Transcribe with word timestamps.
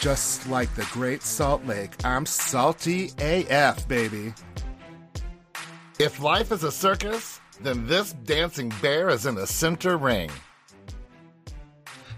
Just 0.00 0.48
like 0.48 0.74
the 0.74 0.88
Great 0.92 1.22
Salt 1.22 1.66
Lake, 1.66 1.92
I'm 2.04 2.24
salty 2.24 3.12
AF, 3.18 3.86
baby. 3.86 4.32
If 5.98 6.22
life 6.22 6.52
is 6.52 6.64
a 6.64 6.72
circus, 6.72 7.38
then 7.60 7.86
this 7.86 8.14
dancing 8.24 8.72
bear 8.80 9.10
is 9.10 9.26
in 9.26 9.34
the 9.34 9.46
center 9.46 9.98
ring. 9.98 10.30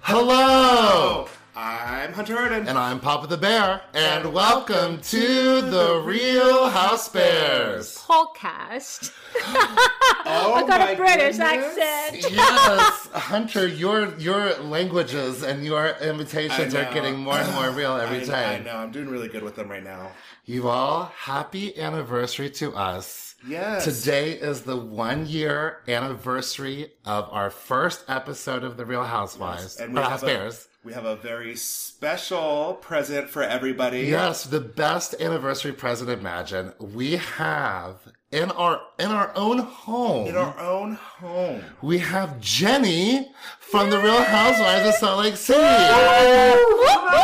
Hello! 0.00 1.26
I'm 1.54 2.14
Hunter 2.14 2.38
Arden. 2.38 2.66
And 2.66 2.78
I'm 2.78 2.98
Papa 2.98 3.26
the 3.26 3.36
Bear, 3.36 3.82
and 3.92 4.32
welcome 4.32 4.98
to 5.02 5.60
the 5.60 6.02
Real 6.02 6.70
House 6.70 7.10
Bears. 7.10 7.98
podcast. 7.98 9.12
oh 9.36 10.54
I 10.54 10.64
got 10.66 10.80
my 10.80 10.92
a 10.92 10.96
British 10.96 11.36
goodness. 11.36 11.78
accent. 11.78 12.32
Yes, 12.32 13.08
Hunter, 13.12 13.66
your 13.68 14.16
your 14.18 14.56
languages 14.60 15.42
and 15.42 15.62
your 15.62 15.94
invitations 16.00 16.74
are 16.74 16.90
getting 16.94 17.18
more 17.18 17.36
and 17.36 17.54
more 17.54 17.70
real 17.70 17.96
every 17.96 18.22
I, 18.22 18.24
time. 18.24 18.60
I 18.62 18.64
know. 18.64 18.76
I'm 18.76 18.90
doing 18.90 19.08
really 19.08 19.28
good 19.28 19.42
with 19.42 19.56
them 19.56 19.68
right 19.68 19.84
now. 19.84 20.12
You 20.46 20.68
all, 20.68 21.12
happy 21.14 21.78
anniversary 21.78 22.48
to 22.48 22.74
us. 22.74 23.34
Yes. 23.46 23.84
Today 23.84 24.32
is 24.32 24.62
the 24.62 24.76
one 24.78 25.26
year 25.26 25.82
anniversary 25.86 26.92
of 27.04 27.28
our 27.30 27.50
first 27.50 28.04
episode 28.08 28.64
of 28.64 28.78
The 28.78 28.86
Real 28.86 29.04
Housewives. 29.04 29.76
And 29.76 29.92
or 29.98 30.00
we 30.00 30.08
House 30.08 30.22
a, 30.22 30.26
Bears. 30.26 30.68
We 30.84 30.94
have 30.94 31.04
a 31.04 31.14
very 31.14 31.54
special 31.54 32.74
present 32.82 33.28
for 33.30 33.44
everybody. 33.44 34.00
Yes, 34.00 34.42
the 34.42 34.58
best 34.58 35.14
anniversary 35.20 35.70
present 35.72 36.10
imagine. 36.10 36.72
We 36.80 37.18
have 37.18 38.00
in 38.32 38.50
our 38.50 38.80
in 38.98 39.12
our 39.12 39.30
own 39.36 39.58
home. 39.58 40.26
In 40.26 40.34
our 40.34 40.58
own 40.58 40.94
home. 40.94 41.62
we 41.82 41.98
have 41.98 42.40
Jennie 42.40 43.30
from 43.60 43.90
the 43.90 43.98
Real 43.98 44.24
Housewives 44.24 44.88
of 44.88 44.94
Salt 44.94 45.20
Lake 45.20 45.36
City. 45.36 45.60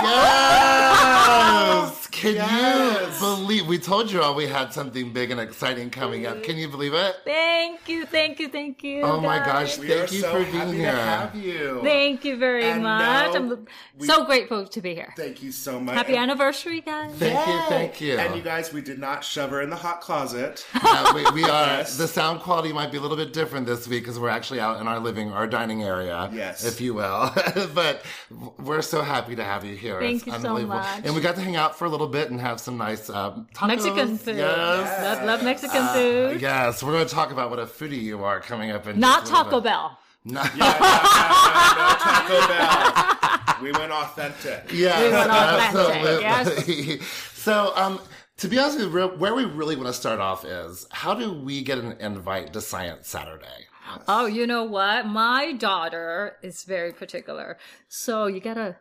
Yes! 0.05 1.98
Can 2.19 2.35
Yes. 2.35 3.21
you 3.21 3.27
believe 3.27 3.67
we 3.69 3.79
told 3.79 4.11
you 4.11 4.21
all 4.21 4.35
we 4.35 4.49
had 4.49 4.73
something 4.73 5.13
big 5.13 5.31
and 5.31 5.41
exciting 5.41 5.89
coming 5.89 6.27
up? 6.27 6.43
Can 6.43 6.57
you 6.57 6.69
believe 6.69 6.93
it? 6.93 7.15
Thank 7.25 7.89
you, 7.89 8.07
thank 8.07 8.41
you, 8.41 8.49
thank 8.49 8.83
you. 8.83 9.03
Oh 9.03 9.21
my 9.21 9.39
gosh, 9.39 9.79
We 9.79 9.87
Thank 9.87 10.11
are 10.11 10.15
you 10.15 10.21
so 10.23 10.31
for 10.33 10.39
being 10.39 10.53
happy 10.53 10.77
here. 10.79 10.91
to 10.91 10.99
have 10.99 11.35
you. 11.37 11.81
Thank 11.85 12.25
you 12.25 12.37
very 12.37 12.65
And 12.65 12.83
much. 12.83 13.37
I'm 13.37 13.67
we- 13.97 14.07
so 14.07 14.25
grateful 14.25 14.67
to 14.67 14.81
be 14.81 14.95
here. 14.97 15.15
Thank 15.17 15.45
you 15.45 15.53
so 15.53 15.79
much. 15.79 15.95
Happy 15.95 16.15
And- 16.17 16.29
anniversary, 16.31 16.81
guys. 16.81 17.15
Thank 17.15 17.47
you, 17.49 17.61
thank 17.69 18.01
you. 18.01 18.19
And 18.19 18.35
you 18.35 18.43
guys, 18.43 18.73
we 18.73 18.81
did 18.81 18.99
not 18.99 19.23
shove 19.23 19.51
her 19.51 19.63
in 19.63 19.71
the 19.71 19.77
hot 19.77 20.01
closet. 20.01 20.67
Yeah, 20.89 21.13
we, 21.15 21.23
we 21.33 21.45
are. 21.45 21.67
Yes. 21.79 21.99
The 21.99 22.09
sound 22.09 22.41
quality 22.41 22.73
might 22.73 22.91
be 22.91 22.97
a 22.99 23.01
little 23.01 23.17
bit 23.17 23.33
different 23.33 23.67
this 23.67 23.87
week 23.87 24.03
because 24.03 24.19
we're 24.19 24.29
actually 24.31 24.59
out 24.59 24.81
in 24.81 24.89
our 24.89 24.99
living, 24.99 25.33
our 25.33 25.47
dining 25.47 25.83
area, 25.85 26.31
Yes. 26.33 26.65
if 26.65 26.81
you 26.81 26.95
will. 26.95 27.31
but 27.75 28.03
we're 28.59 28.83
so 28.83 29.03
happy 29.03 29.37
to 29.37 29.45
have 29.45 29.65
you 29.65 29.77
here. 29.77 30.01
Thank 30.01 30.27
It's 30.27 30.27
you 30.27 30.41
so 30.41 30.59
much. 30.67 31.01
And 31.05 31.15
we 31.15 31.21
got 31.21 31.35
to 31.37 31.43
hang 31.43 31.55
out 31.57 31.79
for 31.79 31.85
a 31.85 31.89
little 31.89 32.08
bit 32.09 32.31
and 32.31 32.41
have 32.41 32.59
some 32.61 32.77
nice 32.77 33.09
um, 33.11 33.47
tacos. 33.55 33.69
Mexican 33.69 34.19
food. 34.19 34.37
Yes. 34.37 35.19
Love, 35.19 35.27
love 35.27 35.45
Mexican 35.45 35.83
Uh, 35.83 35.92
food. 35.95 36.41
yes, 36.41 36.83
we're 36.83 36.92
going 36.92 37.06
to 37.06 37.15
talk 37.15 37.31
about 37.31 37.50
what 37.50 37.59
a 37.59 37.67
foodie 37.67 38.03
you 38.03 38.25
are 38.25 38.41
coming 38.41 38.70
up 38.70 38.87
in 38.87 38.98
Not 38.98 39.20
just 39.20 39.33
a 39.33 39.34
little 39.37 39.45
Taco 39.45 39.61
bit. 39.61 39.65
Bell. 39.70 39.98
No. 40.25 40.42
Yeah, 40.42 40.48
no, 40.56 41.78
no, 41.78 41.89
no 41.89 41.95
Taco 41.98 42.48
Bell. 42.48 43.62
We 43.62 43.73
went 43.73 43.92
authentic. 43.92 44.70
Yes, 44.73 45.03
We 45.05 45.11
went 45.12 45.31
authentic, 45.31 46.25
absolutely. 46.25 47.00
So, 47.39 47.73
um, 47.77 48.00
to 48.39 48.48
be 48.48 48.59
honest 48.59 48.78
with 48.78 48.93
you, 48.93 49.06
where 49.17 49.34
we 49.34 49.45
really 49.45 49.75
want 49.77 49.87
to 49.89 49.93
start 49.93 50.20
off 50.20 50.45
is 50.45 50.87
how 50.91 51.15
do 51.15 51.33
we 51.33 51.62
get 51.62 51.78
an 51.78 51.93
invite 52.00 52.53
to 52.53 52.61
Science 52.61 53.09
Saturday? 53.09 53.67
Oh, 54.06 54.27
you 54.27 54.47
know 54.47 54.65
what? 54.65 55.06
My 55.06 55.53
daughter 55.55 56.37
is 56.43 56.65
very 56.65 56.93
particular. 56.93 57.56
So 57.89 58.27
you 58.27 58.39
gotta 58.41 58.77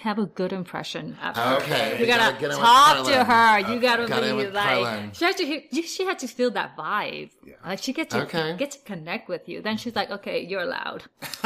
have 0.00 0.18
a 0.18 0.26
good 0.26 0.52
impression 0.52 1.16
of 1.22 1.36
her. 1.36 1.56
Okay, 1.58 1.98
You 2.00 2.06
gotta, 2.06 2.32
get 2.38 2.44
in 2.44 2.48
with 2.50 2.58
talk 2.58 3.06
to 3.06 3.24
Carlin. 3.24 3.64
her. 3.66 3.72
You 3.74 3.80
gotta 3.80 4.06
Got 4.06 4.24
in 4.24 4.36
be 4.36 4.46
like 4.48 4.64
Carlin. 4.64 5.10
she 5.12 5.24
had 5.24 5.36
to 5.36 5.44
he- 5.46 5.82
she 5.82 6.04
had 6.04 6.18
to 6.20 6.28
feel 6.28 6.50
that 6.52 6.76
vibe. 6.76 7.30
Yeah. 7.44 7.54
Like 7.64 7.82
she 7.82 7.92
get 7.92 8.10
to 8.10 8.22
Okay. 8.22 8.54
get 8.56 8.70
to 8.72 8.78
connect 8.80 9.28
with 9.28 9.48
you. 9.48 9.62
Then 9.62 9.76
she's 9.76 9.96
like, 9.96 10.10
okay, 10.10 10.40
you're 10.44 10.62
allowed. 10.62 11.04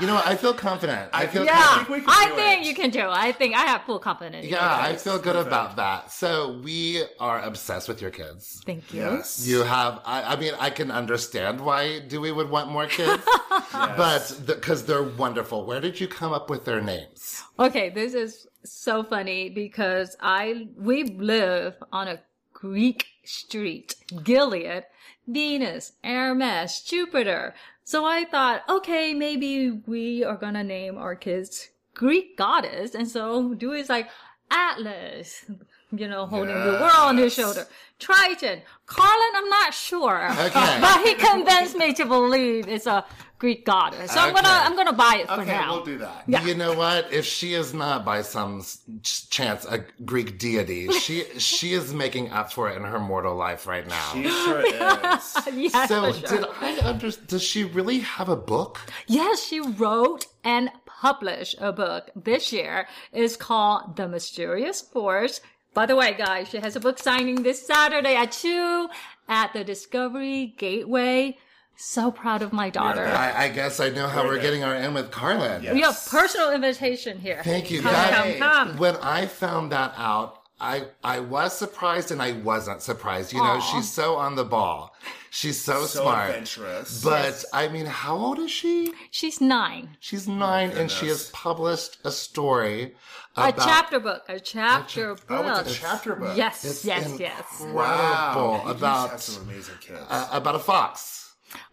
You 0.00 0.06
know, 0.06 0.14
what? 0.14 0.26
I 0.26 0.34
feel 0.36 0.54
confident. 0.54 1.10
I 1.12 1.26
feel 1.26 1.44
Yeah, 1.44 1.76
think 1.84 1.88
we 1.90 2.00
can 2.00 2.08
I 2.08 2.28
do 2.30 2.34
think 2.36 2.62
it. 2.62 2.66
you 2.68 2.74
can 2.74 2.90
do. 2.90 3.00
it. 3.00 3.06
I 3.10 3.32
think 3.32 3.54
I 3.54 3.62
have 3.66 3.82
full 3.82 3.98
confidence. 3.98 4.46
Yeah. 4.46 4.58
I 4.88 4.96
feel 4.96 5.18
good 5.18 5.36
about 5.36 5.76
that. 5.76 6.10
So 6.10 6.58
we 6.64 7.02
are 7.18 7.40
obsessed 7.40 7.86
with 7.88 8.00
your 8.00 8.10
kids. 8.10 8.62
Thank 8.64 8.94
you. 8.94 9.00
Yes. 9.02 9.46
You 9.46 9.62
have, 9.62 10.00
I, 10.06 10.22
I 10.22 10.36
mean, 10.36 10.54
I 10.58 10.70
can 10.70 10.90
understand 10.90 11.60
why 11.60 11.98
Dewey 12.00 12.32
would 12.32 12.48
want 12.48 12.70
more 12.70 12.86
kids, 12.86 13.22
but 13.72 14.40
because 14.46 14.86
they're 14.86 15.02
wonderful. 15.02 15.66
Where 15.66 15.80
did 15.80 16.00
you 16.00 16.08
come 16.08 16.32
up 16.32 16.48
with 16.48 16.64
their 16.64 16.80
names? 16.80 17.42
Okay, 17.60 17.90
this 17.90 18.14
is 18.14 18.46
so 18.64 19.02
funny 19.02 19.50
because 19.50 20.16
I 20.18 20.68
we 20.78 21.04
live 21.04 21.74
on 21.92 22.08
a 22.08 22.20
Greek 22.54 23.04
street, 23.22 23.96
Gilead, 24.24 24.84
Venus, 25.28 25.92
Hermes, 26.02 26.80
Jupiter. 26.80 27.54
So 27.84 28.06
I 28.06 28.24
thought, 28.24 28.62
okay, 28.66 29.12
maybe 29.12 29.82
we 29.86 30.24
are 30.24 30.36
gonna 30.36 30.64
name 30.64 30.96
our 30.96 31.14
kids 31.14 31.68
Greek 31.92 32.38
goddess, 32.38 32.94
and 32.94 33.06
so 33.06 33.52
Dewey's 33.52 33.90
like 33.90 34.08
Atlas, 34.50 35.44
you 35.92 36.08
know, 36.08 36.24
holding 36.24 36.54
the 36.54 36.78
world 36.80 36.92
on 36.94 37.18
his 37.18 37.34
shoulder. 37.34 37.66
Triton, 37.98 38.62
Carlin, 38.86 39.32
I'm 39.34 39.50
not 39.50 39.74
sure, 39.74 40.30
Okay. 40.32 40.78
but 40.80 41.04
he 41.04 41.14
convinced 41.14 41.76
me 41.76 41.92
to 41.92 42.06
believe 42.06 42.68
it's 42.68 42.86
a 42.86 43.04
Greek 43.40 43.64
goddess. 43.64 44.12
So 44.12 44.20
I'm 44.20 44.32
gonna 44.34 44.48
I'm 44.48 44.76
gonna 44.76 44.92
buy 44.92 45.16
it 45.22 45.26
for 45.26 45.40
Okay, 45.40 45.50
now. 45.50 45.72
we'll 45.74 45.84
do 45.84 45.98
that. 45.98 46.24
Yeah. 46.28 46.44
You 46.44 46.54
know 46.54 46.74
what? 46.74 47.10
If 47.12 47.24
she 47.24 47.54
is 47.54 47.72
not 47.74 48.04
by 48.04 48.20
some 48.22 48.62
chance 49.02 49.64
a 49.64 49.84
Greek 50.04 50.38
deity, 50.38 50.88
she 50.92 51.24
she 51.38 51.72
is 51.72 51.92
making 51.92 52.30
up 52.30 52.52
for 52.52 52.70
it 52.70 52.76
in 52.76 52.84
her 52.84 53.00
mortal 53.00 53.34
life 53.34 53.66
right 53.66 53.86
now. 53.88 54.12
She 54.12 54.28
sure 54.28 54.60
is. 54.60 55.36
Yes, 55.72 55.88
so 55.88 56.12
for 56.12 56.26
sure. 56.28 56.38
did 56.38 56.46
I 56.60 56.78
under? 56.86 57.10
Does 57.10 57.42
she 57.42 57.64
really 57.64 58.00
have 58.00 58.28
a 58.28 58.36
book? 58.36 58.78
Yes, 59.06 59.42
she 59.42 59.58
wrote 59.60 60.26
and 60.44 60.70
published 60.86 61.56
a 61.60 61.72
book 61.72 62.10
this 62.14 62.52
year. 62.52 62.86
It's 63.12 63.36
called 63.36 63.96
The 63.96 64.06
Mysterious 64.06 64.82
Force. 64.82 65.40
By 65.72 65.86
the 65.86 65.96
way, 65.96 66.12
guys, 66.12 66.48
she 66.48 66.58
has 66.58 66.76
a 66.76 66.80
book 66.80 66.98
signing 66.98 67.42
this 67.42 67.66
Saturday 67.66 68.16
at 68.16 68.32
2 68.32 68.88
at 69.28 69.52
the 69.54 69.64
Discovery 69.64 70.54
Gateway. 70.58 71.38
So 71.82 72.10
proud 72.10 72.42
of 72.42 72.52
my 72.52 72.68
daughter. 72.68 73.06
I, 73.06 73.44
I 73.44 73.48
guess 73.48 73.80
I 73.80 73.88
know 73.88 74.06
how 74.06 74.22
we're 74.24 74.34
good. 74.34 74.42
getting 74.42 74.64
our 74.64 74.74
in 74.76 74.92
with 74.92 75.10
Carlin. 75.10 75.62
Yeah. 75.62 75.72
We 75.72 75.80
have 75.80 75.98
personal 76.08 76.52
invitation 76.52 77.18
here. 77.18 77.40
Thank 77.42 77.70
you. 77.70 77.80
Come, 77.80 77.92
That- 77.92 78.38
come, 78.38 78.66
come. 78.68 78.76
When 78.78 78.96
I 78.96 79.26
found 79.26 79.72
that 79.72 79.94
out, 79.96 80.36
I 80.60 80.84
I 81.02 81.20
was 81.20 81.56
surprised 81.56 82.10
and 82.10 82.20
I 82.20 82.32
wasn't 82.32 82.82
surprised. 82.82 83.32
You 83.32 83.42
know, 83.42 83.60
she's 83.60 83.90
so 83.90 84.16
on 84.16 84.34
the 84.36 84.44
ball. 84.44 84.94
She's 85.30 85.58
so, 85.58 85.86
So 85.86 86.02
smart. 86.02 86.28
adventurous. 86.30 87.02
But 87.02 87.44
I 87.54 87.68
mean, 87.68 87.86
how 87.86 88.16
old 88.18 88.38
is 88.40 88.50
she? 88.50 88.92
She's 89.10 89.40
nine. 89.40 89.96
She's 90.00 90.28
nine, 90.28 90.70
and 90.72 90.90
she 90.90 91.06
has 91.06 91.30
published 91.30 91.98
a 92.04 92.10
story 92.10 92.94
A 93.36 93.52
chapter 93.52 94.00
book. 94.00 94.24
A 94.28 94.38
chapter 94.38 95.14
book. 95.14 95.24
oh, 95.30 95.60
it's 95.60 95.70
a 95.70 95.74
chapter 95.80 96.14
book. 96.14 96.36
Yes, 96.36 96.62
It's 96.64 96.84
yes, 96.84 97.08
yes. 97.18 97.40
incredible 97.60 97.74
Wow. 97.74 98.62
About 98.66 99.20
some 99.20 99.44
amazing 99.48 99.76
kids. 99.80 100.00
uh, 100.10 100.28
about 100.30 100.56
a 100.56 100.58
fox. 100.58 101.19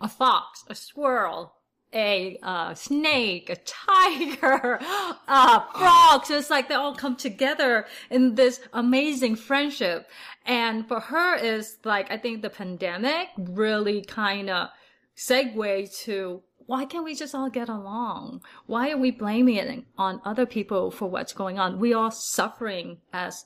A 0.02 0.08
fox, 0.08 0.64
a 0.70 0.76
squirrel, 0.76 1.54
a 1.94 2.38
uh, 2.44 2.74
snake, 2.74 3.50
a 3.50 3.56
tiger, 3.56 4.80
a 5.28 5.64
frog. 5.78 6.26
So 6.26 6.38
it's 6.38 6.50
like 6.50 6.68
they 6.68 6.76
all 6.76 6.96
come 6.96 7.16
together 7.16 7.86
in 8.10 8.36
this 8.36 8.60
amazing 8.74 9.36
friendship. 9.36 10.08
And 10.46 10.88
for 10.88 11.00
her, 11.00 11.36
is 11.36 11.78
like 11.84 12.12
I 12.12 12.18
think 12.18 12.42
the 12.42 12.50
pandemic 12.50 13.30
really 13.38 14.02
kind 14.02 14.50
of 14.50 14.70
segue 15.16 15.98
to 16.04 16.44
why 16.68 16.84
can't 16.84 17.06
we 17.06 17.16
just 17.16 17.34
all 17.34 17.50
get 17.50 17.69
along? 17.69 18.42
Why 18.66 18.92
are 18.92 18.98
we 18.98 19.10
blaming 19.10 19.56
it 19.56 19.86
on 19.98 20.22
other 20.25 20.46
people 20.46 20.92
for 20.92 21.10
what's 21.10 21.31
going 21.31 21.57
on? 21.57 21.80
We 21.80 21.94
are 21.94 22.12
suffering 22.12 22.98
as 23.13 23.46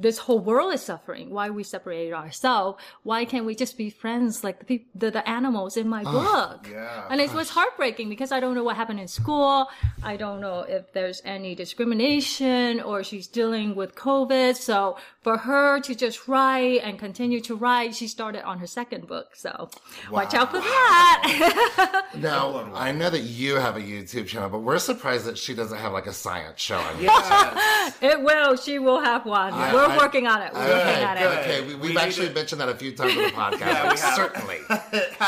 this 0.00 0.18
whole 0.18 0.38
world 0.38 0.72
is 0.72 0.82
suffering. 0.82 1.30
Why 1.30 1.50
we 1.50 1.64
separate 1.64 2.12
ourselves? 2.12 2.80
Why 3.02 3.24
can't 3.24 3.44
we 3.44 3.54
just 3.56 3.76
be 3.76 3.90
friends 3.90 4.44
like 4.44 4.60
the 4.60 4.64
people, 4.64 4.86
the, 4.94 5.10
the 5.10 5.28
animals 5.28 5.76
in 5.76 5.88
my 5.88 6.04
ah, 6.06 6.12
book? 6.12 6.68
yeah. 6.70 7.08
And 7.10 7.20
it 7.20 7.32
was 7.34 7.50
heartbreaking 7.50 8.08
because 8.08 8.30
I 8.30 8.38
don't 8.38 8.54
know 8.54 8.62
what 8.62 8.76
happened 8.76 9.00
in 9.00 9.08
school. 9.08 9.68
I 10.02 10.16
don't 10.16 10.40
know 10.40 10.60
if 10.60 10.92
there's 10.92 11.20
any 11.24 11.56
discrimination 11.56 12.80
or 12.80 13.02
she's 13.02 13.26
dealing 13.26 13.74
with 13.74 13.96
COVID. 13.96 14.56
So 14.56 14.98
for 15.28 15.36
her 15.36 15.78
to 15.78 15.94
just 15.94 16.26
write 16.26 16.80
and 16.82 16.98
continue 16.98 17.38
to 17.42 17.54
write, 17.54 17.94
she 17.94 18.08
started 18.08 18.42
on 18.46 18.58
her 18.60 18.66
second 18.66 19.06
book. 19.06 19.36
So 19.36 19.68
watch 20.10 20.32
out 20.32 20.50
for 20.50 20.56
that. 20.58 22.06
Now, 22.14 22.70
I 22.74 22.90
know 22.92 23.10
that 23.10 23.20
you 23.20 23.56
have 23.56 23.76
a 23.76 23.80
YouTube 23.80 24.26
channel, 24.26 24.48
but 24.48 24.60
we're 24.60 24.78
surprised 24.78 25.26
that 25.26 25.36
she 25.36 25.54
doesn't 25.54 25.76
have 25.76 25.92
like 25.92 26.06
a 26.06 26.12
science 26.12 26.58
show 26.60 26.78
on 26.78 26.94
YouTube. 26.94 27.02
yes. 27.02 27.98
it 28.00 28.22
will. 28.22 28.56
She 28.56 28.78
will 28.78 29.00
have 29.00 29.26
one. 29.26 29.52
I- 29.52 29.74
We're 29.74 29.84
I- 29.86 29.96
working 29.98 30.26
on 30.26 30.40
it. 30.40 30.52
We're 30.54 30.60
Okay, 30.62 30.86
working 30.88 31.04
on 31.04 31.16
good, 31.18 31.22
it. 31.22 31.38
okay. 31.40 31.60
We, 31.60 31.74
We 31.74 31.80
we've 31.80 31.90
need 31.90 31.98
actually 31.98 32.28
to- 32.28 32.34
mentioned 32.34 32.60
that 32.62 32.70
a 32.70 32.74
few 32.74 32.92
times 32.92 33.12
on 33.16 33.22
the 33.24 33.28
podcast. 33.44 33.60
Yeah, 33.60 33.90
we. 33.90 33.96
Certainly. 33.98 34.58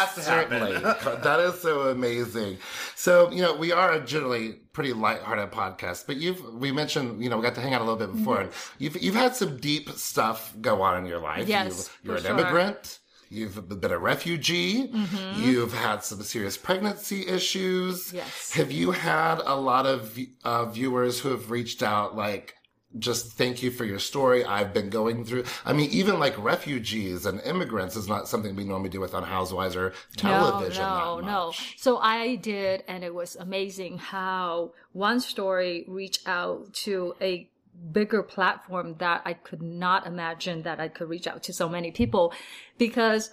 Has 0.00 0.14
to 0.14 0.22
Certainly. 0.22 0.74
happen. 0.74 1.20
that 1.22 1.40
is 1.40 1.60
so 1.60 1.88
amazing. 1.88 2.58
So, 2.94 3.30
you 3.30 3.42
know, 3.42 3.54
we 3.54 3.72
are 3.72 3.92
a 3.92 4.00
generally 4.00 4.54
pretty 4.72 4.92
lighthearted 4.92 5.50
podcast, 5.50 6.06
but 6.06 6.16
you've 6.16 6.42
we 6.54 6.72
mentioned 6.72 7.22
you 7.22 7.28
know 7.28 7.36
we 7.36 7.42
got 7.42 7.54
to 7.56 7.60
hang 7.60 7.74
out 7.74 7.80
a 7.80 7.84
little 7.84 7.98
bit 7.98 8.16
before, 8.16 8.40
and 8.42 8.50
you've 8.78 9.00
you've 9.02 9.14
had 9.14 9.36
some 9.36 9.58
deep 9.58 9.90
stuff 9.90 10.54
go 10.60 10.82
on 10.82 10.98
in 10.98 11.06
your 11.06 11.20
life. 11.20 11.48
Yes, 11.48 11.90
you, 12.02 12.12
are 12.12 12.16
an 12.16 12.22
sure. 12.22 12.30
immigrant. 12.32 12.98
You've 13.32 13.80
been 13.80 13.92
a 13.92 13.98
refugee. 13.98 14.88
Mm-hmm. 14.88 15.44
You've 15.44 15.72
had 15.72 16.02
some 16.02 16.20
serious 16.22 16.56
pregnancy 16.56 17.28
issues. 17.28 18.12
Yes. 18.12 18.52
Have 18.54 18.72
you 18.72 18.90
had 18.90 19.38
a 19.44 19.54
lot 19.54 19.86
of 19.86 20.18
uh, 20.42 20.64
viewers 20.64 21.20
who 21.20 21.28
have 21.28 21.48
reached 21.48 21.80
out, 21.80 22.16
like, 22.16 22.56
just 22.98 23.32
thank 23.32 23.62
you 23.62 23.70
for 23.70 23.84
your 23.84 23.98
story. 23.98 24.44
I've 24.44 24.74
been 24.74 24.90
going 24.90 25.24
through. 25.24 25.44
I 25.64 25.72
mean, 25.72 25.90
even 25.90 26.18
like 26.18 26.36
refugees 26.42 27.24
and 27.24 27.40
immigrants 27.42 27.96
is 27.96 28.08
not 28.08 28.28
something 28.28 28.56
we 28.56 28.64
normally 28.64 28.90
do 28.90 29.00
with 29.00 29.14
on 29.14 29.22
Housewives 29.22 29.76
or 29.76 29.92
television. 30.16 30.82
No, 30.82 31.20
no, 31.20 31.26
no. 31.26 31.52
So 31.76 31.98
I 31.98 32.36
did, 32.36 32.82
and 32.88 33.04
it 33.04 33.14
was 33.14 33.36
amazing 33.36 33.98
how 33.98 34.72
one 34.92 35.20
story 35.20 35.84
reached 35.86 36.26
out 36.26 36.72
to 36.74 37.14
a 37.20 37.48
bigger 37.92 38.22
platform 38.22 38.96
that 38.98 39.22
I 39.24 39.34
could 39.34 39.62
not 39.62 40.06
imagine 40.06 40.62
that 40.62 40.80
I 40.80 40.88
could 40.88 41.08
reach 41.08 41.26
out 41.26 41.44
to 41.44 41.52
so 41.52 41.68
many 41.68 41.90
people 41.92 42.32
because 42.76 43.30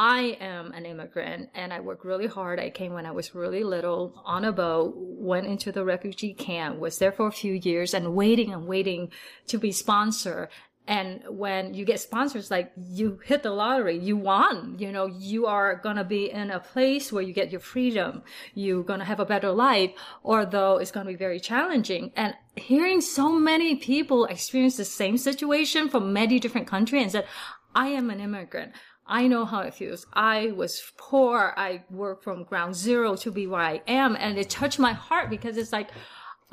I 0.00 0.38
am 0.40 0.72
an 0.72 0.86
immigrant 0.86 1.50
and 1.54 1.74
I 1.74 1.80
work 1.80 2.06
really 2.06 2.26
hard. 2.26 2.58
I 2.58 2.70
came 2.70 2.94
when 2.94 3.04
I 3.04 3.10
was 3.10 3.34
really 3.34 3.62
little 3.62 4.18
on 4.24 4.46
a 4.46 4.50
boat, 4.50 4.94
went 4.96 5.46
into 5.46 5.72
the 5.72 5.84
refugee 5.84 6.32
camp, 6.32 6.78
was 6.78 6.96
there 6.96 7.12
for 7.12 7.26
a 7.26 7.32
few 7.32 7.52
years 7.52 7.92
and 7.92 8.14
waiting 8.14 8.50
and 8.50 8.66
waiting 8.66 9.12
to 9.48 9.58
be 9.58 9.72
sponsored. 9.72 10.48
And 10.86 11.20
when 11.28 11.74
you 11.74 11.84
get 11.84 12.00
sponsors, 12.00 12.50
like 12.50 12.72
you 12.74 13.20
hit 13.26 13.42
the 13.42 13.50
lottery, 13.50 13.98
you 13.98 14.16
won, 14.16 14.76
you 14.78 14.90
know, 14.90 15.04
you 15.04 15.44
are 15.44 15.76
going 15.76 15.96
to 15.96 16.04
be 16.04 16.30
in 16.30 16.50
a 16.50 16.60
place 16.60 17.12
where 17.12 17.22
you 17.22 17.34
get 17.34 17.50
your 17.50 17.60
freedom. 17.60 18.22
You're 18.54 18.82
going 18.82 19.00
to 19.00 19.04
have 19.04 19.20
a 19.20 19.26
better 19.26 19.50
life, 19.50 19.90
although 20.24 20.78
it's 20.78 20.90
going 20.90 21.04
to 21.04 21.12
be 21.12 21.18
very 21.18 21.40
challenging. 21.40 22.10
And 22.16 22.34
hearing 22.56 23.02
so 23.02 23.28
many 23.38 23.76
people 23.76 24.24
experience 24.24 24.78
the 24.78 24.86
same 24.86 25.18
situation 25.18 25.90
from 25.90 26.14
many 26.14 26.40
different 26.40 26.68
countries 26.68 27.02
and 27.02 27.12
said, 27.12 27.26
I 27.74 27.88
am 27.88 28.08
an 28.08 28.20
immigrant. 28.20 28.72
I 29.10 29.26
know 29.26 29.44
how 29.44 29.60
it 29.62 29.74
feels. 29.74 30.06
I 30.12 30.52
was 30.52 30.92
poor. 30.96 31.52
I 31.56 31.82
worked 31.90 32.22
from 32.22 32.44
ground 32.44 32.76
zero 32.76 33.16
to 33.16 33.32
be 33.32 33.48
where 33.48 33.60
I 33.60 33.82
am. 33.88 34.16
And 34.16 34.38
it 34.38 34.48
touched 34.48 34.78
my 34.78 34.92
heart 34.92 35.28
because 35.28 35.56
it's 35.56 35.72
like, 35.72 35.90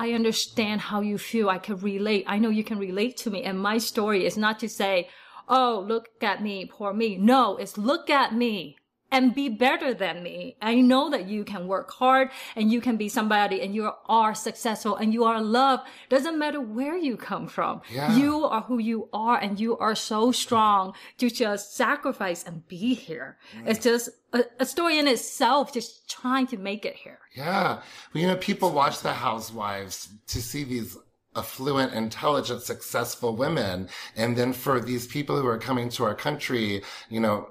I 0.00 0.12
understand 0.12 0.80
how 0.80 1.00
you 1.00 1.18
feel. 1.18 1.48
I 1.48 1.58
can 1.58 1.76
relate. 1.76 2.24
I 2.26 2.38
know 2.38 2.50
you 2.50 2.64
can 2.64 2.78
relate 2.78 3.16
to 3.18 3.30
me. 3.30 3.44
And 3.44 3.60
my 3.60 3.78
story 3.78 4.26
is 4.26 4.36
not 4.36 4.58
to 4.58 4.68
say, 4.68 5.08
Oh, 5.48 5.84
look 5.86 6.08
at 6.20 6.42
me, 6.42 6.66
poor 6.66 6.92
me. 6.92 7.16
No, 7.16 7.56
it's 7.56 7.78
look 7.78 8.10
at 8.10 8.34
me 8.34 8.76
and 9.10 9.34
be 9.34 9.48
better 9.48 9.94
than 9.94 10.22
me. 10.22 10.56
I 10.60 10.76
know 10.76 11.10
that 11.10 11.28
you 11.28 11.44
can 11.44 11.66
work 11.66 11.90
hard 11.90 12.30
and 12.56 12.70
you 12.70 12.80
can 12.80 12.96
be 12.96 13.08
somebody 13.08 13.60
and 13.62 13.74
you 13.74 13.90
are 14.06 14.34
successful 14.34 14.96
and 14.96 15.12
you 15.12 15.24
are 15.24 15.40
loved. 15.40 15.84
Doesn't 16.08 16.38
matter 16.38 16.60
where 16.60 16.96
you 16.96 17.16
come 17.16 17.48
from. 17.48 17.80
Yeah. 17.90 18.14
You 18.16 18.44
are 18.44 18.62
who 18.62 18.78
you 18.78 19.08
are 19.12 19.38
and 19.38 19.58
you 19.58 19.78
are 19.78 19.94
so 19.94 20.32
strong 20.32 20.94
to 21.18 21.30
just 21.30 21.74
sacrifice 21.74 22.44
and 22.44 22.66
be 22.68 22.94
here. 22.94 23.38
It's 23.64 23.82
just 23.82 24.10
a, 24.32 24.44
a 24.60 24.66
story 24.66 24.98
in 24.98 25.08
itself, 25.08 25.72
just 25.72 26.08
trying 26.08 26.46
to 26.48 26.56
make 26.56 26.84
it 26.84 26.96
here. 26.96 27.20
Yeah. 27.34 27.80
Well, 28.12 28.20
you 28.20 28.26
know, 28.26 28.36
people 28.36 28.70
watch 28.72 29.00
The 29.00 29.12
Housewives 29.12 30.08
to 30.28 30.42
see 30.42 30.64
these 30.64 30.96
affluent, 31.36 31.94
intelligent, 31.94 32.62
successful 32.62 33.36
women. 33.36 33.88
And 34.16 34.36
then 34.36 34.52
for 34.52 34.80
these 34.80 35.06
people 35.06 35.40
who 35.40 35.46
are 35.46 35.58
coming 35.58 35.88
to 35.90 36.04
our 36.04 36.14
country, 36.14 36.82
you 37.08 37.20
know, 37.20 37.48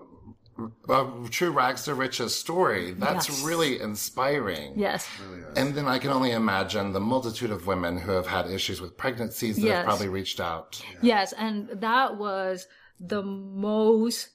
a 0.89 1.07
true 1.29 1.51
rags 1.51 1.83
to 1.83 1.93
riches 1.93 2.33
story. 2.35 2.91
That's 2.91 3.29
Yes. 3.29 3.43
really 3.43 3.79
inspiring. 3.79 4.73
Yes. 4.77 5.07
And 5.55 5.75
then 5.75 5.87
I 5.87 5.99
can 5.99 6.11
only 6.11 6.31
imagine 6.31 6.93
the 6.93 6.99
multitude 6.99 7.51
of 7.51 7.67
women 7.67 7.97
who 7.99 8.11
have 8.11 8.27
had 8.27 8.49
issues 8.49 8.81
with 8.81 8.97
pregnancies 8.97 9.57
that 9.57 9.61
Yes. 9.63 9.75
have 9.77 9.85
probably 9.85 10.09
reached 10.09 10.39
out. 10.39 10.81
Yes, 11.01 11.33
and 11.33 11.69
that 11.69 12.17
was 12.17 12.67
the 12.99 13.21
most 13.21 14.29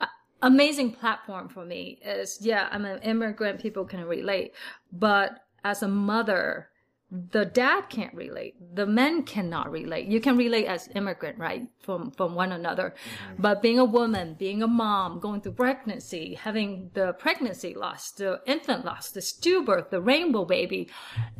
uh, 0.00 0.06
amazing 0.42 0.92
platform 0.92 1.48
for 1.48 1.64
me. 1.64 2.00
Is 2.04 2.38
yeah, 2.40 2.68
I'm 2.72 2.84
an 2.84 3.00
immigrant. 3.02 3.60
People 3.60 3.84
can 3.84 4.04
relate, 4.04 4.54
but 4.92 5.44
as 5.64 5.82
a 5.82 5.88
mother, 5.88 6.67
the 7.10 7.46
dad 7.46 7.88
can't 7.88 8.12
relate. 8.14 8.54
The 8.74 8.86
men 8.86 9.22
cannot 9.22 9.70
relate. 9.70 10.08
You 10.08 10.20
can 10.20 10.36
relate 10.36 10.66
as 10.66 10.90
immigrant, 10.94 11.38
right, 11.38 11.66
from 11.80 12.10
from 12.10 12.34
one 12.34 12.52
another. 12.52 12.94
Mm-hmm. 12.94 13.42
But 13.42 13.62
being 13.62 13.78
a 13.78 13.84
woman, 13.84 14.34
being 14.38 14.62
a 14.62 14.66
mom, 14.66 15.18
going 15.18 15.40
through 15.40 15.52
pregnancy, 15.52 16.34
having 16.34 16.90
the 16.92 17.14
pregnancy 17.14 17.72
loss, 17.74 18.10
the 18.10 18.40
infant 18.46 18.84
loss, 18.84 19.10
the 19.10 19.20
stillbirth, 19.20 19.88
the 19.88 20.02
rainbow 20.02 20.44
baby, 20.44 20.88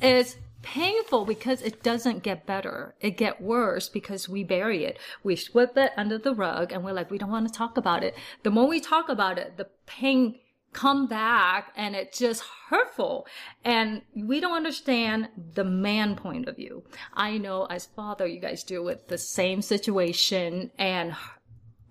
is 0.01 0.37
painful 0.63 1.25
because 1.25 1.63
it 1.63 1.83
doesn't 1.83 2.23
get 2.23 2.47
better. 2.47 2.95
It 3.01 3.17
get 3.17 3.41
worse 3.41 3.89
because 3.89 4.29
we 4.29 4.45
bury 4.45 4.85
it. 4.85 4.99
We 5.23 5.37
sweep 5.37 5.77
it 5.77 5.93
under 5.97 6.19
the 6.19 6.35
rug 6.35 6.73
and 6.73 6.83
we're 6.83 6.93
like, 6.93 7.11
we 7.11 7.19
don't 7.19 7.31
want 7.31 7.47
to 7.47 7.53
talk 7.53 7.77
about 7.77 8.03
it. 8.03 8.17
The 8.43 8.51
more 8.51 8.67
we 8.67 8.81
talk 8.81 9.09
about 9.09 9.39
it, 9.39 9.57
the 9.57 9.69
pain 9.87 10.39
come 10.73 11.07
back 11.07 11.73
and 11.77 11.97
it's 11.97 12.19
just 12.19 12.43
hurtful. 12.69 13.27
And 13.65 14.03
we 14.15 14.41
don't 14.41 14.57
understand 14.57 15.29
the 15.55 15.65
man 15.65 16.17
point 16.17 16.49
of 16.49 16.57
view. 16.57 16.85
I 17.15 17.39
know 17.39 17.65
as 17.67 17.87
father, 17.87 18.27
you 18.27 18.41
guys 18.41 18.63
deal 18.65 18.85
with 18.85 19.09
the 19.09 19.19
same 19.19 19.63
situation 19.63 20.71
and 20.79 21.17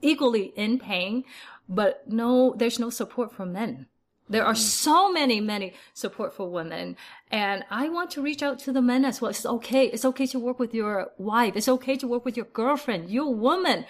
equally 0.02 0.54
in 0.56 0.80
pain, 0.80 1.24
but 1.68 2.04
no, 2.08 2.54
there's 2.58 2.80
no 2.80 2.90
support 2.90 3.32
for 3.32 3.46
men. 3.46 3.88
There 4.30 4.44
are 4.44 4.56
so 4.56 5.12
many, 5.12 5.40
many 5.40 5.74
support 5.94 6.34
for 6.34 6.50
women. 6.50 6.98
And 7.32 7.64
I 7.70 7.90
want 7.90 8.12
to 8.12 8.22
reach 8.22 8.44
out 8.44 8.60
to 8.60 8.72
the 8.72 8.82
men 8.82 9.06
as 9.06 9.22
well. 9.22 9.30
It's 9.30 9.46
okay. 9.46 9.86
It's 9.86 10.06
okay 10.06 10.28
to 10.28 10.40
work 10.40 10.60
with 10.60 10.74
your 10.74 11.12
wife. 11.18 11.56
It's 11.56 11.70
okay 11.70 11.96
to 11.98 12.08
work 12.08 12.26
with 12.26 12.36
your 12.36 12.48
girlfriend, 12.48 13.10
your 13.10 13.34
woman. 13.34 13.86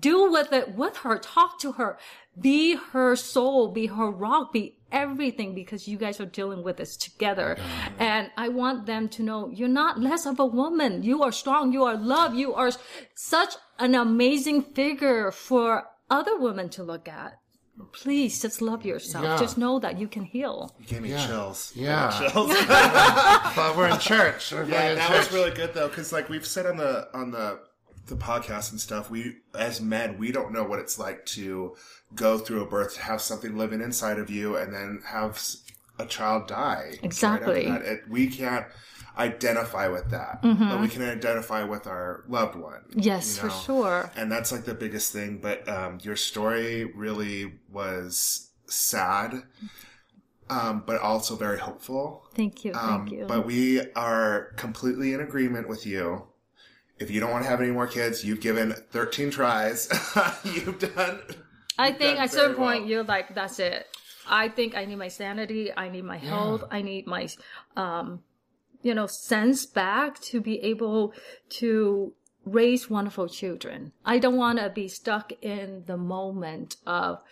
Do 0.00 0.30
with 0.30 0.52
it 0.52 0.74
with 0.74 0.98
her. 0.98 1.18
Talk 1.18 1.58
to 1.60 1.72
her. 1.72 1.98
Be 2.38 2.76
her 2.76 3.16
soul. 3.16 3.68
Be 3.68 3.86
her 3.86 4.10
rock. 4.10 4.52
Be 4.52 4.76
everything 4.92 5.54
because 5.54 5.88
you 5.88 5.96
guys 5.96 6.20
are 6.20 6.26
dealing 6.26 6.62
with 6.62 6.76
this 6.76 6.96
together. 6.96 7.56
And 7.98 8.30
I 8.36 8.48
want 8.48 8.86
them 8.86 9.08
to 9.10 9.22
know 9.22 9.50
you're 9.50 9.68
not 9.68 10.00
less 10.00 10.26
of 10.26 10.38
a 10.38 10.46
woman. 10.46 11.02
You 11.02 11.22
are 11.22 11.32
strong. 11.32 11.72
You 11.72 11.84
are 11.84 11.96
loved. 11.96 12.36
You 12.36 12.54
are 12.54 12.70
such 13.14 13.54
an 13.78 13.94
amazing 13.94 14.62
figure 14.62 15.30
for 15.30 15.88
other 16.10 16.38
women 16.38 16.68
to 16.70 16.82
look 16.82 17.08
at. 17.08 17.38
Please 17.92 18.40
just 18.40 18.60
love 18.60 18.84
yourself. 18.84 19.24
Yeah. 19.24 19.38
Just 19.38 19.58
know 19.58 19.78
that 19.78 19.98
you 19.98 20.08
can 20.08 20.24
heal. 20.24 20.74
You 20.78 20.86
gave 20.86 21.02
me 21.02 21.10
chills. 21.10 21.72
Yeah. 21.74 22.10
Chills. 22.30 22.52
But 23.56 23.76
we're 23.76 23.88
in 23.88 23.98
church. 23.98 24.52
We're 24.52 24.64
yeah, 24.64 24.90
in 24.90 24.96
that 24.96 25.08
church. 25.08 25.18
was 25.18 25.32
really 25.32 25.50
good 25.50 25.74
though, 25.74 25.88
because 25.88 26.12
like 26.12 26.28
we've 26.28 26.46
said 26.46 26.66
on 26.66 26.76
the 26.76 27.08
on 27.14 27.30
the 27.30 27.60
the 28.06 28.14
podcast 28.16 28.70
and 28.70 28.80
stuff, 28.80 29.10
we 29.10 29.36
as 29.54 29.80
men 29.80 30.18
we 30.18 30.32
don't 30.32 30.52
know 30.52 30.64
what 30.64 30.78
it's 30.78 30.98
like 30.98 31.24
to 31.26 31.74
go 32.14 32.38
through 32.38 32.62
a 32.62 32.66
birth, 32.66 32.94
to 32.94 33.02
have 33.02 33.20
something 33.20 33.56
living 33.56 33.80
inside 33.80 34.18
of 34.18 34.30
you, 34.30 34.56
and 34.56 34.72
then 34.72 35.00
have 35.06 35.42
a 35.98 36.06
child 36.06 36.46
die. 36.46 36.90
right 36.92 37.00
Exactly. 37.02 37.66
that. 37.66 37.82
It, 37.82 38.00
we 38.08 38.28
can't 38.28 38.66
identify 39.18 39.88
with 39.88 40.10
that, 40.10 40.40
but 40.42 40.80
we 40.80 40.88
can 40.88 41.02
identify 41.02 41.64
with 41.64 41.86
our 41.86 42.24
loved 42.28 42.54
one. 42.56 42.82
Yes, 42.94 43.36
you 43.36 43.42
for 43.42 43.50
sure. 43.50 44.10
and 44.16 44.30
that's 44.30 44.52
like 44.52 44.64
the 44.64 44.74
biggest 44.74 45.12
thing 45.12 45.38
but 45.42 45.68
um, 45.68 45.98
your 46.02 46.16
story 46.16 46.84
really 46.84 47.54
was 47.70 48.50
sad 48.66 49.42
um, 50.50 50.82
but 50.86 51.00
also 51.00 51.36
very 51.36 51.58
hopeful 51.58 52.24
Thank 52.34 52.64
you. 52.64 52.72
um, 52.74 53.06
Thank 53.06 53.12
you. 53.12 53.24
but 53.26 53.44
we 53.44 53.80
are 53.92 54.52
completely 54.56 55.12
in 55.12 55.20
agreement 55.20 55.68
with 55.68 55.84
you 55.86 56.26
if 56.98 57.10
you 57.10 57.20
don't 57.20 57.30
want 57.30 57.44
to 57.44 57.50
have 57.50 57.60
any 57.60 57.70
more 57.70 57.86
kids 57.86 58.24
you've 58.24 58.40
given 58.40 58.72
13 58.90 59.30
tries 59.30 59.88
you've 60.44 60.78
done 60.78 61.20
I 61.78 61.88
you've 61.88 61.98
think 61.98 62.14
done 62.16 62.24
at 62.24 62.30
a 62.30 62.32
certain 62.32 62.56
well. 62.60 62.72
point 62.72 62.86
you're 62.88 63.04
like, 63.04 63.34
that's 63.34 63.58
it. 63.60 63.86
I 64.28 64.48
think 64.48 64.76
I 64.76 64.84
need 64.84 64.96
my 64.96 65.08
sanity. 65.08 65.70
I 65.74 65.88
need 65.88 66.02
my 66.04 66.18
health. 66.18 66.64
I 66.72 66.82
need 66.82 67.06
my, 67.06 67.28
um, 67.76 68.20
you 68.82 68.94
know, 68.94 69.06
sense 69.06 69.66
back 69.66 70.20
to 70.20 70.40
be 70.40 70.60
able 70.60 71.12
to 71.50 72.12
raise 72.44 72.88
wonderful 72.88 73.28
children. 73.28 73.92
I 74.04 74.18
don't 74.18 74.36
want 74.36 74.58
to 74.58 74.70
be 74.70 74.88
stuck 74.88 75.32
in 75.42 75.84
the 75.86 75.96
moment 75.96 76.76
of 76.86 77.22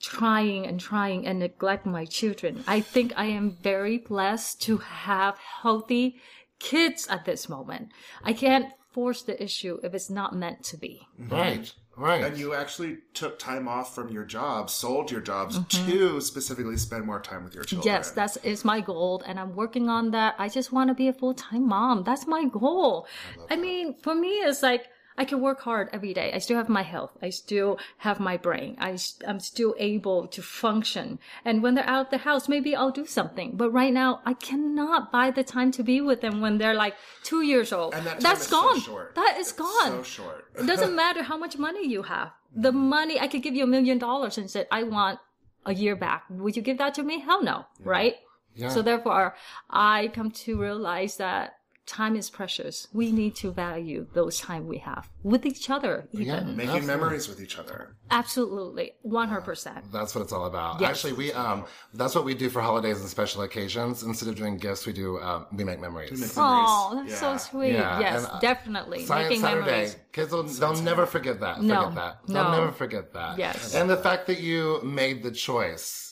trying 0.00 0.66
and 0.66 0.78
trying 0.78 1.26
and 1.26 1.38
neglect 1.38 1.86
my 1.86 2.04
children. 2.04 2.64
I 2.66 2.80
think 2.80 3.12
I 3.16 3.26
am 3.26 3.56
very 3.62 3.98
blessed 3.98 4.60
to 4.62 4.78
have 4.78 5.38
healthy 5.38 6.20
kids 6.58 7.06
at 7.08 7.24
this 7.24 7.48
moment. 7.48 7.90
I 8.22 8.32
can't 8.32 8.72
force 8.90 9.22
the 9.22 9.42
issue 9.42 9.78
if 9.82 9.94
it's 9.94 10.10
not 10.10 10.34
meant 10.34 10.64
to 10.64 10.76
be. 10.76 11.06
Right. 11.18 11.72
Right. 11.96 12.24
and 12.24 12.36
you 12.38 12.52
actually 12.52 12.98
took 13.14 13.38
time 13.38 13.66
off 13.66 13.94
from 13.94 14.10
your 14.10 14.24
job 14.24 14.68
sold 14.68 15.10
your 15.10 15.22
jobs 15.22 15.58
Mm-hmm. 15.58 15.90
to 15.90 16.20
specifically 16.20 16.76
spend 16.76 17.04
more 17.06 17.20
time 17.20 17.42
with 17.44 17.54
your 17.54 17.64
children 17.64 17.86
Yes, 17.94 18.10
that's 18.10 18.36
is 18.38 18.64
my 18.64 18.80
goal, 18.80 19.22
and 19.26 19.40
I'm 19.40 19.54
working 19.56 19.88
on 19.88 20.10
that. 20.10 20.34
I 20.38 20.48
just 20.48 20.72
want 20.72 20.88
to 20.88 20.94
be 20.94 21.08
a 21.08 21.12
full 21.12 21.34
time 21.34 21.66
mom. 21.68 22.02
That's 22.04 22.26
my 22.26 22.44
goal. 22.44 23.06
I, 23.50 23.56
mean, 23.56 23.94
for 24.02 24.14
me, 24.14 24.28
it's 24.48 24.62
like 24.62 24.88
I 25.18 25.24
can 25.24 25.40
work 25.40 25.60
hard 25.60 25.88
every 25.92 26.12
day. 26.12 26.32
I 26.32 26.38
still 26.38 26.56
have 26.56 26.68
my 26.68 26.82
health. 26.82 27.12
I 27.22 27.30
still 27.30 27.78
have 27.98 28.20
my 28.20 28.36
brain. 28.36 28.76
I, 28.78 28.98
am 29.24 29.40
still 29.40 29.74
able 29.78 30.26
to 30.28 30.42
function. 30.42 31.18
And 31.44 31.62
when 31.62 31.74
they're 31.74 31.88
out 31.88 32.06
of 32.06 32.10
the 32.10 32.18
house, 32.18 32.48
maybe 32.48 32.76
I'll 32.76 32.90
do 32.90 33.06
something. 33.06 33.56
But 33.56 33.70
right 33.70 33.92
now, 33.92 34.20
I 34.26 34.34
cannot 34.34 35.12
buy 35.12 35.30
the 35.30 35.44
time 35.44 35.70
to 35.72 35.82
be 35.82 36.00
with 36.00 36.20
them 36.20 36.40
when 36.40 36.58
they're 36.58 36.74
like 36.74 36.94
two 37.22 37.42
years 37.42 37.72
old. 37.72 37.94
And 37.94 38.04
that 38.06 38.20
time 38.20 38.22
That's 38.22 38.42
is 38.42 38.48
so 38.48 38.62
gone. 38.62 38.80
short. 38.80 39.14
that 39.14 39.36
is 39.38 39.48
It's 39.48 39.52
gone. 39.52 39.90
So 39.90 40.02
short. 40.02 40.44
It 40.58 40.66
doesn't 40.66 40.94
matter 41.04 41.22
how 41.22 41.38
much 41.38 41.56
money 41.56 41.86
you 41.88 42.02
have. 42.02 42.28
Mm-hmm. 42.28 42.62
The 42.62 42.72
money, 42.72 43.20
I 43.20 43.28
could 43.28 43.42
give 43.42 43.54
you 43.54 43.64
a 43.64 43.66
million 43.66 43.98
dollars 43.98 44.36
and 44.38 44.50
said, 44.50 44.66
I 44.70 44.82
want 44.82 45.18
a 45.64 45.74
year 45.74 45.96
back. 45.96 46.24
Would 46.30 46.56
you 46.56 46.62
give 46.62 46.78
that 46.78 46.94
to 46.94 47.02
me? 47.02 47.20
Hell 47.20 47.42
no. 47.42 47.66
Right? 47.80 48.16
Yeah. 48.54 48.68
So 48.70 48.82
therefore, 48.82 49.34
I 49.70 50.08
come 50.14 50.30
to 50.30 50.60
realize 50.60 51.16
that 51.16 51.56
time 51.86 52.16
is 52.16 52.28
precious. 52.30 52.88
We 52.92 53.12
need 53.12 53.34
to 53.36 53.50
value 53.52 54.06
those 54.12 54.38
time 54.40 54.66
we 54.66 54.78
have 54.78 55.08
with 55.22 55.46
each 55.46 55.70
other, 55.70 56.08
even. 56.12 56.26
Yeah. 56.26 56.40
Making 56.42 56.60
Absolutely. 56.60 56.86
memories 56.86 57.28
with 57.28 57.40
each 57.40 57.58
other. 57.58 57.96
Absolutely. 58.10 58.92
100%. 59.06 59.82
That's 59.92 60.14
what 60.14 60.22
it's 60.22 60.32
all 60.32 60.46
about. 60.46 60.80
Yes. 60.80 60.90
Actually, 60.90 61.12
we 61.14 61.32
um, 61.32 61.64
that's 61.94 62.14
what 62.14 62.24
we 62.24 62.34
do 62.34 62.50
for 62.50 62.60
holidays 62.60 63.00
and 63.00 63.08
special 63.08 63.42
occasions. 63.42 64.02
Instead 64.02 64.28
of 64.28 64.36
doing 64.36 64.56
gifts, 64.56 64.86
we 64.86 64.92
do 64.92 65.18
um, 65.20 65.46
we 65.52 65.64
make 65.64 65.80
memories. 65.80 66.34
Oh, 66.36 66.92
that's 66.96 67.10
Yeah. 67.10 67.36
so 67.36 67.36
sweet. 67.36 67.72
Yeah, 67.72 68.00
yes, 68.00 68.24
and, 68.24 68.32
uh, 68.32 68.38
definitely. 68.40 69.04
Science 69.06 69.28
Making 69.28 69.42
Saturday, 69.42 69.66
memories. 69.70 69.96
kids 70.12 70.32
will 70.32 70.42
they'll 70.44 70.82
never 70.82 71.06
forget 71.06 71.40
that. 71.40 71.62
No, 71.62 71.76
Forget 71.84 71.94
that. 71.94 72.18
They'll 72.26 72.44
no. 72.44 72.60
never 72.60 72.72
forget 72.72 73.12
that. 73.14 73.38
Yes. 73.38 73.74
And 73.74 73.88
the 73.88 73.96
fact 73.96 74.26
that 74.28 74.40
you 74.40 74.80
made 74.82 75.22
the 75.22 75.30
choice. 75.30 76.05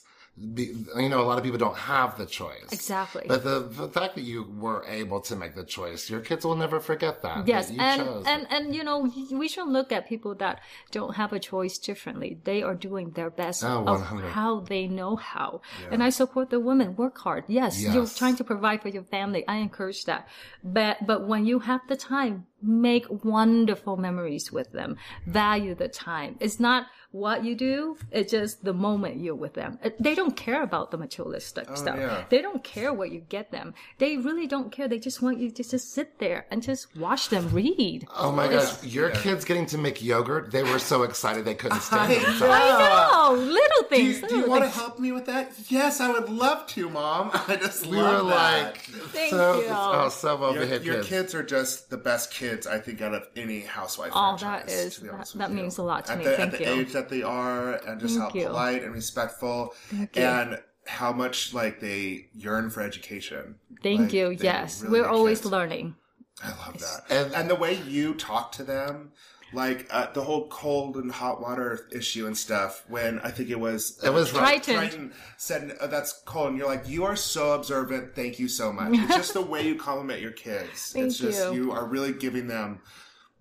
Be, 0.53 0.75
you 0.97 1.09
know, 1.09 1.21
a 1.21 1.27
lot 1.31 1.39
of 1.39 1.45
people 1.45 1.61
don't 1.61 1.77
have 1.77 2.19
the 2.19 2.27
choice. 2.27 2.73
Exactly. 2.73 3.25
But 3.29 3.45
the, 3.45 3.61
the 3.61 3.89
fact 3.89 4.17
that 4.17 4.23
you 4.23 4.43
were 4.59 4.85
able 4.89 5.21
to 5.21 5.37
make 5.37 5.55
the 5.55 5.63
choice, 5.63 6.11
your 6.11 6.19
kids 6.19 6.45
will 6.45 6.57
never 6.57 6.81
forget 6.81 7.23
that. 7.23 7.47
Yes, 7.47 7.69
that 7.69 7.75
you 7.75 7.81
and, 7.81 8.03
chose. 8.03 8.25
and 8.27 8.47
and 8.51 8.75
you 8.75 8.83
know 8.83 9.13
we 9.31 9.47
should 9.47 9.69
look 9.69 9.93
at 9.93 10.09
people 10.09 10.35
that 10.37 10.61
don't 10.91 11.15
have 11.15 11.33
a 11.33 11.39
choice 11.39 11.79
differently. 11.79 12.41
They 12.43 12.65
are 12.65 12.75
doing 12.75 13.11
their 13.11 13.31
best 13.31 13.63
Oh, 13.63 13.85
of 13.87 14.03
how 14.03 14.59
they 14.59 14.89
know 14.89 15.15
how, 15.15 15.61
and 15.93 16.03
I 16.03 16.11
support 16.11 16.51
the 16.51 16.59
women. 16.59 16.97
Work 16.97 17.19
hard. 17.19 17.45
Yes, 17.47 17.81
you're 17.81 18.07
trying 18.07 18.35
to 18.37 18.45
provide 18.45 18.83
for 18.83 18.89
your 18.89 19.05
family. 19.05 19.47
I 19.47 19.57
encourage 19.59 20.05
that. 20.07 20.27
But 20.65 21.07
but 21.07 21.29
when 21.29 21.47
you 21.47 21.61
have 21.61 21.83
the 21.87 21.97
time, 21.97 22.47
make 22.65 23.07
wonderful 23.25 23.97
memories 23.97 24.51
with 24.53 24.73
them. 24.73 24.97
Value 25.27 25.75
the 25.75 25.89
time. 25.89 26.37
It's 26.41 26.59
not 26.61 26.87
what 27.13 27.45
you 27.45 27.55
do. 27.55 27.97
It's 28.11 28.33
just 28.33 28.65
the 28.65 28.73
moment 28.73 29.21
you're 29.21 29.37
with 29.37 29.55
them. 29.55 29.79
Uh, 29.85 29.91
They 30.01 30.17
don't 30.17 30.37
care 30.37 30.63
about 30.63 30.91
the 30.91 30.99
materialistic 30.99 31.77
stuff. 31.77 31.97
yeah. 31.97 32.25
They 32.29 32.43
don't 32.43 32.65
care 32.65 32.93
what 32.93 33.13
you 33.13 33.21
get 33.21 33.53
them. 33.53 33.73
They 33.99 34.17
really 34.17 34.49
don't 34.49 34.73
care. 34.73 34.89
They 34.89 34.99
just 34.99 35.23
want 35.23 35.39
you 35.39 35.51
to 35.53 35.63
just 35.63 35.93
sit 35.95 36.19
there 36.19 36.47
and 36.51 36.61
just 36.61 36.97
watch 36.97 37.29
them 37.29 37.51
read. 37.53 38.07
oh 38.17 38.33
my 38.33 38.49
gosh, 38.49 38.83
your 38.83 39.11
kids 39.11 39.45
getting 39.45 39.67
to 39.67 39.79
make 39.79 40.03
yogurt, 40.03 40.51
they 40.51 40.65
were 40.65 40.81
so 40.81 41.05
excited 41.05 41.45
they 41.45 41.55
couldn't 41.55 41.81
stand 41.91 42.13
it. 42.13 42.23
I 42.27 43.31
know, 43.31 43.33
little 43.41 43.83
Do 43.83 43.89
things. 43.91 44.21
you, 44.23 44.29
do 44.29 44.35
you 44.35 44.41
little 44.41 44.51
want 44.51 44.65
to 44.65 44.71
help 44.71 44.99
me 44.99 45.13
with 45.13 45.27
that? 45.27 45.53
Yes, 45.69 46.01
I 46.01 46.11
would 46.11 46.29
love 46.29 46.67
to, 46.69 46.89
Mom. 46.91 47.31
I 47.49 47.57
just 47.57 47.87
We 47.87 47.97
were 47.97 48.03
love 48.03 48.29
that. 48.29 48.65
like, 48.65 48.79
Thank 49.13 49.31
so, 49.31 49.61
you. 49.61 49.67
oh, 49.71 50.09
so 50.09 50.37
well 50.37 50.55
Your, 50.55 50.65
your 50.65 50.95
kids. 50.97 51.09
kids 51.09 51.35
are 51.37 51.43
just 51.45 51.91
the 51.91 51.97
best 51.97 52.33
kids 52.33 52.54
I 52.67 52.79
think 52.79 53.01
out 53.03 53.15
of 53.15 53.27
any 53.37 53.61
housewife 53.61 54.13
Oh, 54.15 54.37
franchise. 54.37 54.67
that 54.67 54.73
is- 54.73 54.97
that- 54.99 55.33
that 55.39 55.53
means 55.53 55.79
a 55.79 55.83
lot 55.83 56.07
to 56.07 56.13
at 56.13 56.19
me. 56.19 56.25
The, 56.25 56.37
Thank 56.37 56.53
at 56.55 56.59
the 56.59 56.69
age 56.73 56.93
that 56.93 57.09
they 57.09 57.23
are, 57.23 57.75
and 57.87 58.01
just 58.01 58.17
Thank 58.19 58.33
how 58.33 58.39
you. 58.39 58.47
polite 58.47 58.83
and 58.83 58.93
respectful, 58.93 59.75
Thank 59.91 60.17
you. 60.17 60.23
and 60.23 60.63
how 60.87 61.13
much 61.13 61.53
like 61.55 61.81
they 61.81 62.29
yearn 62.35 62.71
for 62.71 62.81
education. 62.83 63.57
Thank 63.83 64.01
Like, 64.01 64.13
you. 64.13 64.31
Yes, 64.41 64.83
really 64.83 65.01
we're 65.01 65.09
always 65.09 65.41
kids. 65.41 65.51
learning. 65.51 65.97
I 66.43 66.51
love 66.51 66.79
that. 66.81 67.01
And- 67.11 67.35
And, 67.35 67.51
the 67.51 67.55
way 67.55 67.75
you 67.75 68.15
talk 68.15 68.51
to 68.53 68.65
them, 68.65 69.13
like 69.53 69.87
uh, 69.91 70.11
the 70.13 70.23
whole 70.23 70.49
cold 70.49 70.97
and 70.97 71.11
hot 71.11 71.41
water 71.41 71.89
issue 71.93 72.27
and 72.27 72.37
stuff, 72.37 72.85
when 72.89 73.21
I 73.21 73.31
think 73.31 73.51
it 73.51 73.61
was. 73.61 74.01
It 74.05 74.11
was 74.13 74.31
Triton. 74.31 74.77
Triton 74.77 75.13
said, 75.37 75.77
uh, 75.81 75.87
that's 75.87 76.13
cold. 76.25 76.51
And 76.51 76.59
you're 76.59 76.67
like, 76.67 76.89
you 76.89 77.05
are 77.05 77.17
so 77.17 77.53
observant. 77.53 78.15
Thank 78.15 78.39
you 78.39 78.49
so 78.49 78.73
much. 78.73 78.91
It's 78.93 79.15
just 79.15 79.35
the 79.35 79.43
way 79.43 79.67
you 79.67 79.77
compliment 79.77 80.21
your 80.21 80.33
kids. 80.33 80.93
Thank 80.93 81.07
it's 81.07 81.19
just, 81.19 81.53
you. 81.53 81.67
you 81.67 81.73
are 81.73 81.85
really 81.85 82.13
giving 82.13 82.47
them. 82.49 82.81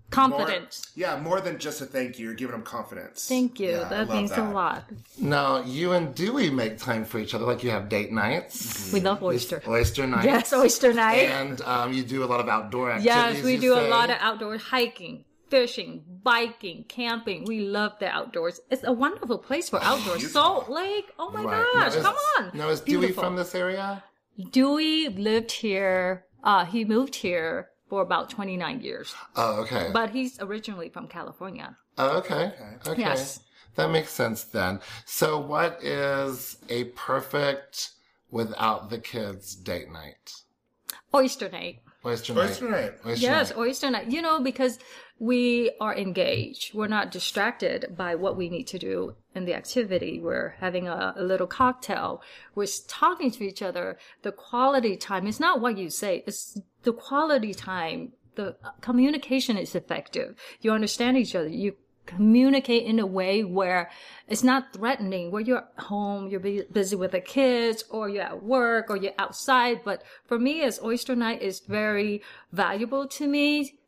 Confidence. 0.10 0.92
More, 0.96 1.08
yeah, 1.08 1.20
more 1.20 1.42
than 1.42 1.58
just 1.58 1.82
a 1.82 1.86
thank 1.86 2.20
you. 2.20 2.26
You're 2.28 2.36
giving 2.36 2.52
them 2.52 2.62
confidence. 2.62 3.28
Thank 3.28 3.60
you. 3.60 3.72
Yeah, 3.72 3.90
that 3.90 4.08
love 4.08 4.16
means 4.16 4.32
a 4.34 4.44
lot. 4.44 4.84
Now, 5.18 5.64
you 5.64 5.94
and 5.94 6.14
Dewey 6.14 6.52
make 6.52 6.78
time 6.78 7.04
for 7.04 7.18
each 7.18 7.34
other, 7.34 7.46
like 7.46 7.64
you 7.64 7.72
have 7.72 7.90
date 7.90 8.12
nights, 8.12 8.92
We 8.94 9.00
love 9.00 9.24
oyster. 9.24 9.64
oyster 9.68 10.06
nights. 10.06 10.26
Yes, 10.26 10.54
oyster 10.54 10.94
night. 10.94 11.30
And 11.30 11.60
um, 11.62 11.94
you 11.94 12.04
do 12.04 12.24
a 12.24 12.28
lot 12.28 12.42
of 12.42 12.48
outdoor 12.48 12.92
activities. 12.92 13.06
Yes, 13.38 13.44
we 13.44 13.56
you 13.56 13.60
do 13.62 13.74
a 13.74 13.88
lot 13.90 14.12
of 14.12 14.18
outdoor 14.20 14.58
hiking, 14.58 15.26
fishing, 15.58 16.04
biking, 16.24 16.84
camping. 16.90 17.46
We 17.46 17.60
love 17.60 17.92
the 18.00 18.08
outdoors. 18.08 18.60
It's 18.72 18.84
a 18.84 18.92
wonderful 18.92 19.38
place 19.38 19.70
for 19.70 19.80
outdoors. 19.84 20.32
Salt 20.32 20.68
Lake. 20.68 21.06
Oh 21.20 21.30
my 21.30 21.44
Right. 21.44 21.68
gosh, 21.74 21.94
Now, 21.94 21.98
is- 22.00 22.04
come 22.08 22.16
on. 22.40 22.52
Now, 22.56 22.70
is 22.70 22.82
Dewey 22.82 23.02
Beautiful. 23.02 23.24
from 23.24 23.36
this 23.36 23.54
area? 23.54 24.04
Dewey 24.50 25.10
lived 25.10 25.52
here. 25.52 26.26
Uh, 26.44 26.66
he 26.66 26.84
moved 26.86 27.14
here 27.14 27.70
for 27.88 28.02
about 28.02 28.32
29 28.32 28.82
years, 28.82 29.14
Oh, 29.36 29.62
okay. 29.62 29.92
but 29.94 30.10
he's 30.10 30.42
originally 30.42 30.90
from 30.90 31.08
California. 31.08 31.78
Oh, 32.00 32.18
okay. 32.18 32.52
Okay. 32.88 33.00
Yes. 33.00 33.42
That 33.76 33.92
makes 33.92 34.12
sense 34.12 34.44
then. 34.46 34.80
So, 35.06 35.40
what 35.40 35.84
is 35.84 36.58
a 36.68 36.86
perfect 36.86 37.92
without 38.32 38.90
the 38.90 38.98
kids 38.98 39.54
date 39.54 39.92
night? 39.92 40.34
Oyster 41.14 41.48
night. 41.50 41.80
Oyster 42.06 42.34
night. 42.34 42.42
Oyster 42.50 42.70
night. 42.70 42.94
Oyster 43.06 43.26
Yes, 43.28 43.50
night. 43.52 43.60
oyster 43.60 43.90
night. 43.92 44.12
You 44.12 44.22
know, 44.22 44.42
because 44.42 44.78
we 45.24 45.72
are 45.80 45.96
engaged. 45.96 46.74
We're 46.74 46.88
not 46.88 47.10
distracted 47.10 47.96
by 47.96 48.13
what 48.15 48.36
we 48.36 48.50
need 48.50 48.68
to 48.68 48.77
do 48.77 49.15
in 49.34 49.46
the 49.46 49.53
activity. 49.53 50.20
We're 50.20 50.56
having 50.60 50.89
a, 50.89 51.13
a 51.15 51.24
little 51.24 51.48
cocktail. 51.48 52.22
We're 52.56 52.68
talking 52.89 53.32
to 53.32 53.44
each 53.46 53.62
other. 53.62 53.98
The 54.24 54.34
quality 54.34 54.98
time 54.98 55.25
is 55.25 55.39
not 55.39 55.62
what 55.62 55.77
you 55.77 55.89
say. 55.89 56.25
It's 56.27 56.60
the 56.82 56.92
quality 56.92 57.53
time. 57.53 58.12
The 58.36 58.58
uh, 58.65 58.72
communication 58.82 59.58
is 59.58 59.75
effective. 59.75 60.36
You 60.60 60.74
understand 60.74 61.15
each 61.15 61.36
other. 61.36 61.48
You 61.48 61.77
communicate 62.06 62.84
in 62.86 63.00
a 63.00 63.06
way 63.06 63.46
where 63.46 63.89
it's 64.27 64.44
not 64.44 64.74
threatening, 64.74 65.32
where 65.32 65.42
you're 65.42 65.70
home, 65.77 66.27
you're 66.27 66.65
busy 66.74 66.98
with 66.98 67.12
the 67.12 67.22
kids, 67.22 67.86
or 67.89 68.10
you're 68.10 68.24
at 68.24 68.44
work, 68.44 68.89
or 68.89 68.98
you're 68.98 69.13
outside. 69.18 69.86
But 69.86 70.03
for 70.25 70.38
me, 70.38 70.63
as 70.63 70.82
oyster 70.84 71.15
night 71.15 71.42
is 71.42 71.62
very 71.62 72.22
valuable 72.51 73.08
to 73.08 73.25
me 73.25 73.80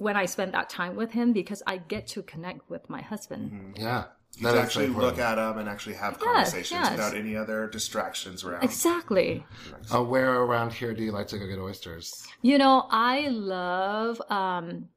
when 0.00 0.16
I 0.16 0.26
spend 0.26 0.52
that 0.54 0.68
time 0.68 0.96
with 0.96 1.12
him 1.12 1.32
because 1.32 1.62
I 1.66 1.76
get 1.78 2.06
to 2.08 2.22
connect 2.22 2.68
with 2.70 2.88
my 2.88 3.02
husband. 3.02 3.76
Yeah. 3.78 4.04
You 4.36 4.44
That 4.46 4.54
is 4.54 4.60
actually 4.60 4.84
important. 4.86 5.16
look 5.16 5.24
at 5.26 5.34
them 5.34 5.58
and 5.58 5.68
actually 5.68 5.96
have 5.96 6.12
Yes, 6.14 6.22
conversations 6.22 6.80
yes. 6.80 6.90
without 6.92 7.14
any 7.16 7.36
other 7.36 7.66
distractions 7.66 8.44
around. 8.44 8.62
Exactly. 8.62 9.44
Uh, 9.92 10.02
where 10.04 10.32
around 10.34 10.72
here 10.72 10.94
do 10.94 11.02
you 11.02 11.10
like 11.10 11.26
to 11.28 11.38
go 11.38 11.46
get 11.48 11.58
oysters? 11.58 12.12
You 12.40 12.56
know, 12.58 12.86
I 12.90 13.28
love 13.28 14.22
um, 14.30 14.88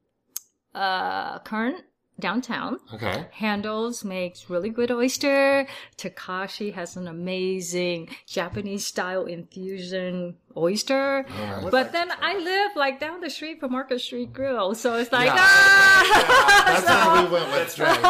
uh, 0.74 1.40
Kern 1.40 1.76
downtown. 2.20 2.78
Okay. 2.92 3.26
Handles 3.32 4.04
makes 4.04 4.48
really 4.48 4.70
good 4.70 4.90
oyster. 4.90 5.66
Takashi 5.96 6.72
has 6.72 6.96
an 6.96 7.08
amazing 7.08 8.08
Japanese 8.26 8.86
style 8.86 9.24
infusion 9.26 10.36
oyster. 10.56 11.26
But 11.70 11.92
then 11.92 12.10
I 12.22 12.38
live 12.38 12.76
like 12.76 13.00
down 13.00 13.20
the 13.20 13.30
street 13.30 13.58
from 13.60 13.72
Market 13.72 14.00
Street 14.00 14.32
Grill, 14.32 14.74
so 14.74 14.94
it's 14.94 15.10
like 15.12 15.26
Yeah. 15.26 15.34
ah. 15.38 16.64
That's 16.66 16.86
where 17.12 17.24
we 17.24 17.32
went 17.32 17.50
with 17.52 17.74
Dre. 17.76 17.86
Yeah, 17.86 18.00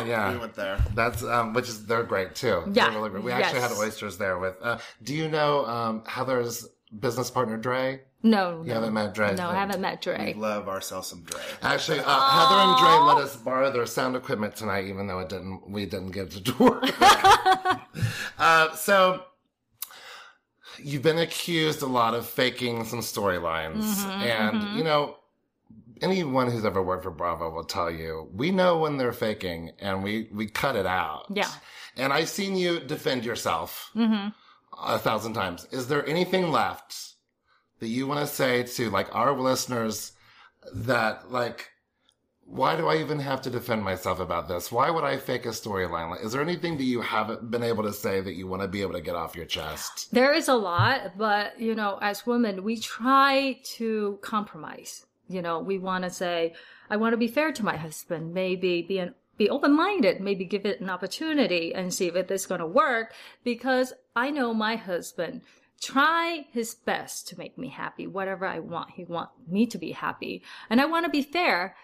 yeah, 0.00 0.04
yeah. 0.04 0.32
We 0.32 0.38
went 0.38 0.54
there. 0.54 0.78
That's 0.94 1.22
um, 1.22 1.52
which 1.54 1.68
is 1.68 1.86
they're 1.86 2.02
great 2.02 2.34
too. 2.34 2.62
Yeah. 2.72 2.90
They're 2.90 2.98
really 2.98 3.10
great. 3.10 3.24
We 3.24 3.32
actually 3.32 3.60
Yes. 3.60 3.70
had 3.70 3.78
oysters 3.78 4.18
there 4.18 4.38
with. 4.38 4.56
Uh, 4.60 4.78
do 5.02 5.14
you 5.14 5.28
know 5.28 5.64
um, 5.66 6.02
Heather's 6.06 6.66
business 7.00 7.30
partner 7.30 7.56
Dre? 7.56 8.02
no, 8.22 8.62
You 8.62 8.68
no, 8.68 8.74
haven't 8.74 8.94
met 8.94 9.12
Dre. 9.14 9.34
no, 9.34 9.50
I 9.50 9.54
haven't 9.54 9.80
met 9.80 9.98
We 10.06 10.12
Dre. 10.12 10.34
love 10.36 10.68
ourselves 10.68 11.08
some 11.08 11.22
Dre. 11.24 11.40
Actually, 11.62 12.00
uh, 12.00 12.04
Heather 12.04 12.60
and 12.60 12.78
Dre 12.78 12.92
let 13.06 13.18
us 13.18 13.36
borrow 13.36 13.70
their 13.70 13.84
sound 13.86 14.16
equipment 14.16 14.56
tonight, 14.56 14.86
even 14.86 15.06
though 15.06 15.18
it 15.18 15.28
didn't. 15.28 15.68
We 15.68 15.84
didn't 15.86 16.12
get 16.12 16.30
to 16.32 16.42
tour. 16.52 16.80
uh, 18.38 18.74
so. 18.74 19.22
You've 20.82 21.02
been 21.02 21.18
accused 21.18 21.82
a 21.82 21.86
lot 21.86 22.14
of 22.14 22.26
faking 22.28 22.84
some 22.84 22.98
storylines, 22.98 24.04
and 24.04 24.76
you 24.76 24.82
know, 24.82 25.18
anyone 26.02 26.50
who's 26.50 26.64
ever 26.64 26.82
worked 26.82 27.04
for 27.04 27.12
Bravo 27.12 27.48
will 27.50 27.62
tell 27.62 27.88
you 27.92 28.28
we 28.32 28.50
know 28.50 28.78
when 28.78 28.96
they're 28.96 29.12
faking, 29.12 29.70
and 29.78 30.02
we 30.02 30.28
we 30.32 30.48
cut 30.48 30.74
it 30.74 30.84
out. 30.84 31.26
Yeah. 31.30 31.48
And 31.96 32.12
I've 32.12 32.28
seen 32.28 32.56
you 32.56 32.80
defend 32.80 33.24
yourself 33.24 33.92
a 34.86 34.98
thousand 34.98 35.34
times. 35.34 35.66
Is 35.70 35.88
there 35.88 36.06
anything 36.08 36.50
left 36.50 37.14
that 37.80 37.88
you 37.88 38.06
want 38.06 38.20
to 38.20 38.32
say 38.32 38.62
to 38.62 38.90
like 38.90 39.14
our 39.14 39.32
listeners 39.32 40.12
that 40.72 41.30
like, 41.30 41.70
why 42.46 42.76
do 42.76 42.88
I 42.88 42.98
even 42.98 43.18
have 43.20 43.40
to 43.42 43.50
defend 43.50 43.82
myself 43.82 44.20
about 44.20 44.48
this? 44.48 44.70
Why 44.70 44.90
would 44.90 45.04
I 45.04 45.16
fake 45.16 45.46
a 45.46 45.50
storyline? 45.50 46.10
Like, 46.10 46.24
is 46.24 46.32
there 46.32 46.42
anything 46.42 46.76
that 46.76 46.84
you 46.84 47.00
haven't 47.00 47.50
been 47.50 47.62
able 47.62 47.82
to 47.84 47.92
say 47.92 48.20
that 48.20 48.34
you 48.34 48.46
want 48.46 48.62
to 48.62 48.68
be 48.68 48.82
able 48.82 48.92
to 48.92 49.00
get 49.00 49.16
off 49.16 49.34
your 49.34 49.46
chest? 49.46 50.12
There 50.12 50.32
is 50.34 50.48
a 50.48 50.54
lot, 50.54 51.16
but 51.16 51.58
you 51.58 51.74
know, 51.74 51.98
as 52.02 52.26
women, 52.26 52.62
we 52.62 52.78
try 52.78 53.60
to 53.76 54.18
compromise. 54.20 55.06
You 55.26 55.40
know, 55.40 55.58
we 55.58 55.78
want 55.78 56.04
to 56.04 56.10
say, 56.10 56.54
I 56.90 56.98
want 56.98 57.14
to 57.14 57.16
be 57.16 57.28
fair 57.28 57.50
to 57.52 57.64
my 57.64 57.76
husband, 57.76 58.34
maybe 58.34 58.82
be 58.82 58.98
an 58.98 59.14
be 59.36 59.50
open-minded, 59.50 60.20
maybe 60.20 60.44
give 60.44 60.64
it 60.64 60.80
an 60.80 60.90
opportunity 60.90 61.74
and 61.74 61.92
see 61.92 62.06
if 62.06 62.16
it 62.16 62.30
is 62.30 62.46
going 62.46 62.60
to 62.60 62.66
work 62.66 63.12
because 63.42 63.92
I 64.14 64.30
know 64.30 64.54
my 64.54 64.76
husband 64.76 65.42
try 65.80 66.46
his 66.52 66.74
best 66.74 67.28
to 67.28 67.38
make 67.38 67.58
me 67.58 67.68
happy, 67.68 68.06
whatever 68.06 68.46
I 68.46 68.60
want. 68.60 68.92
He 68.92 69.04
want 69.04 69.30
me 69.48 69.66
to 69.66 69.78
be 69.78 69.92
happy 69.92 70.42
and 70.70 70.80
I 70.80 70.86
want 70.86 71.04
to 71.04 71.10
be 71.10 71.22
fair. 71.22 71.76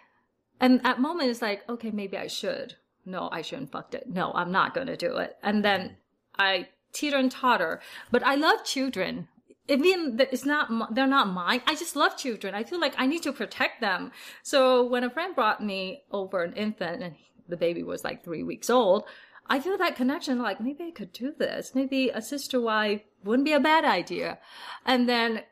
And 0.60 0.80
at 0.84 1.00
moment 1.00 1.30
it's 1.30 1.42
like, 1.42 1.68
okay, 1.68 1.90
maybe 1.90 2.16
I 2.16 2.26
should. 2.26 2.76
No, 3.04 3.28
I 3.32 3.42
shouldn't 3.42 3.72
fucked 3.72 3.94
it. 3.94 4.08
No, 4.08 4.32
I'm 4.34 4.52
not 4.52 4.74
going 4.74 4.86
to 4.86 4.96
do 4.96 5.16
it. 5.16 5.36
And 5.42 5.64
then 5.64 5.96
I 6.38 6.68
teeter 6.92 7.16
and 7.16 7.30
totter, 7.30 7.80
but 8.10 8.24
I 8.24 8.34
love 8.34 8.64
children 8.64 9.28
even 9.70 10.18
it's 10.18 10.44
not 10.44 10.94
they're 10.94 11.06
not 11.06 11.28
mine 11.28 11.62
i 11.66 11.74
just 11.74 11.94
love 11.94 12.16
children 12.16 12.54
i 12.54 12.64
feel 12.64 12.80
like 12.80 12.94
i 12.98 13.06
need 13.06 13.22
to 13.22 13.32
protect 13.32 13.80
them 13.80 14.10
so 14.42 14.84
when 14.84 15.04
a 15.04 15.10
friend 15.10 15.34
brought 15.34 15.62
me 15.62 16.02
over 16.10 16.42
an 16.42 16.52
infant 16.54 17.02
and 17.02 17.14
the 17.50 17.56
baby 17.56 17.82
was 17.82 18.04
like 18.04 18.22
three 18.24 18.42
weeks 18.42 18.70
old 18.70 19.04
i 19.48 19.58
feel 19.60 19.76
that 19.78 19.96
connection 19.96 20.38
like 20.38 20.60
maybe 20.60 20.84
i 20.84 20.90
could 20.90 21.12
do 21.12 21.32
this. 21.38 21.74
Maybe 21.74 22.08
a 22.10 22.22
sister 22.22 22.60
wife 22.60 23.02
wouldn't 23.24 23.44
be 23.44 23.52
a 23.52 23.60
bad 23.60 23.84
idea. 23.84 24.38
And 24.86 25.08
then 25.08 25.42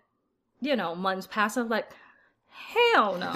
you 0.60 0.74
know 0.76 0.94
months 0.94 1.26
pass 1.26 1.56
i'm 1.56 1.68
like 1.68 1.88
hell 2.50 3.16
no. 3.16 3.26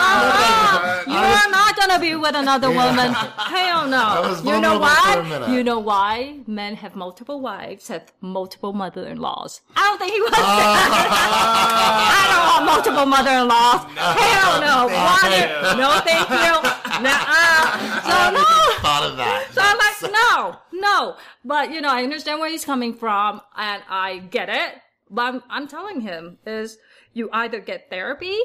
Uh-uh. 0.00 1.02
you're 1.14 1.50
not 1.50 1.76
gonna 1.76 1.98
be 1.98 2.14
with 2.16 2.34
another 2.34 2.68
woman. 2.68 3.12
Hell 3.12 3.86
no. 3.86 4.36
You 4.44 4.60
know 4.60 4.78
vulnerable 4.78 4.86
for 4.86 5.36
a 5.36 5.40
why? 5.40 5.54
you 5.54 5.64
know 5.64 5.78
why 5.78 6.40
men 6.46 6.74
have 6.76 6.94
multiple 6.96 7.40
wives 7.40 7.88
have 7.88 8.12
multiple 8.20 8.72
mother-in-laws? 8.72 9.60
I 9.76 9.80
don't 9.88 9.98
think 9.98 10.12
he 10.12 10.20
was. 10.20 10.32
Ah. 10.34 12.10
I 12.18 12.24
don't 12.30 12.46
want 12.50 12.64
multiple 12.72 13.06
mother-in-laws. 13.06 13.82
Hell 13.96 14.60
no. 14.60 14.86
Want 14.86 15.32
it? 15.42 15.48
No, 15.78 15.88
thank 16.04 16.28
you. 16.30 16.54
Nuh-uh. 17.02 17.96
So 18.10 18.30
no. 18.32 18.44
Thought 18.82 19.10
of 19.10 19.16
that. 19.18 19.48
So 19.52 19.60
I'm 19.62 19.78
like, 19.78 20.12
no, 20.12 20.56
no. 20.80 21.16
But 21.44 21.70
you 21.72 21.80
know, 21.80 21.90
I 21.90 22.02
understand 22.02 22.40
where 22.40 22.50
he's 22.50 22.64
coming 22.64 22.94
from, 22.94 23.40
and 23.56 23.82
I 23.88 24.18
get 24.18 24.48
it. 24.48 24.74
But 25.10 25.22
I'm, 25.34 25.42
I'm 25.50 25.68
telling 25.68 26.00
him 26.00 26.38
is 26.46 26.78
you 27.12 27.28
either 27.32 27.60
get 27.60 27.90
therapy 27.90 28.38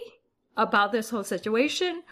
about 0.57 0.91
this 0.91 1.09
whole 1.09 1.23
situation, 1.23 2.03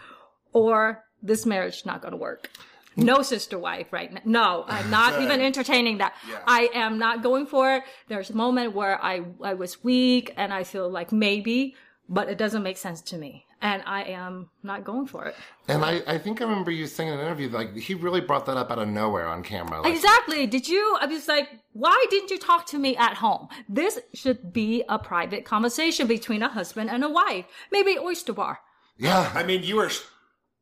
or 0.52 1.04
this 1.22 1.46
marriage 1.46 1.84
not 1.86 2.02
going 2.02 2.12
to 2.12 2.18
work. 2.18 2.50
No 2.96 3.22
sister 3.22 3.58
wife 3.58 3.92
right 3.92 4.12
now. 4.12 4.20
No, 4.24 4.64
I'm 4.68 4.88
not 4.90 5.20
even 5.20 5.40
entertaining 5.40 5.98
that. 5.98 6.14
Yeah. 6.28 6.38
I 6.46 6.70
am 6.74 6.98
not 6.98 7.22
going 7.22 7.46
for 7.46 7.74
it. 7.76 7.82
There's 8.08 8.30
a 8.30 8.36
moment 8.36 8.72
where 8.74 9.02
I, 9.02 9.22
I 9.42 9.54
was 9.54 9.82
weak 9.82 10.32
and 10.36 10.52
I 10.52 10.62
feel 10.62 10.88
like 10.88 11.10
maybe, 11.10 11.74
but 12.08 12.28
it 12.28 12.38
doesn't 12.38 12.62
make 12.62 12.76
sense 12.76 13.00
to 13.02 13.18
me. 13.18 13.46
And 13.64 13.82
I 13.86 14.02
am 14.02 14.50
not 14.62 14.84
going 14.84 15.06
for 15.06 15.24
it. 15.24 15.34
And 15.68 15.84
I, 15.84 16.02
I 16.06 16.18
think 16.18 16.40
I 16.42 16.44
remember 16.44 16.70
you 16.70 16.86
saying 16.86 17.08
in 17.08 17.18
an 17.18 17.24
interview, 17.24 17.48
like, 17.48 17.74
he 17.74 17.94
really 17.94 18.20
brought 18.20 18.44
that 18.44 18.58
up 18.58 18.70
out 18.70 18.78
of 18.78 18.88
nowhere 18.88 19.26
on 19.26 19.42
camera. 19.42 19.80
Like, 19.80 19.94
Exactly. 19.94 20.46
Did 20.46 20.68
you? 20.68 20.98
I 21.00 21.06
was 21.06 21.26
like, 21.28 21.48
why 21.72 22.04
didn't 22.10 22.30
you 22.30 22.38
talk 22.38 22.66
to 22.66 22.78
me 22.78 22.94
at 22.96 23.14
home? 23.14 23.48
This 23.66 23.98
should 24.12 24.52
be 24.52 24.84
a 24.86 24.98
private 24.98 25.46
conversation 25.46 26.06
between 26.06 26.42
a 26.42 26.48
husband 26.50 26.90
and 26.90 27.02
a 27.02 27.08
wife. 27.08 27.46
Maybe 27.72 27.98
oyster 27.98 28.34
bar. 28.34 28.60
yeah. 28.98 29.32
I 29.34 29.42
mean, 29.42 29.62
you 29.62 29.76
were 29.76 29.90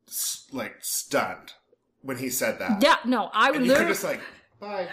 s- 0.07 0.47
like 0.53 0.75
stunned 0.79 1.53
when 2.03 2.17
he 2.19 2.29
said 2.29 2.57
that. 2.59 2.81
Yeah, 2.81 2.97
no, 3.05 3.29
I 3.33 3.51
would 3.51 3.57
And 3.57 3.65
you 3.65 3.71
were 3.73 3.79
literally. 3.79 3.93
just 3.93 4.03
like, 4.05 4.21
bye. 4.63 4.87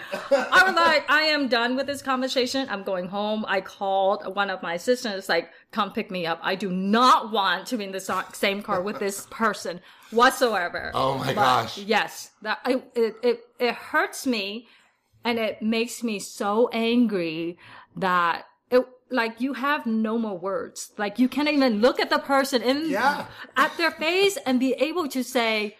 I 0.51 0.63
was 0.65 0.75
like, 0.75 1.09
I 1.09 1.23
am 1.23 1.47
done 1.47 1.75
with 1.75 1.87
this 1.87 2.01
conversation. 2.01 2.67
I'm 2.69 2.83
going 2.83 3.07
home. 3.07 3.45
I 3.47 3.61
called 3.61 4.35
one 4.35 4.49
of 4.49 4.61
my 4.61 4.73
assistants, 4.75 5.29
like, 5.29 5.49
come 5.71 5.91
pick 5.93 6.11
me 6.11 6.25
up. 6.25 6.39
I 6.43 6.55
do 6.55 6.69
not 6.71 7.31
want 7.31 7.67
to 7.67 7.77
be 7.77 7.85
in 7.85 7.91
the 7.91 8.25
same 8.33 8.61
car 8.61 8.81
with 8.81 8.99
this 8.99 9.27
person 9.31 9.81
whatsoever. 10.11 10.91
Oh 10.93 11.17
my 11.17 11.27
But 11.27 11.35
gosh. 11.35 11.77
Yes, 11.77 12.31
that 12.41 12.59
I, 12.65 12.81
it, 12.95 13.15
it 13.23 13.39
it 13.59 13.75
hurts 13.75 14.27
me, 14.27 14.67
and 15.23 15.39
it 15.39 15.61
makes 15.61 16.03
me 16.03 16.19
so 16.19 16.69
angry 16.73 17.57
that 17.95 18.45
it 18.69 18.83
like 19.09 19.41
you 19.41 19.53
have 19.53 19.85
no 19.85 20.17
more 20.17 20.37
words. 20.37 20.91
Like 20.97 21.19
you 21.19 21.27
can't 21.27 21.49
even 21.49 21.81
look 21.81 21.99
at 21.99 22.09
the 22.09 22.19
person 22.19 22.61
in 22.61 22.89
Yeah. 22.89 23.25
at 23.57 23.75
their 23.77 23.91
face 23.91 24.37
and 24.45 24.59
be 24.59 24.73
able 24.73 25.07
to 25.09 25.23
say. 25.23 25.77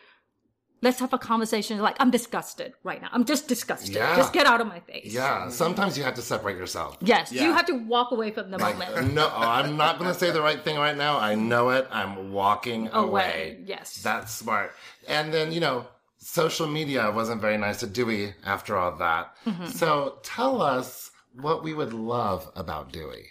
Let's 0.83 0.99
have 0.99 1.13
a 1.13 1.17
conversation. 1.19 1.77
Like, 1.79 1.95
I'm 1.99 2.09
disgusted 2.09 2.73
right 2.83 2.99
now. 3.01 3.09
I'm 3.11 3.23
just 3.23 3.47
disgusted. 3.47 3.95
Yeah. 3.95 4.15
Just 4.15 4.33
get 4.33 4.47
out 4.47 4.61
of 4.61 4.67
my 4.67 4.79
face. 4.79 5.13
Yeah. 5.13 5.49
Sometimes 5.49 5.97
you 5.97 6.03
have 6.03 6.15
to 6.15 6.23
separate 6.23 6.57
yourself. 6.57 6.97
Yes, 7.01 7.31
you 7.31 7.53
have 7.53 7.67
to 7.67 7.73
walk 7.73 8.11
away 8.11 8.31
from 8.31 8.49
the 8.49 8.57
moment. 8.57 9.13
No, 9.13 9.31
I'm 9.35 9.77
not 9.77 9.99
going 9.99 10.11
to 10.11 10.17
say 10.17 10.31
the 10.31 10.41
right 10.41 10.63
thing 10.63 10.77
right 10.77 10.97
now. 10.97 11.19
I 11.19 11.35
know 11.35 11.69
it. 11.69 11.87
I'm 11.91 12.31
walking 12.31 12.87
away. 12.89 13.01
Away, 13.11 13.59
yes. 13.65 14.01
That's 14.01 14.33
smart. 14.33 14.73
And 15.07 15.31
then, 15.31 15.51
you 15.51 15.59
know, 15.59 15.85
social 16.17 16.67
media 16.67 17.11
wasn't 17.11 17.41
very 17.41 17.57
nice 17.57 17.79
to 17.81 17.87
Dewey 17.87 18.33
after 18.43 18.75
all 18.75 18.95
that. 18.97 19.35
Mm-hmm. 19.45 19.67
So 19.67 20.17
tell 20.23 20.61
us 20.61 21.11
what 21.39 21.63
we 21.63 21.73
would 21.73 21.93
love 21.93 22.51
about 22.55 22.91
Dewey. 22.91 23.27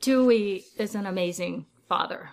Dewey 0.00 0.64
is 0.76 0.94
an 0.94 1.06
amazing 1.06 1.66
father. 1.88 2.30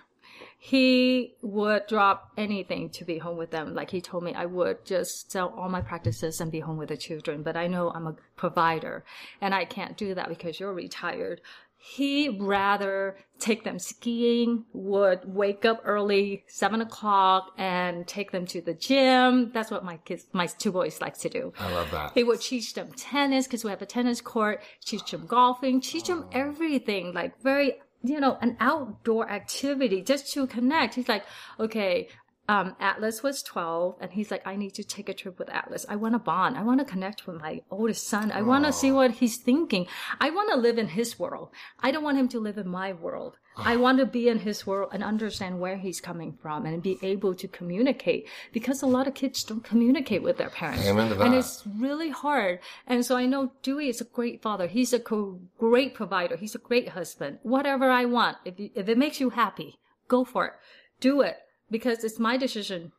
He 0.60 1.36
would 1.40 1.86
drop 1.86 2.32
anything 2.36 2.90
to 2.90 3.04
be 3.04 3.18
home 3.18 3.36
with 3.36 3.52
them. 3.52 3.74
Like 3.74 3.90
he 3.90 4.00
told 4.00 4.24
me, 4.24 4.34
I 4.34 4.44
would 4.46 4.84
just 4.84 5.30
sell 5.30 5.54
all 5.56 5.68
my 5.68 5.80
practices 5.80 6.40
and 6.40 6.50
be 6.50 6.60
home 6.60 6.76
with 6.76 6.88
the 6.88 6.96
children. 6.96 7.44
But 7.44 7.56
I 7.56 7.68
know 7.68 7.90
I'm 7.90 8.08
a 8.08 8.16
provider 8.34 9.04
and 9.40 9.54
I 9.54 9.64
can't 9.64 9.96
do 9.96 10.14
that 10.14 10.28
because 10.28 10.58
you're 10.58 10.74
retired. 10.74 11.40
He 11.80 12.28
rather 12.28 13.16
take 13.38 13.62
them 13.62 13.78
skiing, 13.78 14.64
would 14.72 15.20
wake 15.32 15.64
up 15.64 15.80
early, 15.84 16.44
seven 16.48 16.80
o'clock 16.80 17.52
and 17.56 18.04
take 18.04 18.32
them 18.32 18.46
to 18.46 18.60
the 18.60 18.74
gym. 18.74 19.52
That's 19.52 19.70
what 19.70 19.84
my 19.84 19.98
kids, 19.98 20.26
my 20.32 20.46
two 20.46 20.72
boys 20.72 21.00
like 21.00 21.16
to 21.18 21.28
do. 21.28 21.52
I 21.56 21.72
love 21.72 21.88
that. 21.92 22.12
He 22.14 22.24
would 22.24 22.40
teach 22.40 22.74
them 22.74 22.90
tennis 22.94 23.46
because 23.46 23.62
we 23.62 23.70
have 23.70 23.80
a 23.80 23.86
tennis 23.86 24.20
court, 24.20 24.60
teach 24.84 25.12
them 25.12 25.26
golfing, 25.26 25.80
teach 25.80 26.08
them 26.08 26.26
everything, 26.32 27.14
like 27.14 27.40
very, 27.42 27.74
you 28.02 28.20
know, 28.20 28.38
an 28.40 28.56
outdoor 28.60 29.28
activity 29.28 30.02
just 30.02 30.32
to 30.32 30.46
connect. 30.46 30.94
He's 30.94 31.08
like, 31.08 31.24
okay, 31.58 32.08
um, 32.48 32.74
Atlas 32.80 33.22
was 33.22 33.42
12 33.42 33.96
and 34.00 34.10
he's 34.10 34.30
like, 34.30 34.46
I 34.46 34.56
need 34.56 34.72
to 34.74 34.84
take 34.84 35.10
a 35.10 35.14
trip 35.14 35.38
with 35.38 35.50
Atlas. 35.50 35.84
I 35.86 35.96
want 35.96 36.14
to 36.14 36.18
bond. 36.18 36.56
I 36.56 36.62
want 36.62 36.80
to 36.80 36.86
connect 36.86 37.26
with 37.26 37.40
my 37.40 37.60
oldest 37.70 38.06
son. 38.06 38.32
I 38.32 38.40
want 38.40 38.64
to 38.64 38.72
see 38.72 38.90
what 38.90 39.10
he's 39.10 39.36
thinking. 39.36 39.86
I 40.18 40.30
want 40.30 40.50
to 40.50 40.56
live 40.56 40.78
in 40.78 40.88
his 40.88 41.18
world. 41.18 41.50
I 41.80 41.90
don't 41.90 42.02
want 42.02 42.16
him 42.16 42.28
to 42.28 42.40
live 42.40 42.56
in 42.56 42.66
my 42.66 42.94
world. 42.94 43.36
I 43.58 43.76
want 43.76 43.98
to 43.98 44.06
be 44.06 44.28
in 44.28 44.38
his 44.38 44.66
world 44.66 44.90
and 44.92 45.02
understand 45.02 45.60
where 45.60 45.76
he's 45.76 46.00
coming 46.00 46.38
from 46.40 46.64
and 46.64 46.82
be 46.82 46.96
able 47.02 47.34
to 47.34 47.48
communicate 47.48 48.28
because 48.52 48.82
a 48.82 48.86
lot 48.86 49.08
of 49.08 49.14
kids 49.14 49.42
don't 49.42 49.64
communicate 49.64 50.22
with 50.22 50.38
their 50.38 50.48
parents. 50.48 50.86
And 51.26 51.34
it's 51.34 51.64
really 51.66 52.10
hard. 52.10 52.60
And 52.86 53.04
so 53.04 53.16
I 53.16 53.26
know 53.26 53.52
Dewey 53.62 53.88
is 53.88 54.00
a 54.00 54.04
great 54.04 54.40
father. 54.42 54.68
He's 54.68 54.92
a 54.92 55.00
co- 55.00 55.40
great 55.58 55.92
provider. 55.92 56.36
He's 56.36 56.54
a 56.54 56.58
great 56.58 56.90
husband. 56.90 57.40
Whatever 57.42 57.90
I 57.90 58.04
want, 58.04 58.38
if, 58.44 58.58
you, 58.60 58.70
if 58.74 58.88
it 58.88 58.96
makes 58.96 59.20
you 59.20 59.30
happy, 59.30 59.80
go 60.06 60.24
for 60.24 60.46
it. 60.46 60.52
Do 61.00 61.20
it 61.20 61.36
because 61.70 62.04
it's 62.04 62.18
my 62.18 62.36
decision 62.36 62.92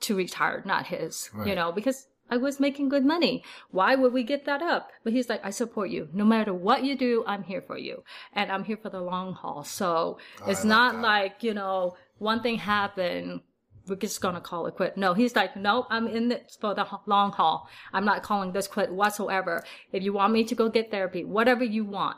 to 0.00 0.16
retire, 0.16 0.62
not 0.64 0.86
his, 0.86 1.30
you 1.46 1.54
know, 1.54 1.72
because 1.72 2.08
I 2.30 2.36
was 2.36 2.58
making 2.58 2.88
good 2.88 3.04
money. 3.04 3.44
Why 3.70 3.94
would 3.94 4.12
we 4.12 4.22
get 4.22 4.44
that 4.46 4.62
up? 4.62 4.90
But 5.02 5.12
he's 5.12 5.28
like, 5.28 5.44
I 5.44 5.50
support 5.50 5.90
you. 5.90 6.08
No 6.12 6.24
matter 6.24 6.54
what 6.54 6.84
you 6.84 6.96
do, 6.96 7.22
I'm 7.26 7.42
here 7.42 7.60
for 7.60 7.76
you. 7.76 8.02
And 8.32 8.50
I'm 8.50 8.64
here 8.64 8.78
for 8.78 8.88
the 8.88 9.00
long 9.00 9.34
haul. 9.34 9.64
So 9.64 10.18
oh, 10.42 10.50
it's 10.50 10.64
love 10.64 10.68
not 10.68 10.92
that. 10.94 11.02
like, 11.02 11.42
you 11.42 11.54
know, 11.54 11.96
one 12.18 12.42
thing 12.42 12.58
happened. 12.58 13.42
We're 13.86 13.96
just 13.96 14.22
gonna 14.22 14.40
call 14.40 14.66
it 14.66 14.76
quit. 14.76 14.96
No, 14.96 15.12
he's 15.12 15.36
like, 15.36 15.56
no, 15.56 15.86
I'm 15.90 16.06
in 16.06 16.28
this 16.28 16.56
for 16.58 16.74
the 16.74 16.86
long 17.06 17.32
haul. 17.32 17.68
I'm 17.92 18.06
not 18.06 18.22
calling 18.22 18.52
this 18.52 18.66
quit 18.66 18.90
whatsoever. 18.90 19.62
If 19.92 20.02
you 20.02 20.14
want 20.14 20.32
me 20.32 20.44
to 20.44 20.54
go 20.54 20.70
get 20.70 20.90
therapy, 20.90 21.24
whatever 21.24 21.64
you 21.64 21.84
want, 21.84 22.16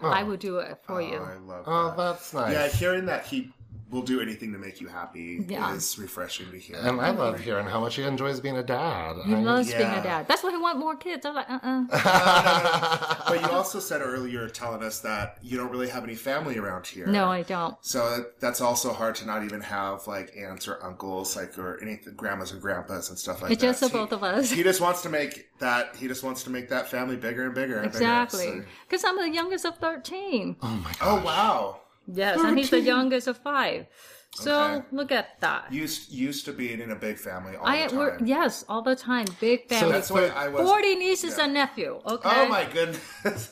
oh. 0.00 0.08
I 0.08 0.22
will 0.22 0.36
do 0.36 0.58
it 0.58 0.78
for 0.84 0.96
oh, 0.96 0.98
you. 1.00 1.18
Oh, 1.18 1.24
I 1.24 1.36
love 1.38 1.64
that. 1.64 1.70
Oh, 1.70 1.94
that's 1.96 2.32
nice. 2.32 2.52
Yeah, 2.52 2.68
hearing 2.68 3.06
that 3.06 3.26
he 3.26 3.52
will 3.90 4.02
do 4.02 4.20
anything 4.20 4.52
to 4.52 4.58
make 4.58 4.80
you 4.80 4.86
happy 4.88 5.44
Yeah. 5.48 5.74
is 5.74 5.98
refreshing 5.98 6.50
to 6.52 6.58
hear. 6.58 6.76
and 6.78 7.00
I 7.00 7.10
love 7.10 7.40
hearing 7.40 7.66
how 7.66 7.80
much 7.80 7.96
he 7.96 8.02
enjoys 8.04 8.38
being 8.40 8.56
a 8.56 8.62
dad. 8.62 9.16
He 9.26 9.34
I- 9.34 9.40
loves 9.40 9.68
being 9.72 9.82
a 9.90 10.02
dad. 10.02 10.28
That's 10.28 10.42
why 10.44 10.50
he 10.52 10.56
want 10.56 10.78
more 10.78 10.94
kids. 10.96 11.26
I'm 11.26 11.34
like, 11.34 11.50
uh 11.50 11.58
uh 11.62 13.24
but 13.28 13.40
you 13.40 13.48
also 13.48 13.80
said 13.80 14.00
earlier, 14.02 14.48
telling 14.48 14.82
us 14.82 15.00
that 15.00 15.38
you 15.42 15.56
don't 15.56 15.70
really 15.70 15.88
have 15.88 16.04
any 16.04 16.14
family 16.14 16.56
around 16.58 16.86
here. 16.86 17.06
No, 17.06 17.26
I 17.30 17.42
don't. 17.42 17.76
So 17.80 18.26
that's 18.38 18.60
also 18.60 18.92
hard 18.92 19.14
to 19.16 19.26
not 19.26 19.44
even 19.44 19.60
have 19.60 20.06
like 20.06 20.32
aunts 20.36 20.68
or 20.68 20.82
uncles, 20.84 21.36
like 21.36 21.58
or 21.58 21.82
anything, 21.82 22.14
grandmas 22.14 22.52
or 22.52 22.56
grandpas 22.58 23.08
and 23.10 23.18
stuff 23.18 23.42
like 23.42 23.50
It's 23.52 23.60
that. 23.60 23.66
just 23.68 23.80
the 23.80 23.88
So 23.88 23.92
both 23.98 24.12
of 24.12 24.22
us. 24.22 24.50
He, 24.50 24.56
he 24.56 24.62
just 24.62 24.80
wants 24.80 25.02
to 25.02 25.08
make 25.08 25.48
that. 25.58 25.96
He 25.96 26.06
just 26.08 26.22
wants 26.22 26.44
to 26.44 26.50
make 26.50 26.68
that 26.68 26.88
family 26.88 27.16
bigger 27.16 27.46
and 27.46 27.54
bigger. 27.54 27.78
And 27.78 27.86
Exactly. 27.86 28.46
Bigger, 28.46 28.62
so- 28.62 28.68
Because 28.88 29.04
I'm 29.04 29.16
the 29.16 29.30
youngest 29.30 29.64
of 29.64 29.78
13. 29.78 30.56
oh 30.62 30.68
my 30.68 30.92
god. 30.92 30.96
Oh 31.00 31.24
wow! 31.24 31.80
Yes, 32.12 32.38
and 32.40 32.58
he's 32.58 32.70
the 32.70 32.80
youngest 32.80 33.26
of 33.28 33.36
five. 33.38 33.86
So 34.34 34.54
Okay. 34.62 34.86
look 34.92 35.10
at 35.12 35.40
that. 35.40 35.72
Used 35.72 36.10
used 36.12 36.44
to 36.44 36.52
being 36.52 36.80
in 36.80 36.90
a 36.92 36.96
big 36.96 37.18
family 37.18 37.56
all 37.56 37.66
I 37.66 37.86
the 37.88 37.96
we're, 37.96 38.16
time. 38.18 38.26
yes, 38.26 38.64
all 38.68 38.82
the 38.82 38.94
time. 38.94 39.26
Big 39.40 39.68
family. 39.68 39.86
So 39.86 39.92
That's 39.92 40.10
why 40.10 40.26
I 40.28 40.48
was. 40.48 40.68
40 40.68 40.94
nieces 40.96 41.34
yeah. 41.36 41.44
and 41.44 41.54
nephew. 41.54 42.00
Okay. 42.06 42.28
Oh 42.32 42.48
my 42.48 42.64
goodness! 42.64 43.50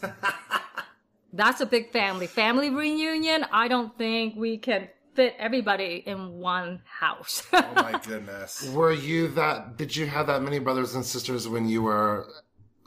that's 1.32 1.60
a 1.60 1.66
big 1.66 1.90
family. 1.92 2.26
Family 2.26 2.70
reunion, 2.70 3.44
I 3.52 3.68
don't 3.68 3.96
think 3.98 4.36
we 4.36 4.56
can 4.58 4.88
fit 5.14 5.34
everybody 5.38 6.04
in 6.06 6.38
one 6.38 6.80
house. 6.84 7.42
Oh 7.52 7.72
my 7.74 7.98
goodness. 8.06 8.68
Were 8.72 8.92
you 8.92 9.28
that? 9.28 9.76
Did 9.76 9.96
you 9.96 10.06
have 10.06 10.26
that 10.28 10.42
many 10.42 10.58
brothers 10.60 10.94
and 10.94 11.04
sisters 11.04 11.48
when 11.48 11.68
you 11.68 11.82
were 11.82 12.28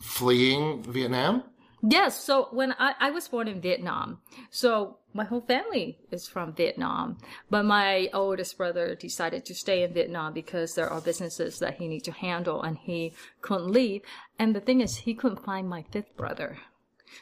fleeing 0.02 0.82
Vietnam? 0.84 1.44
Yes, 1.84 2.24
so 2.24 2.48
when 2.52 2.76
I, 2.78 2.94
I 3.00 3.10
was 3.10 3.28
born 3.28 3.48
in 3.48 3.60
Vietnam, 3.60 4.20
so 4.52 4.98
my 5.14 5.24
whole 5.24 5.42
family 5.42 5.98
is 6.12 6.28
from 6.28 6.54
Vietnam, 6.54 7.18
but 7.50 7.66
my 7.66 8.08
oldest 8.14 8.56
brother 8.58 8.94
decided 8.94 9.46
to 9.46 9.56
stay 9.56 9.82
in 9.82 9.94
Vietnam 9.94 10.34
because 10.34 10.76
there 10.76 10.90
are 10.90 11.02
businesses 11.02 11.58
that 11.58 11.76
he 11.76 11.88
needs 11.88 12.04
to 12.04 12.12
handle 12.12 12.62
and 12.62 12.78
he 12.78 13.14
couldn't 13.42 13.72
leave. 13.72 14.04
And 14.38 14.56
the 14.56 14.62
thing 14.62 14.80
is, 14.82 14.98
he 14.98 15.16
couldn't 15.16 15.44
find 15.44 15.68
my 15.68 15.84
fifth 15.92 16.16
brother. 16.16 16.60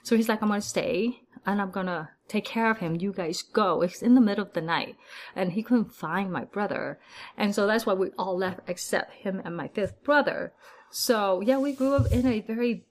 So 0.03 0.17
he's 0.17 0.27
like, 0.27 0.41
I'm 0.41 0.49
gonna 0.49 0.61
stay 0.61 1.21
and 1.45 1.61
I'm 1.61 1.71
gonna 1.71 2.09
take 2.27 2.45
care 2.45 2.69
of 2.69 2.79
him. 2.79 2.97
You 2.99 3.13
guys 3.13 3.41
go. 3.41 3.81
It's 3.81 4.01
in 4.01 4.15
the 4.15 4.21
middle 4.21 4.45
of 4.45 4.53
the 4.53 4.61
night 4.61 4.97
and 5.35 5.53
he 5.53 5.63
couldn't 5.63 5.93
find 5.93 6.31
my 6.31 6.43
brother. 6.43 6.99
And 7.37 7.55
so 7.55 7.65
that's 7.65 7.85
why 7.85 7.93
we 7.93 8.09
all 8.17 8.37
left 8.37 8.59
except 8.67 9.13
him 9.15 9.41
and 9.43 9.55
my 9.55 9.69
fifth 9.69 10.03
brother. 10.03 10.51
So 10.91 11.41
yeah, 11.41 11.57
we 11.57 11.71
grew 11.73 11.95
up 11.95 12.11
in 12.11 12.27
a 12.27 12.41
very 12.41 12.83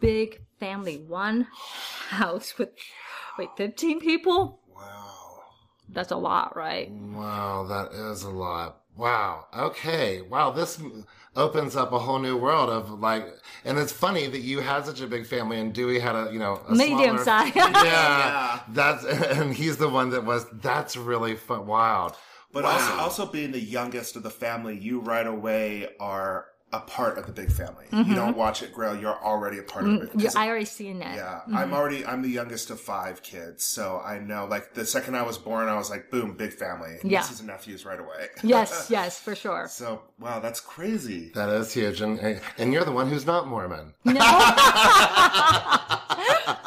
big 0.00 0.42
family, 0.62 0.96
one 0.96 1.48
house 2.10 2.56
with 2.56 2.68
wait, 3.36 3.48
15 3.56 3.98
people? 3.98 4.60
Wow. 4.72 5.40
That's 5.88 6.12
a 6.12 6.16
lot, 6.16 6.56
right? 6.56 6.88
Wow, 6.90 7.66
that 7.68 7.90
is 7.92 8.22
a 8.22 8.30
lot. 8.30 8.82
Wow. 8.96 9.46
Okay. 9.56 10.22
Wow. 10.22 10.52
This 10.52 10.80
opens 11.34 11.74
up 11.74 11.92
a 11.92 11.98
whole 11.98 12.20
new 12.20 12.36
world 12.36 12.70
of 12.70 13.00
like, 13.00 13.26
and 13.64 13.76
it's 13.76 13.90
funny 13.90 14.28
that 14.28 14.40
you 14.40 14.60
had 14.60 14.86
such 14.86 15.00
a 15.00 15.06
big 15.08 15.26
family 15.26 15.58
and 15.58 15.72
Dewey 15.72 15.98
had 15.98 16.14
a, 16.14 16.30
you 16.32 16.38
know, 16.38 16.60
a 16.68 16.74
Medium 16.74 17.18
smaller- 17.18 17.24
size. 17.24 17.52
Yeah. 17.56 18.60
That's, 18.68 19.04
and 19.04 19.52
he's 19.52 19.78
the 19.78 19.88
one 19.88 20.10
that 20.10 20.24
was, 20.24 20.46
that's 20.60 20.96
really 20.96 21.34
fun. 21.34 21.66
Wild. 21.66 22.14
But 22.52 22.66
also, 22.66 22.92
also 22.92 23.26
being 23.26 23.50
the 23.50 23.58
youngest 23.60 24.14
of 24.14 24.22
the 24.22 24.30
family, 24.30 24.78
you 24.78 25.00
right 25.00 25.26
away 25.26 25.88
are 25.98 26.48
a 26.72 26.80
part 26.80 27.18
of 27.18 27.26
the 27.26 27.32
big 27.32 27.50
family. 27.52 27.84
You 27.92 28.14
don't 28.14 28.36
watch 28.36 28.62
it 28.62 28.72
grow; 28.72 28.94
you're 28.94 29.22
already 29.22 29.58
a 29.58 29.62
part 29.62 29.84
of 29.84 29.90
it. 29.94 30.00
Mm-hmm. 30.08 30.20
Yeah, 30.20 30.30
I 30.36 30.48
already 30.48 30.64
seen 30.64 31.02
it. 31.02 31.14
Yeah, 31.16 31.40
I'm 31.54 31.72
already 31.74 32.04
I'm 32.06 32.22
the 32.22 32.28
youngest 32.30 32.70
of 32.70 32.80
five 32.80 33.22
kids, 33.22 33.64
so 33.64 34.00
I 34.04 34.18
know. 34.18 34.46
Like 34.46 34.74
the 34.74 34.84
second 34.86 35.16
I 35.16 35.22
was 35.22 35.36
born, 35.38 35.68
I 35.68 35.76
was 35.76 35.90
like, 35.90 36.10
boom, 36.10 36.32
big 36.34 36.52
family, 36.52 36.96
Yeah. 37.02 37.20
nieces 37.20 37.40
and 37.40 37.48
nephews 37.48 37.84
right 37.84 38.00
away. 38.00 38.28
Yes, 38.42 38.88
yes, 38.90 39.18
for 39.20 39.34
sure. 39.34 39.66
so 39.68 40.02
wow, 40.18 40.38
that's 40.40 40.60
crazy. 40.60 41.30
That 41.34 41.48
is 41.50 41.72
huge. 41.72 42.00
And, 42.00 42.40
and 42.58 42.72
you're 42.72 42.84
the 42.84 42.92
one 42.92 43.08
who's 43.08 43.26
not 43.26 43.46
Mormon. 43.48 43.92
No, 44.04 44.12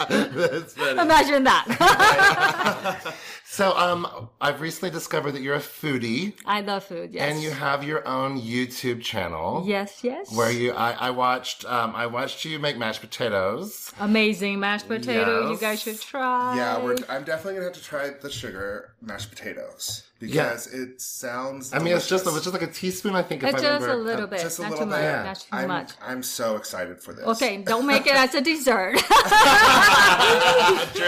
that's 0.09 0.73
funny. 0.73 0.99
imagine 1.01 1.43
that. 1.45 3.13
So, 3.55 3.71
um, 3.77 4.27
I've 4.41 4.59
recently 4.59 4.89
discovered 4.89 5.31
that 5.31 5.41
you're 5.41 5.55
a 5.55 5.59
foodie 5.59 6.33
I 6.45 6.59
love 6.59 6.83
food. 6.83 7.13
Yes. 7.13 7.31
and 7.31 7.41
you 7.41 7.51
have 7.51 7.85
your 7.85 8.05
own 8.05 8.37
YouTube 8.37 9.01
channel. 9.01 9.63
Yes, 9.65 10.03
yes. 10.03 10.35
Where 10.35 10.51
you, 10.51 10.73
I, 10.73 10.91
I 10.91 11.11
watched, 11.11 11.63
um, 11.63 11.95
I 11.95 12.05
watched 12.07 12.43
you 12.43 12.59
make 12.59 12.77
mashed 12.77 12.99
potatoes. 12.99 13.93
Amazing 14.01 14.59
mashed 14.59 14.89
potato. 14.89 15.49
You 15.49 15.57
guys 15.57 15.81
should 15.81 16.01
try. 16.01 16.57
Yeah, 16.57 16.83
we're, 16.83 16.97
I'm 17.07 17.23
definitely 17.23 17.53
gonna 17.53 17.67
have 17.67 17.75
to 17.75 17.81
try 17.81 18.09
the 18.09 18.29
sugar 18.29 18.93
mashed 19.01 19.29
potatoes 19.29 20.03
because 20.19 20.67
it 20.67 21.01
sounds. 21.01 21.73
I 21.73 21.80
mean, 21.80 21.95
it's 21.95 22.08
just, 22.08 22.25
it's 22.25 22.36
just 22.36 22.54
like 22.54 22.62
a 22.62 22.67
teaspoon, 22.71 23.15
I 23.15 23.21
think. 23.21 23.43
If 23.43 23.49
It's 23.49 23.60
I 23.60 23.65
just 23.65 23.84
a 23.86 23.89
remember. 23.89 24.04
little 24.04 24.28
bit, 24.28 24.39
just 24.41 24.60
a 24.60 24.62
not 24.63 24.71
little 24.71 24.86
too 24.86 24.91
bit. 24.91 24.97
much. 24.97 25.04
Yeah. 25.04 25.23
Not 25.23 25.36
too 25.39 25.47
I'm, 25.51 25.67
much. 25.67 25.91
I'm 26.01 26.23
so 26.23 26.56
excited 26.56 26.99
for 27.01 27.13
this. 27.13 27.25
Okay, 27.25 27.58
don't 27.63 27.86
make 27.86 28.08
it 28.08 28.15
as 28.15 28.34
a 28.34 28.41
dessert. 28.41 28.95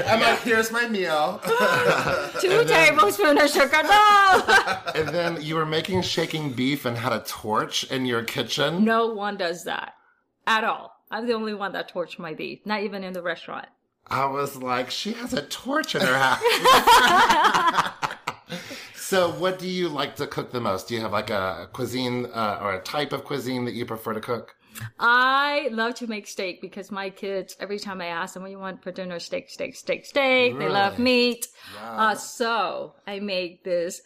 I'm 0.06 0.20
like, 0.22 0.39
here's 0.41 0.72
my 0.72 0.88
meal. 0.88 1.39
Two 2.41 2.63
tablespoons 2.65 3.41
of 3.41 3.50
sugar. 3.50 3.84
No. 3.84 4.43
And 4.96 5.10
then 5.10 5.41
you 5.41 5.56
were 5.56 5.65
making 5.65 6.02
shaking 6.02 6.52
beef 6.54 6.86
and 6.86 6.98
had 6.98 7.13
a 7.13 7.20
torch 7.20 7.84
in 7.91 8.06
your 8.06 8.24
kitchen. 8.24 8.84
no 8.84 9.08
one 9.13 9.38
does 9.38 9.63
that 9.65 9.93
at 10.48 10.63
all. 10.63 10.93
I'm 11.12 11.28
the 11.28 11.34
only 11.34 11.54
one 11.54 11.72
that 11.74 11.91
torched 11.93 12.17
my 12.20 12.34
beef. 12.34 12.60
Not 12.65 12.82
even 12.84 13.04
in 13.04 13.13
the 13.13 13.22
restaurant. 13.22 13.67
I 14.08 14.26
was 14.26 14.56
like, 14.58 14.89
she 14.89 15.13
has 15.13 15.34
a 15.34 15.41
torch 15.43 15.93
in 15.96 16.02
her 16.02 16.17
house. 16.17 16.41
So, 19.08 19.32
what 19.32 19.58
do 19.58 19.70
you 19.70 19.88
like 19.88 20.17
to 20.17 20.28
cook 20.28 20.52
the 20.52 20.60
most? 20.60 20.89
Do 20.89 20.96
you 20.96 21.00
have 21.00 21.13
like 21.13 21.30
a 21.30 21.70
cuisine 21.72 22.26
uh, 22.34 22.60
or 22.62 22.74
a 22.74 22.82
type 22.82 23.13
of 23.13 23.24
cuisine 23.24 23.63
that 23.63 23.74
you 23.74 23.86
prefer 23.86 24.13
to 24.13 24.20
cook? 24.20 24.56
I 25.00 25.70
love 25.72 25.96
to 25.96 26.08
make 26.08 26.28
steak 26.28 26.62
because 26.62 26.91
my 26.91 27.10
kids, 27.10 27.56
every 27.62 27.80
time 27.80 28.02
I 28.02 28.08
ask 28.08 28.34
them, 28.34 28.43
what 28.43 28.50
do 28.50 28.52
you 28.52 28.60
want 28.60 28.84
for 28.84 28.91
dinner? 28.91 29.17
Steak, 29.20 29.50
steak, 29.50 29.76
steak, 29.76 30.06
steak. 30.06 30.60
They 30.60 30.67
love 30.67 30.93
Really? 30.93 31.04
meat. 31.04 31.48
Uh, 31.82 32.15
so 32.15 32.96
I 33.08 33.20
make 33.22 33.63
this 33.63 34.02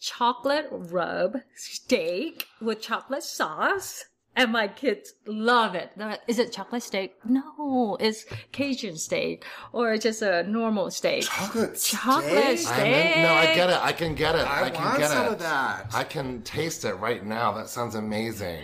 chocolate 0.00 0.68
rub 0.70 1.38
steak 1.56 2.46
with 2.60 2.80
chocolate 2.80 3.24
sauce. 3.24 4.04
And 4.36 4.50
my 4.52 4.66
kids 4.68 5.14
love 5.26 5.74
it. 5.76 5.90
Like, 5.96 6.20
Is 6.26 6.38
it 6.40 6.52
chocolate 6.52 6.82
steak? 6.82 7.14
No, 7.24 7.96
it's 8.00 8.24
Cajun 8.52 8.96
steak 8.96 9.44
or 9.72 9.96
just 9.96 10.22
a 10.22 10.42
normal 10.42 10.90
steak. 10.90 11.22
Chocolate 11.24 11.78
Chocolate 11.80 12.58
steak? 12.58 12.72
I 12.78 12.82
mean, 13.14 13.22
no, 13.22 13.32
I 13.32 13.54
get 13.54 13.70
it. 13.70 13.78
I 13.80 13.92
can 13.92 14.14
get 14.16 14.34
it. 14.34 14.40
I 14.46 14.64
I, 14.64 14.70
can 14.70 14.84
want 14.84 14.98
get 14.98 15.10
some 15.10 15.26
it. 15.26 15.32
of 15.32 15.38
that. 15.38 15.86
I 15.94 16.02
can 16.04 16.42
taste 16.42 16.84
it 16.84 16.94
right 16.94 17.24
now. 17.24 17.52
That 17.52 17.68
sounds 17.68 17.94
amazing. 17.94 18.60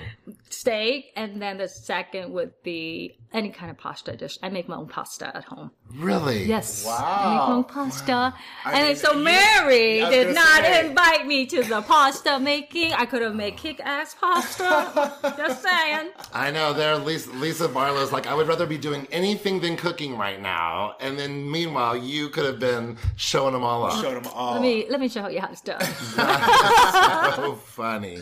Steak. 0.48 1.12
And 1.16 1.40
then 1.40 1.58
the 1.58 1.68
second 1.68 2.32
would 2.32 2.52
be 2.64 3.16
any 3.32 3.50
kind 3.50 3.70
of 3.70 3.78
pasta 3.78 4.16
dish. 4.16 4.38
I 4.42 4.48
make 4.48 4.68
my 4.68 4.76
own 4.76 4.88
pasta 4.88 5.34
at 5.36 5.44
home. 5.44 5.70
Really? 5.94 6.44
Yes. 6.44 6.84
Wow. 6.84 6.96
I 6.98 7.30
make 7.30 7.48
my 7.48 7.54
own 7.54 7.64
pasta. 7.64 8.34
I 8.64 8.72
and 8.72 8.88
mean, 8.88 8.96
so 8.96 9.14
Mary 9.14 10.02
I 10.02 10.10
did 10.10 10.34
not 10.34 10.64
say. 10.64 10.88
invite 10.88 11.26
me 11.28 11.46
to 11.46 11.62
the 11.62 11.82
pasta 11.82 12.40
making. 12.40 12.92
I 12.92 13.06
could 13.06 13.22
have 13.22 13.34
made 13.36 13.56
kick-ass 13.56 14.16
pasta. 14.20 15.12
Just 15.36 15.59
saying. 15.60 16.10
I 16.32 16.50
know. 16.50 16.72
There, 16.72 16.96
Lisa, 16.96 17.30
Lisa 17.32 17.68
Barlow's 17.68 18.12
like, 18.12 18.26
I 18.26 18.34
would 18.34 18.48
rather 18.48 18.66
be 18.66 18.78
doing 18.78 19.06
anything 19.10 19.60
than 19.60 19.76
cooking 19.76 20.16
right 20.16 20.40
now. 20.40 20.96
And 21.00 21.18
then, 21.18 21.50
meanwhile, 21.50 21.96
you 21.96 22.28
could 22.28 22.44
have 22.44 22.58
been 22.58 22.96
showing 23.16 23.52
them 23.52 23.62
all 23.62 23.84
up. 23.84 24.02
Showed 24.02 24.22
them 24.22 24.32
all. 24.34 24.54
Let 24.54 24.62
me 24.62 24.86
let 24.88 25.00
me 25.00 25.08
show 25.08 25.28
you 25.28 25.40
how 25.40 25.48
it's 25.50 25.60
done. 25.60 25.80
so 27.36 27.54
funny. 27.54 28.18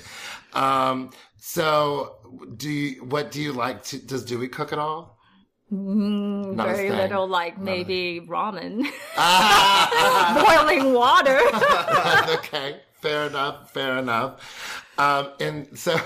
Um, 0.52 1.10
so, 1.36 2.16
do 2.56 2.70
you, 2.70 3.04
what 3.04 3.30
do 3.30 3.40
you 3.40 3.52
like 3.52 3.82
to? 3.84 3.98
Does 3.98 4.24
Dewey 4.24 4.48
cook 4.48 4.72
at 4.72 4.78
all? 4.78 5.18
Not 5.70 6.68
his 6.68 6.78
Very 6.78 6.90
little, 6.90 7.26
like 7.28 7.58
maybe 7.58 8.22
ramen, 8.26 8.84
boiling 10.44 10.94
water. 10.94 11.40
okay, 12.38 12.80
fair 13.02 13.26
enough. 13.26 13.70
Fair 13.72 13.98
enough. 13.98 14.84
Um, 14.98 15.28
and 15.40 15.78
so. 15.78 15.98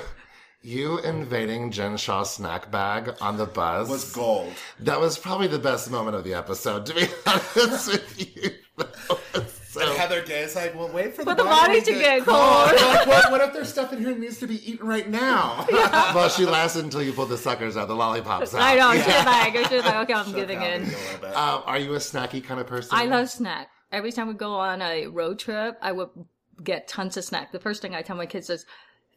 You 0.65 0.99
invading 1.01 1.73
Jen 1.73 1.97
Shah's 1.97 2.31
snack 2.31 2.71
bag 2.71 3.15
on 3.21 3.37
the 3.37 3.47
bus 3.47 3.89
was 3.89 4.13
gold. 4.13 4.53
That 4.81 5.01
was 5.01 5.19
probably 5.19 5.49
the 5.49 5.59
best 5.59 5.91
moment 5.91 6.15
of 6.17 6.23
the 6.23 6.35
episode, 6.35 6.87
to 6.87 6.95
be 6.95 7.07
honest 7.27 7.89
with 7.91 8.37
you. 8.37 8.51
So- 9.67 9.81
And 9.81 9.91
Heather 9.99 10.23
Gay 10.23 10.43
is 10.43 10.55
like, 10.55 10.75
well, 10.77 10.89
wait 10.93 11.15
for 11.17 11.25
the, 11.25 11.31
For 11.33 11.35
the 11.37 11.43
body 11.45 11.81
to 11.81 11.91
get 11.93 12.25
cold. 12.25 12.37
Like, 12.37 13.07
what, 13.09 13.31
what 13.33 13.41
if 13.41 13.53
there's 13.53 13.71
stuff 13.71 13.93
in 13.93 13.99
here 14.01 14.11
that 14.13 14.21
needs 14.21 14.39
to 14.39 14.47
be 14.47 14.71
eaten 14.71 14.87
right 14.87 15.09
now? 15.09 15.67
well, 16.15 16.29
she 16.29 16.45
lasted 16.45 16.85
until 16.85 17.03
you 17.03 17.13
pulled 17.13 17.31
the 17.31 17.39
suckers 17.39 17.77
out, 17.77 17.89
the 17.89 17.97
lollipops 17.97 18.55
out. 18.55 18.61
I 18.63 18.77
know. 18.77 18.93
She's 19.03 19.07
like, 19.27 19.69
she's 19.69 19.83
like, 19.85 19.95
okay, 20.11 20.13
I'm 20.13 20.33
giving 20.33 20.63
in. 20.63 20.83
A. 21.25 21.27
Um, 21.29 21.63
are 21.67 21.79
you 21.79 21.95
a 21.95 21.99
snacky 21.99 22.45
kind 22.45 22.61
of 22.61 22.69
person? 22.69 22.91
I 22.93 23.07
love 23.07 23.31
snack. 23.31 23.69
Every 23.91 24.13
time 24.13 24.29
we 24.29 24.35
go 24.35 24.55
on 24.55 24.81
a 24.81 25.07
road 25.09 25.39
trip, 25.41 25.77
I 25.83 25.91
would 25.91 26.11
get 26.63 26.87
tons 26.87 27.17
of 27.17 27.25
snack. 27.25 27.51
The 27.51 27.59
first 27.61 27.83
thing 27.83 27.95
I 27.97 28.03
tell 28.03 28.17
my 28.17 28.27
kids 28.27 28.49
is, 28.49 28.65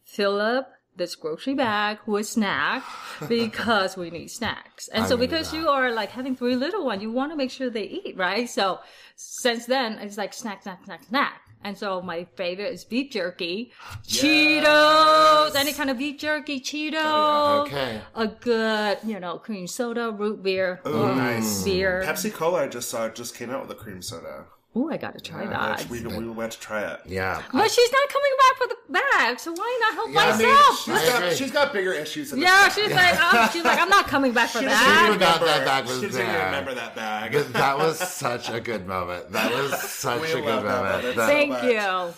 fill 0.06 0.40
up 0.40 0.72
this 0.96 1.16
grocery 1.16 1.54
bag 1.54 2.00
with 2.06 2.28
snacks 2.28 2.86
because 3.28 3.98
we 3.98 4.10
need 4.10 4.30
snacks. 4.30 4.88
And 4.90 5.06
I 5.06 5.08
so 5.08 5.18
because 5.18 5.52
that. 5.52 5.58
you 5.58 5.70
are 5.70 5.92
like 5.92 6.12
having 6.12 6.36
three 6.36 6.56
little 6.56 6.86
ones, 6.86 7.02
you 7.02 7.12
want 7.12 7.32
to 7.32 7.36
make 7.36 7.52
sure 7.52 7.70
they 7.70 7.84
eat, 7.84 8.16
right? 8.18 8.50
So 8.50 8.80
since 9.16 9.66
then, 9.66 9.94
it's 9.94 10.18
like 10.18 10.34
snack, 10.34 10.64
snack, 10.64 10.86
snack, 10.86 11.04
snack. 11.04 11.42
And 11.64 11.76
so 11.76 12.00
my 12.00 12.28
favorite 12.36 12.72
is 12.74 12.84
beef 12.84 13.12
jerky, 13.12 13.72
Cheetos, 14.08 15.56
any 15.56 15.74
kind 15.74 15.90
of 15.90 15.98
beef 15.98 16.20
jerky, 16.20 16.60
Cheetos. 16.60 16.94
Oh, 17.04 17.64
okay. 17.66 18.02
A 18.14 18.28
good, 18.28 19.00
you 19.04 19.20
know, 19.20 19.40
cream 19.40 19.66
soda, 19.66 20.12
root 20.12 20.44
beer, 20.44 20.80
Ooh, 20.86 21.04
or 21.04 21.16
nice. 21.16 21.64
beer. 21.64 22.04
Pepsi 22.06 22.32
Cola, 22.32 22.66
I 22.66 22.68
just 22.68 22.90
saw, 22.90 23.10
just 23.10 23.36
came 23.36 23.50
out 23.50 23.68
with 23.68 23.72
a 23.72 23.82
cream 23.82 24.04
soda. 24.04 24.46
Ooh, 24.78 24.90
I 24.92 24.98
gotta 24.98 25.22
try 25.22 25.46
that. 25.46 25.88
We, 25.90 26.02
we 26.06 26.28
went 26.28 26.52
to 26.52 26.60
try 26.60 26.82
it. 26.82 27.00
Yeah. 27.06 27.42
But 27.54 27.72
she's 27.72 27.92
not 27.94 28.10
coming 28.10 28.32
back 28.38 28.58
for 28.58 28.68
the 28.68 28.76
bag, 28.92 29.40
so 29.40 29.54
why 29.54 29.78
not 29.82 29.94
help 29.94 30.10
Yeah, 30.12 30.20
I 30.20 30.38
mean, 30.38 30.48
myself? 30.50 30.80
She's 30.84 31.10
got, 31.10 31.34
she's 31.38 31.52
got 31.52 31.74
bigger 31.74 31.94
issues 31.94 32.32
than 32.32 32.42
yeah, 32.42 32.68
she's 32.68 32.90
bag. 32.90 33.18
like, 33.18 33.20
oh, 33.34 33.50
she's 33.54 33.64
like, 33.64 33.80
I'm 33.80 33.88
not 33.88 34.08
coming 34.08 34.34
back 34.34 34.50
for 34.50 34.60
She 34.60 34.66
that. 34.66 34.72
doesn't 34.86 35.06
even 35.06 35.14
forgot 35.14 35.40
that 35.40 35.46
remember- 35.46 35.66
bag 35.66 35.86
was 35.86 36.00
She 36.02 36.06
doesn't 36.08 36.22
even 36.22 36.34
there. 36.34 36.46
remember 36.48 36.74
that 36.76 36.96
bag. 36.96 37.32
But 37.32 37.54
that 37.54 37.78
was 37.86 38.00
such 38.00 38.50
a 38.50 38.60
good 38.60 38.86
moment. 38.86 39.32
That 39.32 39.54
was 39.54 39.80
such 39.82 40.22
We 40.22 40.32
a 40.32 40.36
good 40.36 40.46
moment. 40.46 40.66
moment. 40.66 41.16
That- 41.16 41.28
Thank 41.30 41.52
much. 41.52 41.64
you. 41.64 42.14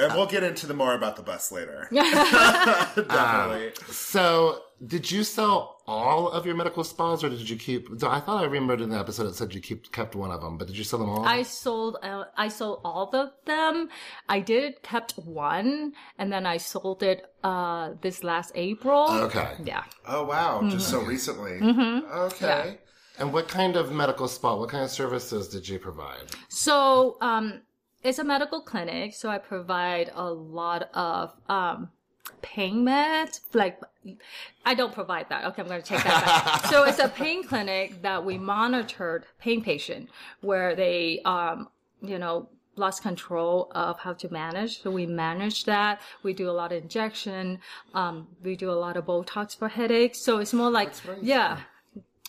And 0.00 0.14
we'll 0.14 0.26
get 0.26 0.44
into 0.44 0.68
the 0.68 0.74
more 0.74 0.94
about 0.94 1.16
the 1.16 1.22
bus 1.22 1.50
later. 1.50 1.88
Definitely. 1.92 3.66
Um, 3.68 3.72
so, 3.90 4.62
did 4.86 5.10
you 5.10 5.24
sell 5.24 5.77
all 5.88 6.28
of 6.30 6.44
your 6.46 6.54
medical 6.54 6.84
spas, 6.84 7.24
or 7.24 7.30
did 7.30 7.48
you 7.48 7.56
keep? 7.56 7.88
I 8.04 8.20
thought 8.20 8.42
I 8.42 8.44
remembered 8.44 8.80
in 8.82 8.90
the 8.90 8.98
episode 8.98 9.26
it 9.26 9.34
said 9.34 9.54
you 9.54 9.60
keep 9.60 9.90
kept 9.90 10.14
one 10.14 10.30
of 10.30 10.40
them, 10.42 10.58
but 10.58 10.66
did 10.68 10.76
you 10.76 10.84
sell 10.84 10.98
them 10.98 11.08
all? 11.08 11.24
I 11.24 11.42
sold 11.42 11.96
uh, 12.02 12.24
I 12.36 12.48
sold 12.48 12.80
all 12.84 13.10
of 13.14 13.30
them. 13.46 13.88
I 14.28 14.40
did 14.40 14.82
kept 14.82 15.12
one, 15.18 15.94
and 16.18 16.30
then 16.32 16.44
I 16.46 16.58
sold 16.58 17.02
it 17.02 17.22
uh 17.42 17.94
this 18.02 18.22
last 18.22 18.52
April. 18.54 19.06
okay. 19.26 19.54
Yeah. 19.64 19.84
Oh 20.06 20.24
wow! 20.24 20.60
Just 20.70 20.92
Mm-hmm. 20.92 21.00
so 21.02 21.08
recently. 21.14 21.56
Okay. 22.28 22.78
And 23.18 23.32
what 23.32 23.48
kind 23.48 23.74
of 23.76 23.90
medical 23.90 24.28
spa? 24.28 24.54
What 24.54 24.68
kind 24.70 24.84
of 24.84 24.90
services 24.90 25.48
did 25.48 25.68
you 25.68 25.78
provide? 25.80 26.26
So 26.48 27.16
um, 27.20 27.62
it's 28.04 28.18
a 28.20 28.24
medical 28.24 28.60
clinic, 28.60 29.14
so 29.14 29.28
I 29.28 29.38
provide 29.38 30.10
a 30.14 30.30
lot 30.30 30.88
of 30.94 31.32
um 31.48 31.90
pain 32.42 32.84
meds. 32.84 33.40
Like 33.54 33.80
I 34.64 34.74
don't 34.74 34.92
provide 34.92 35.28
that. 35.28 35.44
Okay, 35.46 35.62
I'm 35.62 35.68
going 35.68 35.82
to 35.82 35.86
take 35.86 36.02
that 36.04 36.24
back. 36.24 36.66
so 36.70 36.84
it's 36.88 36.98
a 36.98 37.08
pain 37.08 37.44
clinic 37.44 38.02
that 38.02 38.24
we 38.24 38.38
monitored 38.38 39.26
pain 39.40 39.62
patient 39.62 40.08
where 40.40 40.74
they 40.74 41.20
um 41.24 41.68
you 42.00 42.18
know 42.18 42.48
lost 42.78 43.02
control 43.02 43.70
of 43.74 43.98
how 43.98 44.12
to 44.14 44.32
manage. 44.32 44.82
So 44.82 44.90
we 44.90 45.06
manage 45.06 45.64
that. 45.64 46.00
We 46.22 46.32
do 46.32 46.48
a 46.48 46.52
lot 46.52 46.72
of 46.72 46.82
injection. 46.82 47.58
Um, 47.92 48.28
we 48.42 48.56
do 48.56 48.70
a 48.70 48.78
lot 48.78 48.96
of 48.96 49.06
Botox 49.06 49.56
for 49.56 49.68
headaches. 49.68 50.18
So 50.20 50.38
it's 50.38 50.54
more 50.54 50.70
like, 50.70 50.92
yeah. 51.20 51.60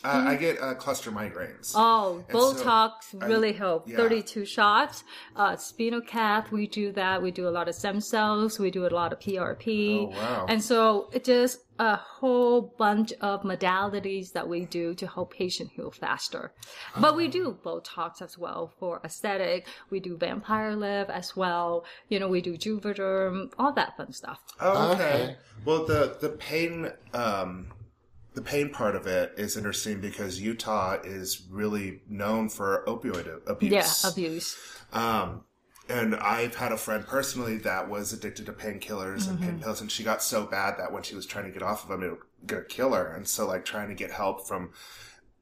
Uh, 0.04 0.24
I 0.28 0.36
get 0.36 0.62
uh, 0.62 0.76
cluster 0.76 1.12
migraines. 1.12 1.74
Oh, 1.76 2.24
And 2.30 2.38
so 2.40 2.54
Botox 2.54 2.92
I- 3.22 3.26
really 3.28 3.52
help. 3.54 3.88
yeah. 3.90 3.98
32 3.98 4.46
shots. 4.46 5.04
Uh, 5.36 5.56
spinal 5.58 6.02
cath, 6.02 6.52
we 6.52 6.68
do 6.68 6.92
that. 6.94 7.22
We 7.22 7.32
do 7.32 7.48
a 7.48 7.52
lot 7.52 7.68
of 7.68 7.76
stem 7.76 8.00
cells. 8.00 8.60
We 8.60 8.72
do 8.72 8.86
a 8.86 8.90
lot 8.90 9.12
of 9.14 9.20
PRP. 9.20 10.00
Oh, 10.00 10.06
wow. 10.18 10.46
And 10.48 10.64
so 10.64 11.10
it 11.12 11.24
just 11.26 11.60
a 11.80 11.96
whole 11.96 12.62
bunch 12.78 13.14
of 13.22 13.44
modalities 13.44 14.34
that 14.34 14.48
we 14.48 14.66
do 14.66 14.94
to 14.96 15.08
help 15.08 15.34
patient 15.34 15.72
heal 15.76 15.92
faster. 15.92 16.52
But 17.00 17.16
we 17.16 17.28
do 17.30 17.58
Botox 17.64 18.22
as 18.22 18.38
well 18.38 18.72
for 18.80 19.00
aesthetic. 19.06 19.66
We 19.90 20.00
do 20.02 20.18
vampire 20.18 20.76
lift 20.76 21.10
as 21.10 21.36
well. 21.38 21.86
You 22.10 22.20
know, 22.20 22.28
we 22.28 22.42
do 22.42 22.58
Juvederm, 22.58 23.52
all 23.58 23.72
that 23.74 23.96
fun 23.96 24.12
stuff. 24.12 24.40
Oh, 24.60 24.92
okay. 24.94 25.04
Okay. 25.04 25.36
Well, 25.66 25.86
the 25.86 26.18
the 26.20 26.30
pain 26.30 26.92
um, 27.14 27.68
the 28.34 28.42
pain 28.42 28.70
part 28.70 28.96
of 28.96 29.08
it 29.08 29.34
is 29.38 29.58
interesting 29.58 30.00
because 30.00 30.40
Utah 30.40 30.98
is 31.04 31.48
really 31.50 32.02
known 32.08 32.50
for 32.50 32.84
opioid 32.88 33.28
abuse. 33.48 33.72
Yeah, 34.04 34.10
abuse. 34.10 34.58
Um, 34.94 35.44
and 35.90 36.16
I've 36.16 36.56
had 36.56 36.72
a 36.72 36.78
friend 36.78 37.06
personally 37.06 37.58
that 37.58 37.90
was 37.90 38.14
addicted 38.14 38.46
to 38.46 38.54
painkillers 38.54 39.28
and 39.28 39.42
pain 39.42 39.60
pills, 39.60 39.82
and 39.82 39.92
she 39.92 40.04
got 40.04 40.22
so 40.22 40.46
bad 40.46 40.76
that 40.78 40.92
when 40.92 41.02
she 41.02 41.16
was 41.16 41.26
trying 41.26 41.46
to 41.46 41.52
get 41.52 41.64
off 41.64 41.84
of 41.84 41.90
them, 41.90 42.04
it 42.04 42.12
was 42.12 42.20
gonna 42.46 42.64
kill 42.64 42.94
her. 42.94 43.08
And 43.08 43.28
so, 43.28 43.48
like, 43.48 43.66
trying 43.66 43.90
to 43.90 43.96
get 43.96 44.12
help 44.12 44.48
from 44.48 44.72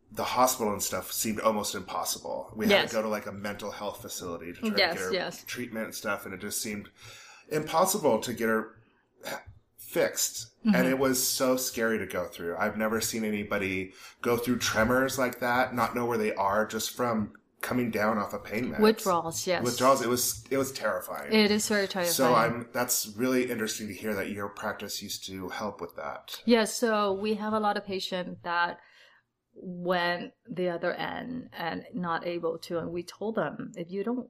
the 0.09 0.23
hospital 0.23 0.71
and 0.71 0.81
stuff 0.81 1.11
seemed 1.11 1.41
almost 1.41 1.75
impossible. 1.75 2.49
We 2.55 2.65
had 2.67 2.71
Yes. 2.71 2.89
to 2.91 2.95
go 2.95 3.01
to 3.01 3.09
like 3.09 3.25
a 3.25 3.31
mental 3.33 3.71
health 3.71 4.01
facility 4.01 4.53
to 4.53 4.59
try 4.61 4.69
Yes, 4.77 4.93
to 4.93 4.97
get 4.97 5.05
her 5.05 5.13
yes. 5.13 5.43
treatment 5.45 5.85
and 5.87 5.95
stuff, 5.95 6.23
and 6.25 6.33
it 6.33 6.39
just 6.39 6.61
seemed 6.61 6.89
impossible 7.49 8.19
to 8.19 8.33
get 8.33 8.47
her 8.47 8.75
fixed. 9.97 10.47
Mm-hmm. 10.59 10.75
And 10.75 10.87
it 10.87 10.99
was 10.99 11.25
so 11.25 11.55
scary 11.57 11.97
to 11.99 12.05
go 12.05 12.25
through. 12.25 12.57
I've 12.57 12.77
never 12.77 12.99
seen 12.99 13.23
anybody 13.23 13.93
go 14.21 14.37
through 14.37 14.59
tremors 14.59 15.17
like 15.17 15.39
that, 15.39 15.73
not 15.73 15.95
know 15.95 16.05
where 16.05 16.17
they 16.17 16.33
are 16.33 16.65
just 16.65 16.91
from 16.91 17.33
coming 17.61 17.89
down 17.89 18.17
off 18.17 18.33
a 18.33 18.39
pain 18.39 18.71
meds. 18.71 18.79
Withdrawals, 18.79 19.47
yes. 19.47 19.63
Withdrawals. 19.63 20.01
It 20.01 20.09
was 20.09 20.45
it 20.49 20.57
was 20.57 20.71
terrifying. 20.71 21.33
It 21.33 21.51
is 21.51 21.67
very 21.67 21.87
terrifying. 21.87 22.13
so 22.13 22.35
I'm 22.35 22.67
that's 22.71 23.13
really 23.15 23.49
interesting 23.49 23.87
to 23.87 23.93
hear 23.93 24.13
that 24.15 24.29
your 24.29 24.49
practice 24.49 25.01
used 25.01 25.25
to 25.27 25.49
help 25.49 25.81
with 25.81 25.95
that. 25.95 26.41
Yeah, 26.45 26.65
so 26.65 27.13
we 27.13 27.35
have 27.35 27.53
a 27.53 27.59
lot 27.59 27.77
of 27.77 27.85
patients 27.85 28.39
that 28.43 28.77
went 29.53 30.33
the 30.47 30.69
other 30.69 30.93
end 30.93 31.49
and 31.57 31.83
not 31.93 32.27
able 32.27 32.59
to, 32.59 32.77
and 32.77 32.91
we 32.91 33.03
told 33.03 33.35
them 33.35 33.71
if 33.75 33.89
you 33.89 34.03
don't 34.03 34.29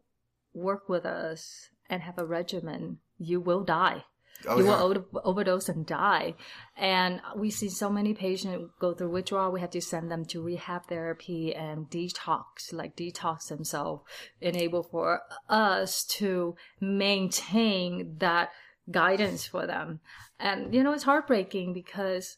work 0.54 0.88
with 0.88 1.06
us 1.06 1.70
and 1.90 2.02
have 2.02 2.18
a 2.18 2.26
regimen, 2.26 3.00
you 3.18 3.42
will 3.42 3.64
die. 3.64 4.04
Oh, 4.48 4.60
you 4.60 4.66
yeah. 4.66 4.72
will 4.72 4.84
over- 4.84 5.06
overdose 5.24 5.70
and 5.70 5.86
die. 5.86 6.36
And 6.76 7.22
we 7.36 7.50
see 7.50 7.70
so 7.70 7.90
many 7.90 8.14
patients 8.14 8.72
go 8.80 8.94
through 8.94 9.10
withdrawal. 9.10 9.52
We 9.52 9.62
have 9.62 9.72
to 9.72 9.82
send 9.82 10.12
them 10.12 10.26
to 10.26 10.42
rehab 10.42 10.88
therapy 10.88 11.56
and 11.56 11.90
detox, 11.90 12.72
like 12.72 12.96
detox 12.96 13.48
themselves, 13.48 14.04
enable 14.42 14.84
for 14.84 15.22
us 15.50 16.04
to 16.06 16.56
maintain 16.80 18.18
that 18.20 18.52
guidance 18.92 19.48
for 19.48 19.66
them. 19.66 20.00
And, 20.40 20.74
you 20.74 20.84
know, 20.84 20.94
it's 20.94 21.04
heartbreaking 21.04 21.74
because 21.74 22.38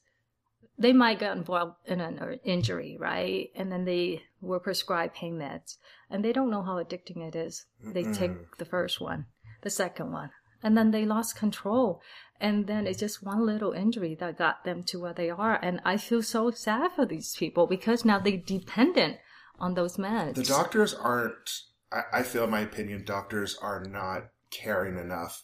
they 0.78 0.94
might 0.94 1.20
get 1.20 1.36
involved 1.36 1.76
in 1.86 2.00
an 2.00 2.40
injury, 2.46 2.96
right? 2.98 3.50
And 3.56 3.70
then 3.72 3.84
they 3.84 4.24
were 4.42 4.60
prescribed 4.60 5.16
pain 5.16 5.38
meds 5.38 5.76
and 6.10 6.24
they 6.24 6.32
don't 6.32 6.50
know 6.50 6.64
how 6.64 6.82
addicting 6.82 7.18
it 7.28 7.36
is. 7.36 7.66
They 7.84 8.04
take 8.04 8.56
the 8.58 8.66
first 8.66 9.02
one, 9.02 9.26
the 9.62 9.70
second 9.70 10.14
one, 10.14 10.32
and 10.64 10.78
then 10.78 10.92
they 10.92 11.06
lost 11.06 11.36
control. 11.36 12.02
And 12.42 12.68
then 12.68 12.88
it's 12.88 13.00
just 13.00 13.24
one 13.24 13.46
little 13.46 13.74
injury 13.74 14.16
that 14.16 14.38
got 14.38 14.64
them 14.64 14.84
to 14.84 15.00
where 15.00 15.14
they 15.14 15.30
are. 15.30 15.60
And 15.62 15.82
I 15.84 15.98
feel 15.98 16.24
so 16.24 16.52
sad 16.52 16.94
for 16.94 17.06
these 17.06 17.36
people 17.36 17.68
because 17.68 18.06
now 18.06 18.20
they're 18.20 18.38
dependent 18.38 19.18
on 19.60 19.74
those 19.74 19.98
meds. 19.98 20.36
The 20.36 20.44
doctors 20.44 20.94
aren't. 20.94 21.64
I, 21.92 22.04
I 22.14 22.24
feel, 22.24 22.46
in 22.46 22.50
my 22.50 22.62
opinion, 22.62 23.04
doctors 23.04 23.58
are 23.62 23.84
not 23.84 24.30
caring 24.52 24.98
enough 24.98 25.44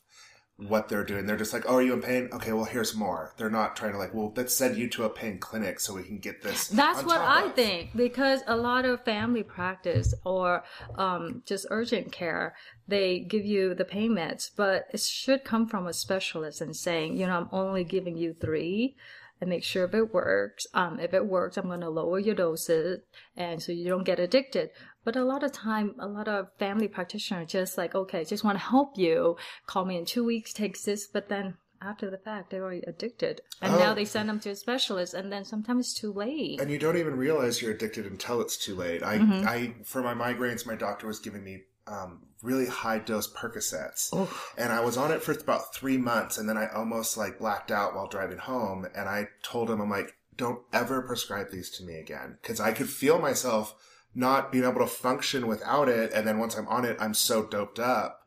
what 0.58 0.88
they're 0.88 1.04
doing. 1.04 1.26
They're 1.26 1.36
just 1.36 1.54
like, 1.54 1.65
"Oh, 1.68 1.76
are 1.76 1.82
you 1.82 1.94
in 1.94 2.02
pain? 2.02 2.30
Okay, 2.32 2.54
well, 2.54 2.65
here's 2.65 2.96
more." 2.96 3.34
They're 3.38 3.50
not 3.50 3.76
trying 3.76 3.91
to 3.91 3.98
like, 3.98 4.13
"Well, 4.13 4.34
let's 4.36 4.54
send 4.54 4.78
you 4.78 4.89
to 4.91 5.04
a 5.04 5.10
pain 5.10 5.38
clinic 5.38 5.80
so 5.80 5.94
we 5.96 6.04
can 6.04 6.18
get 6.18 6.41
this." 6.41 6.68
That's 6.70 7.04
what 7.04 7.20
I 7.20 7.46
of." 7.46 7.56
think 7.56 7.96
because 7.96 8.41
a 8.48 8.56
lot 8.56 8.86
of 8.86 9.04
family 9.04 9.44
practice 9.44 10.13
or 10.24 10.63
um, 10.98 11.44
just 11.46 11.65
urgent 11.70 12.12
care, 12.12 12.56
they 12.88 13.20
give 13.20 13.46
you 13.46 13.74
the 13.74 13.86
pain 13.86 14.12
meds, 14.12 14.50
but 14.56 14.88
it 14.94 15.02
should 15.02 15.44
come 15.44 15.68
from 15.68 15.88
a 15.88 15.94
specialist 15.94 16.62
and 16.62 16.76
saying, 16.76 17.18
you 17.18 17.28
know, 17.28 17.38
I'm 17.38 17.50
only 17.52 17.84
giving 17.84 18.18
you 18.18 18.34
three 18.34 18.96
and 19.41 19.50
make 19.50 19.63
sure 19.63 19.84
if 19.84 19.94
it 19.94 20.13
works. 20.13 20.65
Um, 20.74 21.00
if 21.00 21.13
it 21.13 21.26
works, 21.26 21.58
I'm 21.58 21.68
going 21.68 21.82
to 21.82 21.89
lower 21.89 22.20
your 22.20 22.36
doses 22.36 23.02
and 23.36 23.62
so 23.62 23.72
you 23.72 23.89
don't 23.89 24.06
get 24.06 24.20
addicted. 24.20 24.70
But 25.06 25.15
a 25.15 25.24
lot 25.24 25.44
of 25.44 25.52
time, 25.54 25.96
a 26.00 26.08
lot 26.08 26.28
of 26.28 26.50
family 26.60 26.88
practitioners 26.89 27.50
just 27.52 27.78
like, 27.78 27.96
okay, 27.96 28.26
just 28.26 28.44
want 28.44 28.58
to 28.58 28.63
help 28.65 28.98
you. 28.98 29.38
Call 29.68 29.86
me 29.86 29.98
in 29.98 30.04
two 30.06 30.26
weeks, 30.26 30.52
take 30.52 30.82
this, 30.82 31.08
but 31.08 31.30
then 31.30 31.56
after 31.82 32.10
the 32.10 32.18
fact, 32.18 32.50
they're 32.50 32.63
already 32.63 32.82
addicted. 32.88 33.41
And 33.62 33.74
now 33.74 33.91
Oh. 33.91 33.96
they 33.96 34.06
send 34.06 34.28
them 34.28 34.39
to 34.41 34.50
a 34.50 34.56
specialist 34.56 35.13
and 35.13 35.32
then 35.32 35.46
sometimes 35.46 35.86
it's 35.91 35.94
too 36.00 36.12
late. 36.12 36.60
and 36.60 36.72
you 36.72 36.80
don't 36.80 36.98
even 36.98 37.15
realize 37.15 37.62
you're 37.62 37.72
addicted 37.74 38.06
until 38.08 38.41
it's 38.41 38.58
too 38.58 38.76
late. 38.76 39.04
I, 39.04 39.20
Mm-hmm. 39.20 39.48
I, 39.48 39.76
for 39.86 40.02
my 40.02 40.13
migraines, 40.15 40.65
my 40.65 40.76
doctor 40.76 41.06
was 41.08 41.20
giving 41.20 41.44
me 41.44 41.63
um, 41.88 42.24
really 42.41 42.65
high 42.65 42.98
dose 42.98 43.32
Percocets, 43.32 44.12
and 44.58 44.74
I 44.74 44.80
was 44.80 44.98
on 44.98 45.12
it 45.12 45.22
for 45.22 45.34
about 45.34 45.76
three 45.76 45.98
months, 45.98 46.39
and 46.39 46.50
then 46.50 46.58
I 46.58 46.68
almost 46.74 47.15
like 47.15 47.38
blacked 47.38 47.70
out 47.70 47.94
while 47.94 48.08
driving 48.08 48.39
home. 48.39 48.88
And 48.96 49.08
I 49.08 49.28
told 49.44 49.70
him, 49.70 49.80
I'm 49.80 49.89
like, 49.91 50.15
don't 50.36 50.62
ever 50.74 51.04
prescribe 51.04 51.52
these 51.52 51.70
to 51.78 51.84
me 51.84 52.00
again, 52.00 52.39
because 52.41 52.60
I 52.60 52.72
could 52.72 52.89
feel 52.89 53.20
myself 53.20 53.76
not 54.15 54.51
being 54.51 54.63
able 54.63 54.80
to 54.80 54.88
function 54.88 55.45
without 55.47 55.89
it. 55.89 56.12
And 56.13 56.25
then 56.28 56.39
once 56.39 56.56
I'm 56.56 56.67
on 56.67 56.86
it, 56.86 56.97
I'm 56.99 57.13
so 57.13 57.45
doped 57.45 57.80
up. 57.80 58.21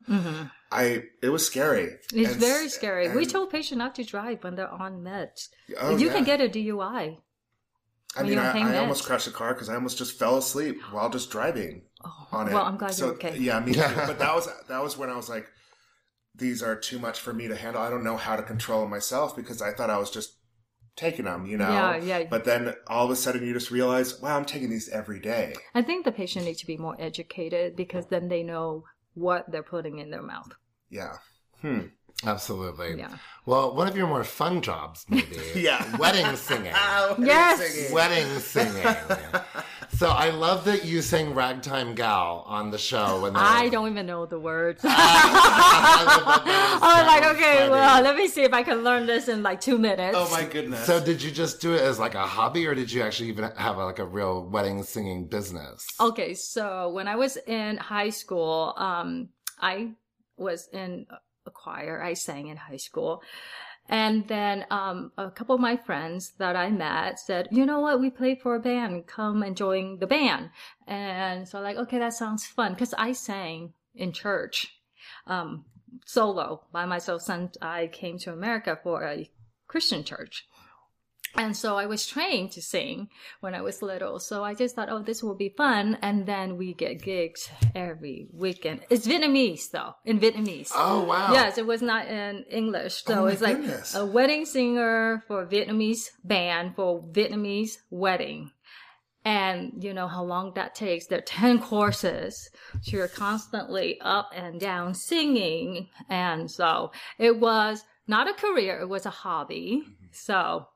I 0.70 1.03
it 1.22 1.31
was 1.31 1.44
scary. 1.46 1.87
Mm-hmm. 1.87 2.18
It's 2.20 2.33
And- 2.33 2.40
very 2.40 2.68
scary. 2.68 3.09
we 3.09 3.22
and- 3.22 3.31
told 3.31 3.51
patients 3.51 3.79
not 3.79 3.94
to 3.96 4.05
drive 4.05 4.44
when 4.44 4.55
they're 4.55 4.68
on 4.70 5.03
meds. 5.03 5.48
Oh, 5.81 5.96
you 5.96 6.07
yeah. 6.09 6.12
can 6.12 6.24
get 6.24 6.40
a 6.40 6.48
DUI. 6.48 7.18
I 8.16 8.22
mean, 8.22 8.38
I, 8.38 8.74
I 8.74 8.79
almost 8.79 9.05
crashed 9.05 9.27
the 9.27 9.31
car 9.33 9.53
because 9.55 9.68
I 9.68 9.74
almost 9.74 9.98
just 9.98 10.18
fell 10.18 10.38
asleep 10.38 10.81
while 10.92 11.11
just 11.11 11.31
driving 11.31 11.83
on 12.33 12.48
it. 12.48 12.53
Oh, 12.53 12.55
well, 12.55 12.64
I'm 12.64 12.79
glad 12.79 12.92
so, 12.94 13.07
you're 13.07 13.14
okay. 13.16 13.37
Yeah, 13.38 13.61
me 13.61 13.72
too. 13.74 13.81
but 13.81 14.18
that 14.18 14.35
was 14.35 14.48
that 14.68 14.83
was 14.83 14.96
when 14.96 15.11
I 15.11 15.16
was 15.16 15.29
like, 15.29 15.46
these 16.35 16.62
are 16.62 16.74
too 16.74 16.98
much 16.98 17.20
for 17.20 17.33
me 17.35 17.48
to 17.48 17.57
handle. 17.57 17.83
I 17.83 17.90
don't 17.90 18.05
know 18.05 18.16
how 18.16 18.37
to 18.37 18.42
control 18.42 18.87
myself 18.88 19.37
because 19.37 19.61
I 19.61 19.72
thought 19.72 19.90
I 19.90 19.98
was 19.98 20.11
just 20.11 20.38
taking 20.98 21.24
them, 21.24 21.46
you 21.46 21.56
know. 21.56 21.70
Yeah, 21.70 21.96
yeah. 21.96 22.24
But 22.28 22.44
then 22.44 22.74
all 22.88 23.04
of 23.06 23.11
a 23.11 23.16
sudden 23.16 23.46
you 23.46 23.54
just 23.54 23.70
realize, 23.70 24.20
wow, 24.20 24.37
I'm 24.37 24.44
taking 24.44 24.68
these 24.68 24.88
every 24.88 25.20
day. 25.20 25.54
I 25.74 25.82
think 25.82 26.04
the 26.04 26.12
patient 26.12 26.44
needs 26.44 26.61
to 26.61 26.66
be 26.66 26.76
more 26.76 26.96
educated 26.98 27.76
because 27.76 28.06
then 28.06 28.28
they 28.28 28.42
know 28.42 28.84
what 29.14 29.50
they're 29.50 29.62
putting 29.62 29.98
in 29.98 30.11
their 30.11 30.22
mouth. 30.22 30.52
Yeah. 30.90 31.14
Hmm. 31.62 31.80
Absolutely. 32.26 32.98
Yeah. 32.98 33.16
Well, 33.46 33.76
one 33.76 33.87
of 33.87 33.96
your 33.96 34.08
more 34.08 34.24
fun 34.24 34.61
jobs, 34.61 35.06
maybe. 35.08 35.38
Yeah. 35.54 35.96
Wedding 35.98 36.34
singing. 36.37 36.74
Yes. 37.18 37.92
Wedding 37.92 38.38
singing. 38.40 38.96
so 39.98 40.11
I 40.11 40.30
love 40.30 40.64
that 40.66 40.84
you 40.84 41.02
sang 41.02 41.34
Ragtime 41.34 41.96
Gal 41.96 42.44
on 42.46 42.70
the 42.70 42.78
show. 42.78 43.22
When 43.22 43.34
I 43.34 43.68
don't 43.68 43.90
even 43.90 44.06
know 44.06 44.26
the 44.26 44.38
words. 44.38 44.80
I 44.84 46.04
love 46.04 46.24
that. 46.24 46.44
That 46.44 46.80
I 46.82 47.02
was 47.02 47.06
like, 47.26 47.37
okay, 47.37 47.58
funny. 47.58 47.70
well, 47.70 48.02
let 48.02 48.16
me 48.16 48.28
see 48.28 48.42
if 48.42 48.52
I 48.52 48.62
can 48.62 48.84
learn 48.84 49.06
this 49.06 49.26
in 49.26 49.42
like 49.42 49.61
two 49.61 49.76
minutes. 49.76 50.16
Oh 50.16 50.30
my 50.30 50.44
goodness. 50.44 50.84
So 50.87 51.04
did 51.04 51.20
you 51.20 51.32
just 51.32 51.61
do 51.61 51.74
it 51.74 51.80
as 51.80 51.98
like 51.98 52.14
a 52.14 52.24
hobby, 52.24 52.64
or 52.68 52.76
did 52.76 52.92
you 52.92 53.02
actually 53.02 53.28
even 53.30 53.50
have 53.56 53.76
like 53.76 53.98
a 53.98 54.06
real 54.06 54.48
wedding 54.48 54.84
singing 54.84 55.26
business? 55.26 55.84
Okay, 56.00 56.34
so 56.34 56.90
when 56.90 57.08
I 57.08 57.16
was 57.16 57.37
in 57.37 57.76
high 57.78 58.11
school, 58.11 58.74
um, 58.76 59.30
I 59.61 59.94
was 60.37 60.68
in 60.72 61.06
a 61.44 61.50
choir. 61.50 62.00
I 62.00 62.14
sang 62.14 62.46
in 62.46 62.56
high 62.56 62.76
school. 62.76 63.20
And 63.88 64.29
then 64.29 64.66
um, 64.70 65.12
a 65.16 65.31
couple 65.31 65.55
of 65.55 65.61
my 65.61 65.77
friends 65.77 66.33
that 66.38 66.57
I 66.57 66.70
met 66.70 67.18
said, 67.18 67.48
you 67.51 67.64
know 67.64 67.81
what, 67.81 68.01
we 68.01 68.11
play 68.11 68.35
for 68.35 68.55
a 68.55 68.61
band, 68.61 69.07
come 69.07 69.42
and 69.42 69.57
join 69.57 69.98
the 69.98 70.07
band. 70.07 70.51
And 70.87 71.48
so 71.48 71.61
like, 71.61 71.77
okay, 71.77 71.98
that 71.98 72.12
sounds 72.12 72.46
fun. 72.46 72.77
Cause 72.77 72.94
I 72.98 73.12
sang 73.12 73.72
in 73.94 74.12
church, 74.12 74.79
um, 75.27 75.64
solo 76.05 76.64
by 76.70 76.85
myself 76.85 77.22
since 77.22 77.57
I 77.62 77.87
came 77.87 78.18
to 78.18 78.33
America 78.33 78.79
for 78.83 79.05
a 79.05 79.31
Christian 79.66 80.05
church. 80.05 80.46
And 81.38 81.57
so 81.57 81.77
I 81.77 81.87
was 81.87 82.05
trained 82.07 82.51
to 82.53 82.62
sing 82.62 83.09
when 83.40 83.55
I 83.55 83.61
was 83.62 83.81
little. 83.81 84.18
So 84.18 84.42
I 84.42 84.55
just 84.55 84.74
thought, 84.74 84.88
oh, 84.90 85.03
this 85.03 85.22
will 85.22 85.37
be 85.37 85.51
fun. 85.57 85.96
And 86.03 86.27
then 86.27 86.57
we 86.57 86.74
get 86.74 87.01
gigs 87.01 87.48
every 87.74 88.27
weekend. 88.33 88.81
It's 88.90 89.07
Vietnamese 89.07 89.70
though, 89.70 89.94
in 90.05 90.18
Vietnamese. 90.18 90.72
Oh 90.74 91.05
wow. 91.05 91.33
Yes, 91.33 91.57
it 91.57 91.66
was 91.66 91.81
not 91.81 92.09
in 92.09 92.44
English. 92.51 93.05
So 93.05 93.14
Oh, 93.22 93.27
it's 93.27 93.40
like 93.40 93.57
goodness. 93.59 93.94
a 93.94 94.05
wedding 94.05 94.44
singer 94.46 95.22
for 95.29 95.42
a 95.42 95.46
Vietnamese 95.46 96.11
band 96.24 96.74
for 96.77 97.03
Vietnamese 97.12 97.79
wedding. 97.90 98.51
And 99.24 99.85
you 99.85 99.92
know 99.92 100.09
how 100.09 100.22
long 100.24 100.55
that 100.55 100.74
takes. 100.74 101.07
There 101.07 101.18
are 101.18 101.22
10 101.22 101.61
courses. 101.72 102.51
So 102.83 102.96
you're 102.96 103.09
constantly 103.09 104.01
up 104.01 104.31
and 104.35 104.59
down 104.59 104.94
singing. 104.94 105.88
And 106.09 106.51
so 106.51 106.92
it 107.18 107.38
was 107.38 107.85
not 108.07 108.29
a 108.29 108.33
career. 108.33 108.81
It 108.81 108.88
was 108.88 109.07
a 109.07 109.11
hobby. 109.11 109.83
Mm-hmm. 109.85 109.92
So 110.12 110.66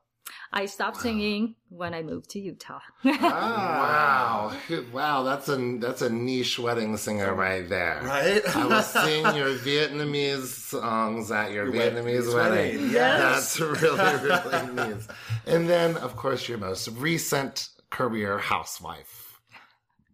I 0.51 0.67
stopped 0.67 0.97
singing 0.97 1.55
when 1.69 1.93
I 1.93 2.01
moved 2.03 2.29
to 2.31 2.39
Utah. 2.39 2.79
Wow. 3.03 4.53
Wow, 4.93 5.23
that's 5.23 5.49
a 5.49 5.77
that's 5.79 6.01
a 6.01 6.09
niche 6.09 6.59
wedding 6.59 6.95
singer 6.97 7.33
right 7.33 7.67
there. 7.67 8.01
Right? 8.03 8.41
I 8.55 8.65
will 8.65 8.81
sing 8.97 9.23
your 9.35 9.55
Vietnamese 9.57 10.45
songs 10.45 11.31
at 11.31 11.51
your 11.51 11.65
Your 11.65 11.73
Vietnamese 11.91 12.23
Vietnamese 12.23 12.33
wedding. 12.35 12.75
wedding, 12.77 12.91
yes. 12.91 13.57
That's 13.57 13.59
really, 13.81 13.97
really 13.97 14.73
nice. 14.73 15.07
And 15.45 15.69
then, 15.69 15.97
of 15.97 16.15
course, 16.15 16.47
your 16.47 16.57
most 16.59 16.87
recent 16.89 17.69
career 17.89 18.37
housewife. 18.37 19.39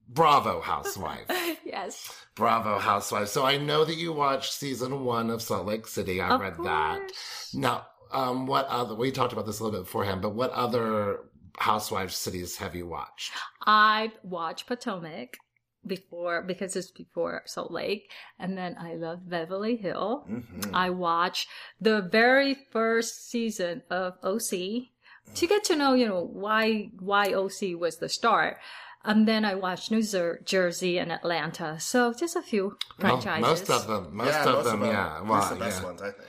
Bravo 0.08 0.62
housewife. 0.62 1.26
yes. 1.66 2.12
Bravo 2.36 2.80
housewife. 2.80 3.28
So 3.28 3.46
I 3.46 3.58
know 3.58 3.86
that 3.86 3.96
you 3.98 4.12
watched 4.14 4.54
season 4.54 5.04
one 5.04 5.30
of 5.30 5.42
Salt 5.42 5.68
Lake 5.68 5.86
City. 5.88 6.20
I 6.22 6.30
Of 6.36 6.42
read 6.42 6.58
that. 6.64 7.00
course. 7.00 7.52
Now, 7.54 7.86
um, 8.12 8.46
what 8.48 8.68
other, 8.68 8.96
we 8.96 9.12
talked 9.12 9.34
about 9.34 9.46
this 9.46 9.60
a 9.60 9.64
little 9.64 9.80
bit 9.80 9.86
beforehand, 9.86 10.22
but 10.22 10.36
what 10.36 10.52
other 10.52 11.20
housewives 11.58 12.16
cities 12.16 12.58
have 12.58 12.76
you 12.76 12.88
watched? 12.88 13.32
I 13.66 14.12
watched 14.24 14.68
Potomac 14.68 15.38
before 15.86 16.42
because 16.42 16.76
it's 16.76 16.92
before 16.92 17.44
Salt 17.46 17.72
Lake, 17.72 18.12
and 18.38 18.58
then 18.58 18.76
I 18.80 18.96
love 18.96 19.30
Beverly 19.30 19.76
Hill. 19.78 20.26
Mhm. 20.30 20.74
I 20.74 20.90
watched 20.90 21.48
the 21.80 22.02
very 22.02 22.54
first 22.72 23.30
season 23.30 23.84
of 23.90 24.14
OC 24.24 24.92
to 25.36 25.48
get 25.48 25.64
to 25.66 25.76
know, 25.76 25.94
you 25.94 26.08
know, 26.08 26.24
why 26.24 26.90
why 27.00 27.34
OC 27.34 27.76
was 27.76 27.98
the 27.98 28.10
start. 28.10 28.58
And 29.06 29.26
then 29.28 29.46
I 29.46 29.56
watched 29.56 29.92
New 29.92 30.04
Jer- 30.04 30.42
Jersey 30.44 30.98
and 31.00 31.10
Atlanta. 31.12 31.80
So 31.80 32.14
just 32.14 32.36
a 32.36 32.42
few 32.42 32.78
Well, 33.02 33.22
franchises. 33.22 33.42
most 33.42 33.70
of 33.70 33.88
them. 33.88 34.10
Most 34.16 34.28
yeah, 34.28 34.44
of 34.46 34.54
most 34.56 34.66
them, 34.66 34.82
of 34.82 34.88
them. 34.88 34.96
yeah. 34.96 35.16
At 35.16 35.22
least 35.22 35.30
Well, 35.30 35.50
the 35.50 35.56
best 35.66 35.82
yeah. 35.82 35.88
ones, 35.88 36.02
I 36.02 36.12
think. 36.12 36.26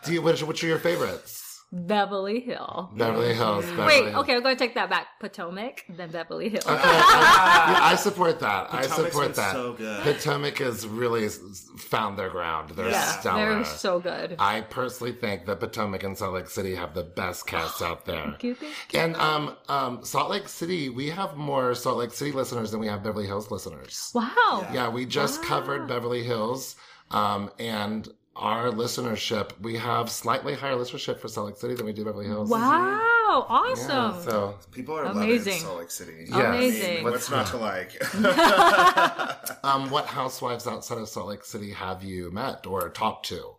Do 0.06 0.12
you, 0.14 0.22
which, 0.22 0.42
which 0.42 0.64
are 0.64 0.66
your 0.66 0.78
favorites? 0.78 1.42
Beverly 1.76 2.40
Hill. 2.40 2.90
Beverly 2.96 3.34
Hills. 3.34 3.66
Beverly 3.66 3.86
Wait, 3.86 4.04
Hills. 4.04 4.16
okay, 4.24 4.34
I'm 4.34 4.42
going 4.42 4.56
to 4.56 4.58
take 4.58 4.74
that 4.74 4.88
back. 4.88 5.06
Potomac, 5.20 5.84
then 5.90 6.10
Beverly 6.10 6.48
Hills. 6.48 6.64
Okay, 6.66 6.74
I, 6.82 7.72
yeah, 7.72 7.84
I 7.84 7.96
support 7.96 8.40
that. 8.40 8.72
I 8.72 8.86
support 8.86 9.12
been 9.12 9.32
that. 9.32 9.52
so 9.52 9.74
good. 9.74 10.02
Potomac 10.02 10.58
has 10.58 10.86
really 10.86 11.28
found 11.28 12.18
their 12.18 12.30
ground. 12.30 12.70
They're 12.70 12.88
Yeah, 12.90 13.02
stellar. 13.20 13.54
They're 13.56 13.64
so 13.64 14.00
good. 14.00 14.36
I 14.38 14.62
personally 14.62 15.12
think 15.12 15.44
that 15.46 15.60
Potomac 15.60 16.02
and 16.02 16.16
Salt 16.16 16.34
Lake 16.34 16.48
City 16.48 16.74
have 16.74 16.94
the 16.94 17.04
best 17.04 17.46
cast 17.46 17.82
out 17.82 18.06
there. 18.06 18.24
Thank 18.24 18.44
you, 18.44 18.54
thank 18.54 18.94
And 18.94 19.14
um, 19.16 19.56
um, 19.68 20.04
Salt 20.04 20.30
Lake 20.30 20.48
City, 20.48 20.88
we 20.88 21.10
have 21.10 21.36
more 21.36 21.74
Salt 21.74 21.98
Lake 21.98 22.12
City 22.12 22.32
listeners 22.32 22.70
than 22.70 22.80
we 22.80 22.86
have 22.86 23.02
Beverly 23.02 23.26
Hills 23.26 23.50
listeners. 23.50 24.10
Wow. 24.14 24.66
Yeah, 24.72 24.88
we 24.88 25.04
just 25.04 25.42
covered 25.42 25.86
Beverly 25.88 26.22
Hills, 26.22 26.76
um, 27.10 27.50
and 27.58 28.08
our 28.36 28.70
listenership, 28.70 29.50
we 29.60 29.76
have 29.76 30.10
slightly 30.10 30.54
higher 30.54 30.74
listenership 30.74 31.18
for 31.18 31.28
Salt 31.28 31.46
Lake 31.46 31.56
City 31.56 31.74
than 31.74 31.86
we 31.86 31.92
do 31.92 32.04
Beverly 32.04 32.26
Hills. 32.26 32.50
Wow, 32.50 33.46
awesome. 33.48 33.88
Yeah, 34.14 34.20
so 34.22 34.54
People 34.72 34.94
are 34.98 35.04
Amazing. 35.04 35.52
loving 35.54 35.60
Salt 35.66 35.78
Lake 35.78 35.90
City. 35.90 36.26
Yeah. 36.28 36.54
Amazing. 36.54 36.92
I 36.92 36.94
mean, 36.96 37.04
what's 37.04 37.30
not 37.30 37.46
to 37.48 37.56
like? 37.56 38.00
Um, 39.64 39.90
what 39.90 40.06
housewives 40.06 40.66
outside 40.66 40.98
of 40.98 41.08
Salt 41.08 41.26
Lake 41.28 41.44
City 41.44 41.72
have 41.72 42.04
you 42.04 42.30
met 42.30 42.66
or 42.66 42.88
talked 42.90 43.26
to? 43.26 43.54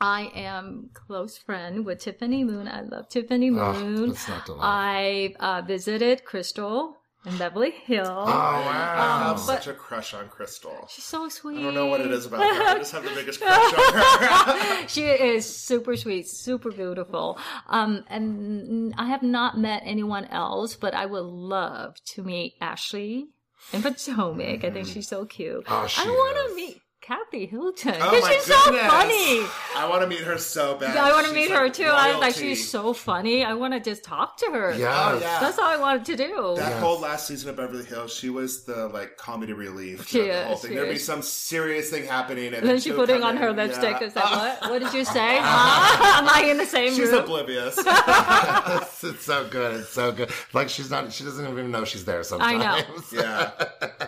I 0.00 0.30
am 0.34 0.88
close 0.94 1.36
friend 1.36 1.84
with 1.84 1.98
Tiffany 1.98 2.44
Moon. 2.44 2.66
I 2.66 2.80
love 2.80 3.08
Tiffany 3.10 3.50
Oh, 3.50 3.72
Moon. 3.74 4.08
that's 4.08 4.26
not 4.28 4.46
to 4.46 4.52
laugh. 4.54 4.60
I 4.62 5.34
uh, 5.38 5.60
visited 5.66 6.24
Crystal 6.24 6.96
in 7.26 7.36
Beverly 7.36 7.70
Hills. 7.70 8.08
Oh, 8.08 8.24
oh 8.24 8.28
I 8.28 8.64
wow! 8.64 9.18
have 9.18 9.36
um, 9.36 9.38
such 9.38 9.66
a 9.66 9.74
crush 9.74 10.14
on 10.14 10.28
Crystal. 10.28 10.86
She's 10.88 11.04
so 11.04 11.28
sweet. 11.28 11.58
I 11.58 11.62
don't 11.62 11.74
know 11.74 11.86
what 11.86 12.00
it 12.00 12.10
is 12.10 12.26
about 12.26 12.40
her. 12.40 12.62
I 12.62 12.78
just 12.78 12.92
have 12.92 13.02
the 13.02 13.10
biggest 13.10 13.40
crush 13.40 13.74
on 13.74 14.58
her. 14.58 14.88
she 14.88 15.02
is 15.02 15.44
super 15.44 15.96
sweet, 15.96 16.28
super 16.28 16.70
beautiful. 16.70 17.38
Um, 17.68 18.04
and 18.08 18.94
I 18.96 19.06
have 19.06 19.22
not 19.22 19.58
met 19.58 19.82
anyone 19.84 20.24
else, 20.26 20.76
but 20.76 20.94
I 20.94 21.06
would 21.06 21.24
love 21.24 21.96
to 22.14 22.22
meet 22.22 22.54
Ashley 22.60 23.28
in 23.72 23.82
Potomac. 23.82 24.64
I 24.64 24.70
think 24.70 24.74
mm-hmm. 24.74 24.92
she's 24.92 25.08
so 25.08 25.26
cute. 25.26 25.64
Oh, 25.68 25.86
she 25.86 26.02
I 26.02 26.06
want 26.06 26.48
to 26.48 26.54
meet 26.54 26.80
Kathy 27.10 27.44
Hilton 27.46 27.96
Oh 28.00 28.10
because 28.10 28.22
my 28.22 28.32
she's 28.34 28.44
so 28.44 28.54
funny. 28.54 29.42
I 29.76 29.88
want 29.90 30.02
to 30.02 30.06
meet 30.06 30.20
her 30.20 30.38
so 30.38 30.76
bad. 30.76 30.96
I 30.96 31.10
want 31.10 31.26
to 31.26 31.34
She's 31.34 31.48
meet 31.48 31.50
her 31.56 31.64
like 31.64 31.72
too. 31.72 31.84
I 31.86 32.12
was 32.12 32.20
like, 32.20 32.34
she's 32.36 32.70
so 32.70 32.92
funny. 32.92 33.42
I 33.44 33.54
want 33.54 33.74
to 33.74 33.80
just 33.80 34.04
talk 34.04 34.36
to 34.36 34.46
her. 34.52 34.70
Oh, 34.74 34.76
yes. 34.76 35.10
Oh, 35.12 35.18
yeah. 35.20 35.40
That's 35.40 35.58
all 35.58 35.64
I 35.64 35.76
wanted 35.76 36.04
to 36.06 36.16
do. 36.16 36.54
That 36.56 36.68
Yes. 36.70 36.80
whole 36.80 37.00
last 37.00 37.26
season 37.26 37.50
of 37.50 37.56
Beverly 37.56 37.84
Hills, 37.84 38.14
she 38.14 38.30
was 38.30 38.62
the 38.62 38.86
like 38.88 39.16
comedy 39.16 39.52
relief. 39.54 40.06
She 40.06 40.18
to 40.20 40.24
the 40.24 40.44
whole 40.44 40.56
thing. 40.56 40.70
she 40.70 40.74
There'd 40.76 40.88
be 40.88 40.98
some 40.98 41.20
serious 41.22 41.90
thing 41.90 42.06
happening, 42.06 42.46
and 42.46 42.56
And 42.58 42.68
then 42.68 42.76
she 42.78 42.90
she'll 42.90 42.96
putting 42.96 43.22
come 43.22 43.30
on 43.30 43.36
her 43.38 43.52
lipstick 43.52 43.96
yeah. 43.98 44.04
and 44.04 44.12
said, 44.12 44.22
"What? 44.22 44.60
What 44.70 44.78
did 44.80 44.94
you 44.94 45.04
say? 45.04 45.38
Huh? 45.40 46.18
Am 46.22 46.28
I 46.28 46.48
in 46.48 46.58
the 46.58 46.64
same 46.66 46.90
room. 46.90 46.96
She's 46.96 47.10
room?" 47.10 47.24
oblivious. 47.24 47.76
it's, 47.76 49.04
it's 49.04 49.24
so 49.24 49.48
good. 49.48 49.80
It's 49.80 49.88
so 49.90 50.12
good. 50.12 50.30
Like 50.52 50.68
she's 50.68 50.90
not. 50.92 51.12
She 51.12 51.24
doesn't 51.24 51.44
even 51.48 51.72
know 51.72 51.84
she's 51.84 52.04
there. 52.04 52.22
sometimes. 52.22 52.62
I 52.62 52.78
know. 52.78 52.84
Sometimes. 53.08 53.12
yeah. 53.12 54.06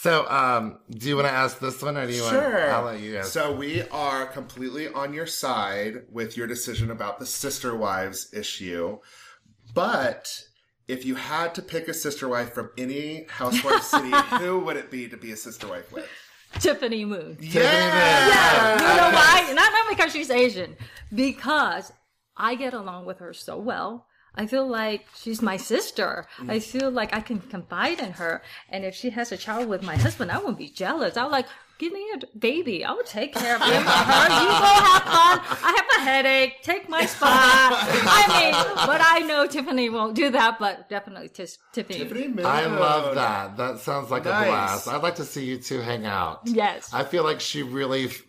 So, 0.00 0.30
um, 0.30 0.78
do 0.90 1.08
you 1.08 1.16
want 1.16 1.26
to 1.26 1.32
ask 1.32 1.58
this 1.58 1.82
one, 1.82 1.96
or 1.96 2.06
do 2.06 2.12
you 2.12 2.22
want? 2.22 2.34
Sure. 2.34 2.70
I'll 2.70 2.84
let 2.84 3.00
you 3.00 3.16
ask. 3.16 3.32
So 3.32 3.52
we 3.52 3.82
are 3.88 4.26
completely 4.26 4.86
on 4.86 5.12
your 5.12 5.26
side 5.26 6.04
with 6.12 6.36
your 6.36 6.46
decision 6.46 6.92
about 6.92 7.18
the 7.18 7.26
sister 7.26 7.74
wives 7.76 8.32
issue. 8.32 8.98
But 9.74 10.44
if 10.86 11.04
you 11.04 11.16
had 11.16 11.52
to 11.56 11.62
pick 11.62 11.88
a 11.88 11.94
sister 11.94 12.28
wife 12.28 12.54
from 12.54 12.70
any 12.78 13.26
housewife 13.28 13.82
city, 13.82 14.12
who 14.38 14.60
would 14.60 14.76
it 14.76 14.88
be 14.88 15.08
to 15.08 15.16
be 15.16 15.32
a 15.32 15.36
sister 15.36 15.66
wife 15.66 15.92
with? 15.92 16.08
Tiffany 16.60 17.04
Moon. 17.04 17.36
Yeah. 17.40 18.74
You 18.74 18.96
know 19.00 19.16
why? 19.16 19.52
Not 19.52 19.72
not 19.72 19.88
because 19.88 20.12
she's 20.12 20.30
Asian, 20.30 20.76
because 21.12 21.92
I 22.36 22.54
get 22.54 22.72
along 22.72 23.06
with 23.06 23.18
her 23.18 23.32
so 23.32 23.58
well. 23.58 24.06
I 24.38 24.46
feel 24.46 24.68
like 24.68 25.04
she's 25.16 25.42
my 25.42 25.56
sister. 25.56 26.24
I 26.38 26.58
mm. 26.58 26.62
feel 26.62 26.90
like 26.92 27.12
I 27.12 27.20
can 27.20 27.40
confide 27.40 27.98
in 27.98 28.12
her. 28.12 28.40
And 28.68 28.84
if 28.84 28.94
she 28.94 29.10
has 29.10 29.32
a 29.32 29.36
child 29.36 29.68
with 29.68 29.82
my 29.82 29.96
husband, 29.96 30.30
I 30.30 30.38
won't 30.38 30.56
be 30.56 30.68
jealous. 30.68 31.16
I'll 31.16 31.28
like, 31.28 31.46
give 31.78 31.92
me 31.92 32.04
a 32.14 32.38
baby. 32.38 32.84
I 32.84 32.92
will 32.92 33.02
take 33.02 33.34
care 33.34 33.56
of 33.56 33.62
you. 33.62 33.66
her. 33.72 33.78
You 33.78 33.84
go 33.84 34.72
have 34.86 35.02
fun. 35.02 35.40
I 35.62 35.72
have 35.76 36.00
a 36.00 36.04
headache. 36.04 36.62
Take 36.62 36.88
my 36.88 37.04
spot. 37.06 37.30
I 37.32 38.24
mean, 38.40 38.86
but 38.86 39.00
I 39.02 39.20
know 39.20 39.46
Tiffany 39.46 39.88
won't 39.88 40.14
do 40.14 40.30
that, 40.30 40.58
but 40.58 40.88
definitely 40.88 41.30
tis- 41.30 41.58
Tiffany. 41.72 41.98
Tiffany 41.98 42.28
Moon. 42.28 42.46
I 42.46 42.66
love 42.66 43.14
that. 43.14 43.56
That 43.56 43.80
sounds 43.80 44.10
like 44.10 44.24
Nice. 44.24 44.46
a 44.46 44.50
blast. 44.50 44.88
I'd 44.88 45.02
like 45.02 45.16
to 45.16 45.24
see 45.24 45.44
you 45.44 45.58
two 45.58 45.80
hang 45.80 46.06
out. 46.06 46.42
Yes. 46.44 46.92
I 46.92 47.04
feel 47.04 47.24
like 47.24 47.40
she 47.40 47.62
really 47.62 48.06
f- 48.06 48.22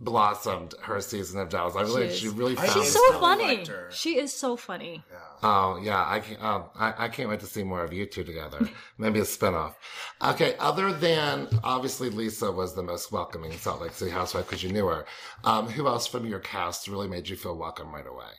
blossomed 0.00 0.74
her 0.82 1.00
season 1.00 1.40
of 1.40 1.48
Dallas. 1.48 1.74
I 1.76 1.82
really, 1.82 2.10
She 2.10 2.26
she 2.26 2.28
really 2.28 2.54
found. 2.54 2.68
She's 2.70 2.92
so 2.92 3.00
Instantly 3.00 3.20
funny. 3.20 3.44
liked 3.56 3.66
her. 3.68 3.88
She 3.90 4.18
is 4.18 4.32
so 4.32 4.56
funny. 4.56 5.02
Oh 5.42 5.80
yeah, 5.82 6.04
I 6.06 6.20
can. 6.20 6.36
Oh, 6.40 6.70
I, 6.74 6.94
I 7.04 7.08
can't 7.08 7.28
wait 7.28 7.40
to 7.40 7.46
see 7.46 7.62
more 7.62 7.82
of 7.84 7.92
you 7.92 8.06
two 8.06 8.24
together. 8.24 8.68
Maybe 8.98 9.20
a 9.20 9.22
spinoff. 9.24 9.74
Okay, 10.22 10.54
other 10.58 10.92
than 10.92 11.48
obviously 11.62 12.10
Lisa 12.10 12.50
was 12.50 12.74
the 12.74 12.82
most 12.82 13.12
welcoming 13.12 13.52
Salt 13.52 13.80
Lake 13.80 13.92
City 13.92 14.10
housewife 14.10 14.46
because 14.46 14.62
you 14.62 14.72
knew 14.72 14.86
her. 14.86 15.04
Um, 15.44 15.68
who 15.68 15.86
else 15.86 16.06
from 16.06 16.26
your 16.26 16.40
cast 16.40 16.88
really 16.88 17.08
made 17.08 17.28
you 17.28 17.36
feel 17.36 17.56
welcome 17.56 17.92
right 17.94 18.06
away? 18.06 18.32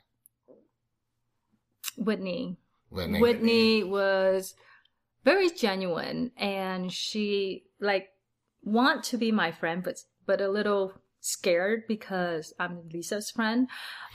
Whitney. 1.97 2.57
Whitney. 2.89 3.19
Whitney 3.19 3.83
was 3.83 4.55
very 5.25 5.49
genuine 5.49 6.31
and 6.37 6.91
she 6.91 7.63
like 7.79 8.07
want 8.63 9.03
to 9.05 9.17
be 9.17 9.31
my 9.31 9.51
friend 9.51 9.83
but 9.83 9.97
but 10.25 10.41
a 10.41 10.47
little 10.49 10.93
scared 11.21 11.83
because 11.87 12.53
I'm 12.59 12.89
Lisa's 12.93 13.31
friend. 13.31 13.67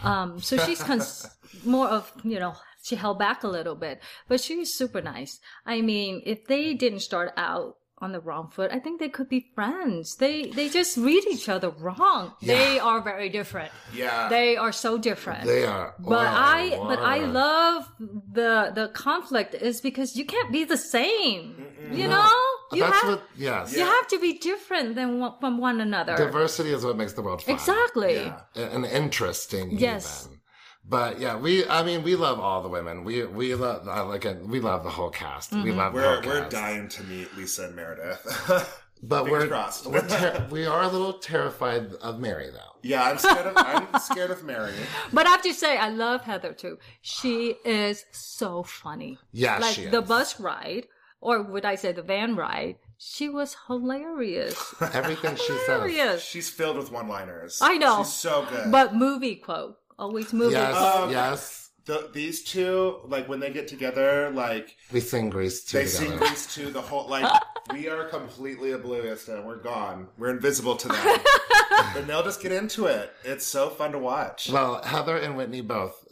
Um 0.02 0.40
so 0.40 0.56
she's 0.58 0.82
cons- 0.82 1.26
more 1.64 1.88
of, 1.88 2.12
you 2.24 2.38
know, 2.38 2.54
she 2.82 2.96
held 2.96 3.18
back 3.18 3.42
a 3.42 3.48
little 3.48 3.74
bit, 3.76 4.00
but 4.28 4.40
she 4.40 4.56
was 4.56 4.74
super 4.74 5.00
nice. 5.00 5.40
I 5.64 5.80
mean, 5.80 6.22
if 6.26 6.46
they 6.46 6.74
didn't 6.74 7.00
start 7.00 7.32
out 7.36 7.76
on 7.98 8.12
the 8.12 8.20
wrong 8.20 8.50
foot. 8.50 8.70
I 8.72 8.78
think 8.80 9.00
they 9.00 9.08
could 9.08 9.28
be 9.28 9.50
friends. 9.54 10.16
They 10.16 10.46
they 10.46 10.68
just 10.68 10.96
read 10.96 11.24
each 11.30 11.48
other 11.48 11.70
wrong. 11.70 12.34
They 12.42 12.78
are 12.78 13.00
very 13.00 13.28
different. 13.30 13.72
Yeah. 13.94 14.28
They 14.28 14.56
are 14.56 14.72
so 14.72 14.98
different. 14.98 15.46
They 15.46 15.64
are. 15.64 15.94
but 15.98 16.10
Wow, 16.10 16.34
I 16.36 16.76
but 16.76 16.98
I 16.98 17.18
love 17.24 17.88
the 17.98 18.72
the 18.74 18.88
conflict 18.88 19.54
is 19.54 19.80
because 19.80 20.16
you 20.16 20.26
can't 20.26 20.52
be 20.52 20.64
the 20.64 20.76
same. 20.76 21.64
You 21.92 22.08
know? 22.08 22.30
You 22.72 22.80
That's 22.82 23.00
have 23.02 23.10
what. 23.10 23.22
Yes. 23.36 23.72
you 23.76 23.80
have 23.84 24.08
to 24.08 24.18
be 24.18 24.38
different 24.38 24.94
than 24.94 25.20
one, 25.20 25.34
from 25.40 25.58
one 25.58 25.80
another. 25.80 26.16
Diversity 26.16 26.70
is 26.70 26.84
what 26.84 26.96
makes 26.96 27.12
the 27.12 27.22
world 27.22 27.42
fun. 27.42 27.54
exactly. 27.54 28.14
Yeah. 28.14 28.40
and 28.56 28.84
interesting. 28.86 29.78
Yes. 29.78 30.26
Even. 30.26 30.40
But 30.86 31.18
yeah, 31.20 31.36
we. 31.36 31.66
I 31.66 31.82
mean, 31.82 32.02
we 32.02 32.14
love 32.16 32.38
all 32.40 32.62
the 32.62 32.68
women. 32.68 33.04
We 33.04 33.24
we 33.24 33.54
love 33.54 33.88
uh, 33.88 34.04
like 34.06 34.26
uh, 34.26 34.34
we 34.44 34.60
love 34.60 34.82
the 34.84 34.90
whole 34.90 35.10
cast. 35.10 35.52
We 35.52 35.58
Mm-hmm. 35.58 35.78
love 35.78 35.94
We're 35.94 36.02
whole 36.20 36.26
we're 36.30 36.40
cast. 36.40 36.50
dying 36.50 36.88
to 36.88 37.02
meet 37.04 37.34
Lisa 37.36 37.64
and 37.66 37.76
Meredith. 37.76 38.80
But 39.06 39.24
Fingers 39.24 39.42
we're, 39.42 39.48
crossed. 39.48 39.86
we're 39.86 40.08
ter- 40.08 40.46
we 40.50 40.64
are 40.64 40.82
a 40.82 40.88
little 40.88 41.12
terrified 41.14 41.92
of 42.00 42.20
Mary 42.20 42.48
though. 42.50 42.72
yeah, 42.82 43.02
I'm 43.04 43.18
scared 43.18 43.46
of 43.48 43.52
I'm 43.58 44.00
scared 44.00 44.30
of 44.30 44.42
Mary. 44.44 44.72
But 45.12 45.26
I 45.26 45.30
have 45.30 45.42
to 45.42 45.52
say, 45.52 45.76
I 45.76 45.90
love 45.90 46.22
Heather 46.22 46.54
too. 46.54 46.78
She 47.02 47.56
is 47.66 48.06
so 48.12 48.62
funny. 48.62 49.18
Yeah, 49.32 49.58
like 49.58 49.74
she 49.74 49.86
the 49.86 50.00
bus 50.00 50.40
ride, 50.40 50.86
or 51.24 51.42
would 51.42 51.64
I 51.64 51.74
say 51.74 51.90
the 51.92 52.02
van 52.02 52.36
ride? 52.36 52.76
She 52.98 53.28
was 53.28 53.56
hilarious. 53.66 54.74
Everything 54.92 55.36
she 55.36 55.56
says. 55.66 56.22
She's 56.22 56.48
filled 56.50 56.76
with 56.76 56.92
one-liners. 56.92 57.58
I 57.60 57.76
know. 57.78 58.04
She's 58.04 58.12
so 58.12 58.46
good. 58.48 58.70
But 58.70 58.94
movie 58.94 59.36
quote, 59.36 59.78
always 59.98 60.32
movie 60.32 60.52
Yes, 60.52 60.76
quote. 60.76 61.02
Um, 61.04 61.10
yes. 61.10 61.70
the, 61.86 62.10
these 62.12 62.44
two, 62.44 63.00
like 63.06 63.28
when 63.28 63.40
they 63.40 63.50
get 63.52 63.68
together, 63.68 64.30
like 64.30 64.76
We 64.92 65.00
sing 65.00 65.30
Grease 65.30 65.64
too 65.64 65.78
they 65.78 65.86
together. 65.86 66.06
sing 66.10 66.18
these 66.20 66.46
two 66.54 66.70
the 66.70 66.80
whole 66.82 67.08
like 67.08 67.30
we 67.72 67.88
are 67.88 68.04
completely 68.04 68.72
oblivious 68.72 69.26
and 69.28 69.44
we're 69.44 69.56
gone. 69.62 70.08
We're 70.18 70.30
invisible 70.30 70.76
to 70.76 70.88
them. 70.88 71.18
then 71.94 72.06
they'll 72.06 72.22
just 72.22 72.42
get 72.42 72.52
into 72.52 72.86
it. 72.86 73.12
It's 73.24 73.44
so 73.46 73.70
fun 73.70 73.92
to 73.92 73.98
watch. 73.98 74.50
well, 74.50 74.82
Heather 74.82 75.16
and 75.16 75.36
Whitney 75.36 75.62
both 75.62 76.03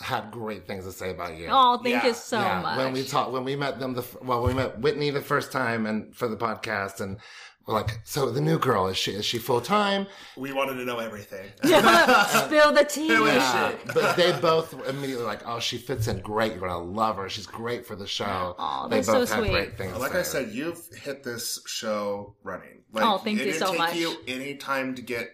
had 0.00 0.30
great 0.30 0.66
things 0.66 0.84
to 0.84 0.92
say 0.92 1.10
about 1.10 1.36
you. 1.36 1.48
Oh, 1.50 1.76
thank 1.82 2.02
Yeah, 2.02 2.06
you 2.08 2.14
so 2.14 2.38
yeah, 2.40 2.60
much. 2.62 2.78
when 2.78 2.92
we 2.92 3.04
talked, 3.04 3.32
when 3.32 3.44
we 3.44 3.56
met 3.56 3.78
them, 3.78 3.94
the 3.94 4.04
well, 4.22 4.42
we 4.42 4.54
met 4.54 4.78
Whitney 4.80 5.10
the 5.10 5.20
first 5.20 5.52
time 5.52 5.86
and 5.86 6.14
for 6.16 6.26
the 6.28 6.36
podcast, 6.36 7.00
and 7.00 7.18
we're 7.66 7.74
like, 7.74 8.00
so 8.04 8.30
the 8.30 8.40
new 8.40 8.58
girl 8.58 8.88
is 8.88 8.96
she 8.96 9.12
is 9.12 9.24
she 9.26 9.38
full 9.38 9.60
time? 9.60 10.06
We 10.36 10.52
wanted 10.52 10.74
to 10.76 10.84
know 10.84 10.98
everything. 10.98 11.46
Spill 11.62 12.72
the 12.72 12.84
tea. 12.88 13.08
Who 13.08 13.26
is 13.26 13.34
Yeah, 13.36 13.70
she? 13.72 13.76
but 13.94 14.16
they 14.16 14.32
both 14.40 14.72
immediately 14.88 15.24
like, 15.26 15.46
oh, 15.46 15.60
she 15.60 15.76
fits 15.78 16.08
in 16.08 16.20
great. 16.20 16.52
You're 16.52 16.60
gonna 16.66 16.78
love 16.82 17.16
her. 17.16 17.28
She's 17.28 17.46
great 17.46 17.86
for 17.86 17.94
the 17.96 18.06
show. 18.06 18.54
Aw, 18.58 18.88
they 18.88 18.96
that's 18.96 19.06
so 19.08 19.12
both 19.20 19.30
have 19.32 19.38
sweet. 19.40 19.50
great 19.52 19.76
things. 19.78 19.92
to 19.92 19.98
Like 19.98 20.14
I 20.14 20.22
said, 20.22 20.50
you've 20.50 20.80
hit 21.02 21.22
this 21.22 21.60
show 21.66 22.34
running. 22.42 22.82
Oh, 22.94 22.98
like, 22.98 23.04
Oh, 23.04 23.18
thank 23.18 23.38
it 23.38 23.46
you 23.46 23.52
didn't 23.52 23.66
so 23.66 23.70
take 23.72 23.78
much. 23.78 23.96
you 23.96 24.16
any 24.26 24.56
time 24.56 24.94
to 24.96 25.02
get 25.02 25.28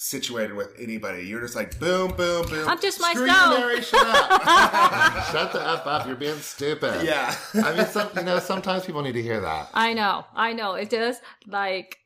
situated 0.00 0.54
with 0.54 0.72
anybody. 0.78 1.26
You're 1.26 1.40
just 1.40 1.56
like 1.56 1.78
boom, 1.80 2.12
boom, 2.12 2.46
boom. 2.48 2.68
I'm 2.68 2.80
just 2.80 2.98
Screw 3.02 3.26
myself. 3.26 3.58
You, 3.58 3.66
Mary, 3.66 3.82
shut 3.82 4.06
up. 4.06 4.42
Shut 5.32 5.52
the 5.52 5.60
f 5.60 5.86
up. 5.86 6.06
You're 6.06 6.14
being 6.16 6.38
stupid. 6.38 7.04
yeah. 7.04 7.34
I 7.54 7.74
mean, 7.76 7.86
some, 7.86 8.08
you 8.16 8.22
know, 8.22 8.38
sometimes 8.38 8.86
people 8.86 9.02
need 9.02 9.12
to 9.14 9.22
hear 9.22 9.40
that. 9.40 9.68
I 9.74 9.92
know, 9.92 10.24
I 10.34 10.52
know. 10.52 10.74
It 10.74 10.88
does 10.88 11.16
like 11.48 11.98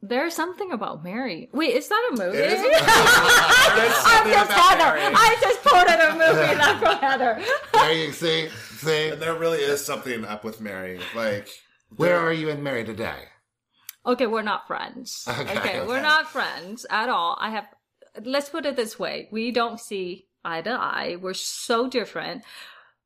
there's 0.00 0.32
something 0.32 0.70
about 0.70 1.02
Mary. 1.02 1.48
Wait, 1.52 1.74
is 1.74 1.88
that 1.88 2.10
a 2.12 2.16
movie? 2.16 2.38
It 2.38 2.52
is 2.52 2.60
a 2.60 2.62
movie. 2.62 2.70
There 2.70 3.86
is 3.86 3.92
I'm 4.06 4.28
just 4.30 4.50
about 4.50 4.78
Heather. 4.78 4.94
Mary. 5.00 5.14
I 5.16 5.36
just 5.40 5.62
quoted 5.62 6.00
a 6.00 6.12
movie 6.12 6.54
that's 6.54 6.78
from 6.78 6.98
Heather. 6.98 7.44
There 7.72 7.92
you 7.92 8.12
see, 8.12 8.48
see. 8.76 9.08
And 9.08 9.20
there 9.20 9.34
really 9.34 9.58
is 9.58 9.84
something 9.84 10.24
up 10.24 10.44
with 10.44 10.60
Mary. 10.60 11.00
Like, 11.16 11.48
Where 11.96 12.16
are 12.16 12.32
you 12.32 12.48
and 12.48 12.62
Mary 12.62 12.84
today? 12.84 13.24
Okay, 14.08 14.26
we're 14.26 14.42
not 14.42 14.66
friends. 14.66 15.28
Okay. 15.28 15.58
Okay, 15.58 15.86
we're 15.86 16.00
not 16.00 16.30
friends 16.30 16.86
at 16.88 17.10
all. 17.10 17.36
I 17.38 17.50
have, 17.50 17.66
let's 18.24 18.48
put 18.48 18.64
it 18.64 18.74
this 18.74 18.98
way. 18.98 19.28
We 19.30 19.52
don't 19.52 19.78
see 19.78 20.26
eye 20.42 20.62
to 20.62 20.70
eye. 20.70 21.16
We're 21.20 21.34
so 21.34 21.88
different. 21.88 22.42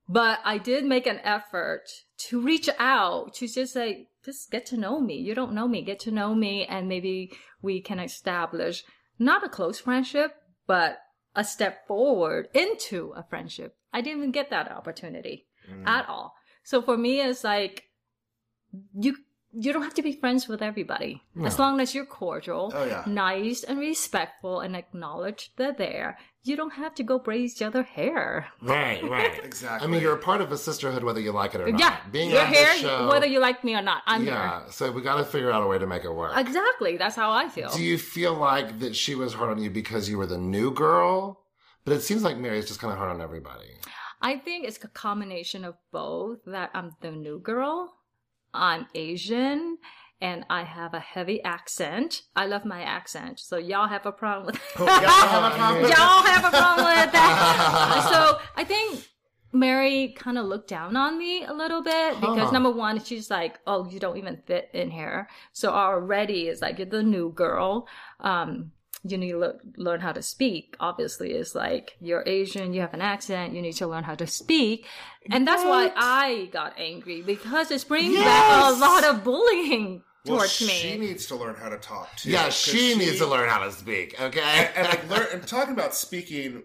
But 0.08 0.38
I 0.44 0.58
did 0.58 0.84
make 0.84 1.08
an 1.08 1.20
effort 1.24 1.84
to 2.28 2.40
reach 2.40 2.68
out 2.78 3.34
to 3.34 3.48
just 3.48 3.72
say, 3.72 4.08
just 4.24 4.52
get 4.52 4.64
to 4.66 4.76
know 4.76 5.00
me. 5.00 5.16
You 5.16 5.34
don't 5.34 5.54
know 5.54 5.66
me. 5.66 5.82
Get 5.82 5.98
to 6.00 6.12
know 6.12 6.36
me. 6.36 6.66
And 6.66 6.88
maybe 6.88 7.32
we 7.60 7.80
can 7.80 7.98
establish 7.98 8.84
not 9.18 9.44
a 9.44 9.48
close 9.48 9.80
friendship, 9.80 10.36
but 10.68 10.98
a 11.34 11.42
step 11.42 11.86
forward 11.88 12.48
into 12.54 13.12
a 13.16 13.24
friendship. 13.24 13.74
I 13.92 14.02
didn't 14.02 14.18
even 14.18 14.30
get 14.30 14.50
that 14.50 14.70
opportunity 14.70 15.46
mm. 15.68 15.84
at 15.86 16.08
all. 16.08 16.34
So 16.62 16.80
for 16.80 16.96
me, 16.96 17.20
it's 17.20 17.42
like, 17.42 17.88
you 18.94 19.16
you 19.54 19.72
don't 19.72 19.82
have 19.82 19.94
to 19.94 20.02
be 20.02 20.12
friends 20.12 20.48
with 20.48 20.62
everybody 20.62 21.22
as 21.44 21.58
long 21.58 21.78
as 21.80 21.94
you're 21.94 22.06
cordial 22.06 22.72
Oh, 22.74 22.84
yeah. 22.84 23.02
nice 23.06 23.62
and 23.62 23.78
respectful 23.78 24.60
and 24.60 24.74
acknowledge 24.74 25.52
that 25.56 25.76
they're 25.78 25.86
there 25.88 26.18
you 26.44 26.56
don't 26.56 26.72
have 26.72 26.94
to 26.96 27.02
go 27.04 27.18
braid 27.18 27.42
each 27.50 27.62
other 27.62 27.82
hair 27.82 28.48
Right, 28.62 29.02
right. 29.08 29.44
Exactly. 29.50 29.86
I 29.86 29.90
mean, 29.90 30.00
you're 30.00 30.14
a 30.14 30.18
part 30.18 30.40
of 30.40 30.50
a 30.50 30.58
sisterhood, 30.58 31.04
whether 31.04 31.20
you 31.20 31.30
like 31.32 31.54
it 31.54 31.60
or 31.60 31.70
not. 31.70 31.78
yeah 31.80 31.96
Being 32.10 32.30
you're 32.30 32.40
on 32.40 32.52
here 32.52 32.66
this 32.66 32.80
show, 32.80 33.08
whether 33.08 33.26
you 33.26 33.38
like 33.40 33.62
me 33.62 33.74
or 33.74 33.82
not 33.82 34.02
i'm 34.06 34.24
yeah. 34.24 34.66
So 34.70 34.90
we 34.90 35.02
got 35.02 35.16
to 35.16 35.24
figure 35.24 35.50
out 35.52 35.62
a 35.62 35.66
way 35.66 35.78
to 35.78 35.86
make 35.86 36.04
it 36.04 36.12
work. 36.12 36.32
exactly 36.36 36.96
that's 36.96 37.16
how 37.16 37.30
i 37.30 37.48
feel 37.48 37.70
Do 37.70 37.82
you 37.82 37.98
feel 37.98 38.34
like 38.34 38.78
that 38.80 38.96
she 38.96 39.14
was 39.14 39.34
hard 39.34 39.50
on 39.50 39.62
you 39.62 39.70
because 39.70 40.08
you 40.08 40.16
were 40.18 40.26
the 40.26 40.38
new 40.38 40.70
girl? 40.72 41.40
But 41.84 41.94
it 41.94 42.02
seems 42.02 42.22
like 42.22 42.36
Mary's 42.38 42.66
just 42.68 42.80
kind 42.80 42.92
of 42.92 42.98
hard 42.98 43.10
on 43.10 43.20
everybody. 43.20 43.70
i 44.22 44.36
think 44.36 44.64
it's 44.66 44.82
a 44.84 44.88
combination 44.88 45.64
of 45.64 45.74
both 45.92 46.38
that 46.46 46.70
i'm 46.74 46.88
the 47.02 47.10
new 47.10 47.38
girl 47.40 47.92
i'm 48.54 48.86
asian 48.94 49.78
and 50.20 50.46
I 50.48 50.62
have 50.62 50.94
a 50.94 51.00
heavy 51.00 51.42
accent. 51.42 52.22
I 52.36 52.46
love 52.46 52.64
my 52.64 52.82
accent, 52.82 53.40
so 53.40 53.56
y'all 53.56 53.88
have 53.88 54.06
a 54.06 54.12
problem 54.12 54.46
with 54.46 54.60
Y'all 54.78 54.86
have 54.86 55.52
a 55.52 55.56
problem 55.56 55.82
y'all 55.82 56.22
have 56.22 56.44
a 56.44 56.50
problem 56.56 56.86
with 56.86 57.12
that. 57.12 58.08
so 58.12 58.38
I 58.54 58.62
think 58.62 59.04
Mary 59.52 60.14
kind 60.16 60.38
of 60.38 60.46
looked 60.46 60.68
down 60.68 60.96
on 60.96 61.18
me 61.18 61.44
a 61.44 61.52
little 61.52 61.82
bit 61.82 62.20
because 62.20 62.46
Huh. 62.46 62.50
number 62.52 62.70
one, 62.70 63.02
she's 63.02 63.30
like, 63.30 63.58
"Oh, 63.66 63.88
you 63.90 63.98
don't 63.98 64.16
even 64.16 64.36
fit 64.46 64.70
in 64.72 64.92
here." 64.92 65.28
So 65.52 65.70
already 65.72 66.46
it's 66.46 66.62
like 66.62 66.78
you're 66.78 66.86
the 66.86 67.02
new 67.02 67.32
girl. 67.32 67.88
Um, 68.20 68.70
you 69.04 69.18
need 69.18 69.32
to 69.32 69.38
le- 69.38 69.54
learn 69.76 70.00
how 70.00 70.12
to 70.12 70.22
speak. 70.22 70.76
Obviously, 70.80 71.32
it's 71.32 71.54
like 71.54 71.96
you're 72.00 72.22
Asian, 72.26 72.72
you 72.72 72.80
have 72.80 72.94
an 72.94 73.00
accent, 73.00 73.54
you 73.54 73.62
need 73.62 73.74
to 73.74 73.86
learn 73.86 74.04
how 74.04 74.14
to 74.14 74.26
speak, 74.26 74.86
and 75.30 75.46
that's 75.46 75.62
why 75.62 75.92
I 75.96 76.48
got 76.52 76.78
angry 76.78 77.22
because 77.22 77.70
it's 77.70 77.84
bringing 77.84 78.14
back 78.14 78.72
a 78.72 78.78
lot 78.78 79.04
of 79.04 79.24
bullying 79.24 80.02
Well, 80.24 80.38
towards 80.38 80.52
she 80.52 80.66
me. 80.66 80.72
She 80.72 80.98
needs 80.98 81.26
to 81.26 81.36
learn 81.36 81.56
how 81.56 81.68
to 81.68 81.78
talk 81.78 82.14
too. 82.16 82.30
Yeah, 82.30 82.48
she, 82.50 82.96
needs 82.96 83.18
to 83.18 83.26
learn 83.26 83.48
how 83.48 83.64
to 83.64 83.72
speak. 83.72 84.20
Okay. 84.20 84.70
And 84.76 84.88
like, 84.88 85.08
learn, 85.10 85.26
and 85.32 85.46
talking 85.46 85.72
about 85.74 85.94
speaking, 85.94 86.62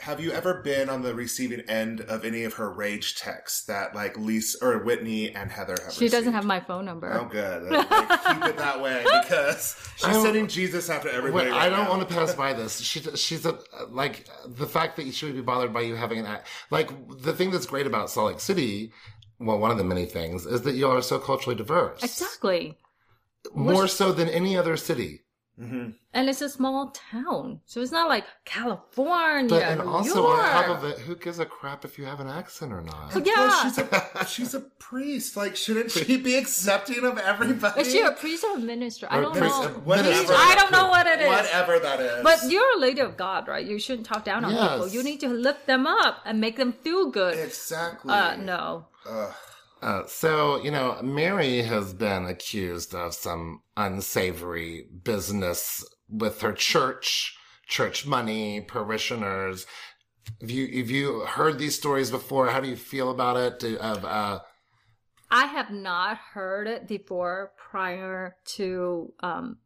have 0.00 0.20
you 0.20 0.30
ever 0.30 0.54
been 0.62 0.88
on 0.88 1.02
the 1.02 1.12
receiving 1.12 1.60
end 1.62 2.00
of 2.02 2.24
any 2.24 2.44
of 2.44 2.54
her 2.54 2.70
rage 2.70 3.16
texts 3.16 3.64
that 3.64 3.96
like 3.96 4.16
Lisa 4.16 4.64
or 4.64 4.78
Whitney 4.84 5.34
and 5.34 5.50
Heather 5.50 5.76
have? 5.84 5.92
She 5.92 6.08
doesn't 6.08 6.32
have 6.32 6.44
my 6.44 6.60
phone 6.60 6.84
number. 6.84 7.12
Oh, 7.12 7.24
good. 7.24 7.72
Like, 7.88 7.88
keep 7.88 8.44
it 8.44 8.56
that 8.58 8.80
way 8.80 9.04
because 9.22 9.76
she's 9.96 10.22
sending 10.22 10.46
Jesus 10.46 10.88
after 10.88 11.08
everybody. 11.08 11.46
Wait, 11.46 11.52
right 11.52 11.62
I 11.62 11.68
don't 11.68 11.84
now. 11.84 11.90
want 11.90 12.08
to 12.08 12.14
pass 12.14 12.34
by 12.34 12.52
this. 12.52 12.80
She, 12.80 13.00
she's 13.00 13.44
a 13.44 13.58
like 13.90 14.26
the 14.46 14.66
fact 14.66 14.96
that 14.96 15.12
she 15.14 15.26
would 15.26 15.34
be 15.34 15.40
bothered 15.40 15.72
by 15.72 15.80
you 15.80 15.94
having 15.96 16.18
an 16.18 16.26
act. 16.26 16.46
Like 16.70 16.90
the 17.20 17.32
thing 17.32 17.50
that's 17.50 17.66
great 17.66 17.86
about 17.86 18.10
Salt 18.10 18.32
Lake 18.32 18.40
City, 18.40 18.92
well, 19.38 19.58
one 19.58 19.70
of 19.70 19.78
the 19.78 19.84
many 19.84 20.06
things 20.06 20.46
is 20.46 20.62
that 20.62 20.74
you 20.74 20.88
are 20.88 21.02
so 21.02 21.18
culturally 21.18 21.56
diverse. 21.56 22.02
Exactly. 22.02 22.76
More 23.54 23.88
so 23.88 24.12
than 24.12 24.28
any 24.28 24.56
other 24.56 24.76
city. 24.76 25.22
Mhm. 25.60 25.94
And 26.14 26.28
it's 26.28 26.40
a 26.40 26.48
small 26.48 26.92
town. 27.12 27.60
So 27.66 27.80
it's 27.80 27.90
not 27.92 28.08
like 28.08 28.24
California. 28.44 29.48
But 29.50 29.62
and 29.62 29.80
New 29.80 29.86
also 29.88 30.22
York. 30.22 30.38
on 30.38 30.50
top 30.50 30.68
of 30.78 30.84
it, 30.84 30.98
who 31.00 31.16
gives 31.16 31.38
a 31.40 31.44
crap 31.46 31.84
if 31.84 31.98
you 31.98 32.04
have 32.04 32.20
an 32.20 32.28
accent 32.28 32.72
or 32.72 32.80
not? 32.80 33.10
Yeah. 33.26 33.34
Plus, 33.34 33.62
she's 33.62 33.78
a 33.78 34.26
she's 34.26 34.54
a 34.54 34.60
priest. 34.60 35.36
Like, 35.36 35.56
shouldn't 35.56 35.90
she 35.90 36.16
be 36.16 36.36
accepting 36.36 37.04
of 37.04 37.18
everybody? 37.18 37.80
Is 37.80 37.90
she 37.92 38.00
a 38.00 38.12
priest 38.12 38.44
or 38.44 38.56
a 38.56 38.58
minister? 38.60 39.08
I 39.10 39.20
don't 39.20 39.34
priest- 39.36 39.60
know. 39.62 39.68
Whatever. 39.84 40.08
minister. 40.08 40.34
I 40.36 40.54
don't 40.54 40.70
know 40.72 40.88
what 40.88 41.06
it 41.06 41.20
is. 41.20 41.28
Whatever 41.28 41.78
that 41.80 42.00
is. 42.00 42.22
But 42.22 42.38
you're 42.50 42.76
a 42.76 42.80
lady 42.80 43.00
of 43.00 43.16
God, 43.16 43.48
right? 43.48 43.64
You 43.66 43.78
shouldn't 43.78 44.06
talk 44.06 44.24
down 44.24 44.44
on 44.44 44.52
Yes. 44.54 44.70
people. 44.70 44.88
You 44.88 45.02
need 45.02 45.20
to 45.20 45.28
lift 45.28 45.66
them 45.66 45.86
up 45.86 46.18
and 46.24 46.40
make 46.40 46.56
them 46.56 46.72
feel 46.72 47.10
good. 47.10 47.36
exactly. 47.38 48.12
Uh, 48.12 48.36
no. 48.36 48.86
Ugh. 49.08 49.34
Uh, 49.80 50.02
so, 50.06 50.62
you 50.62 50.70
know, 50.70 51.00
Mary 51.02 51.62
has 51.62 51.92
been 51.92 52.26
accused 52.26 52.94
of 52.94 53.14
some 53.14 53.62
unsavory 53.76 54.86
business 55.04 55.84
with 56.08 56.40
her 56.40 56.52
church, 56.52 57.36
church 57.66 58.06
money, 58.06 58.60
parishioners. 58.60 59.66
Have 60.40 60.50
you, 60.50 60.78
have 60.78 60.90
you 60.90 61.20
heard 61.20 61.58
these 61.58 61.76
stories 61.76 62.10
before? 62.10 62.48
How 62.48 62.60
do 62.60 62.68
you 62.68 62.76
feel 62.76 63.10
about 63.10 63.36
it? 63.36 63.60
Do, 63.60 63.76
of, 63.78 64.04
uh, 64.04 64.40
I 65.30 65.46
have 65.46 65.70
not 65.70 66.18
heard 66.32 66.66
it 66.66 66.88
before 66.88 67.52
prior 67.70 68.36
to 68.56 69.12
um, 69.20 69.58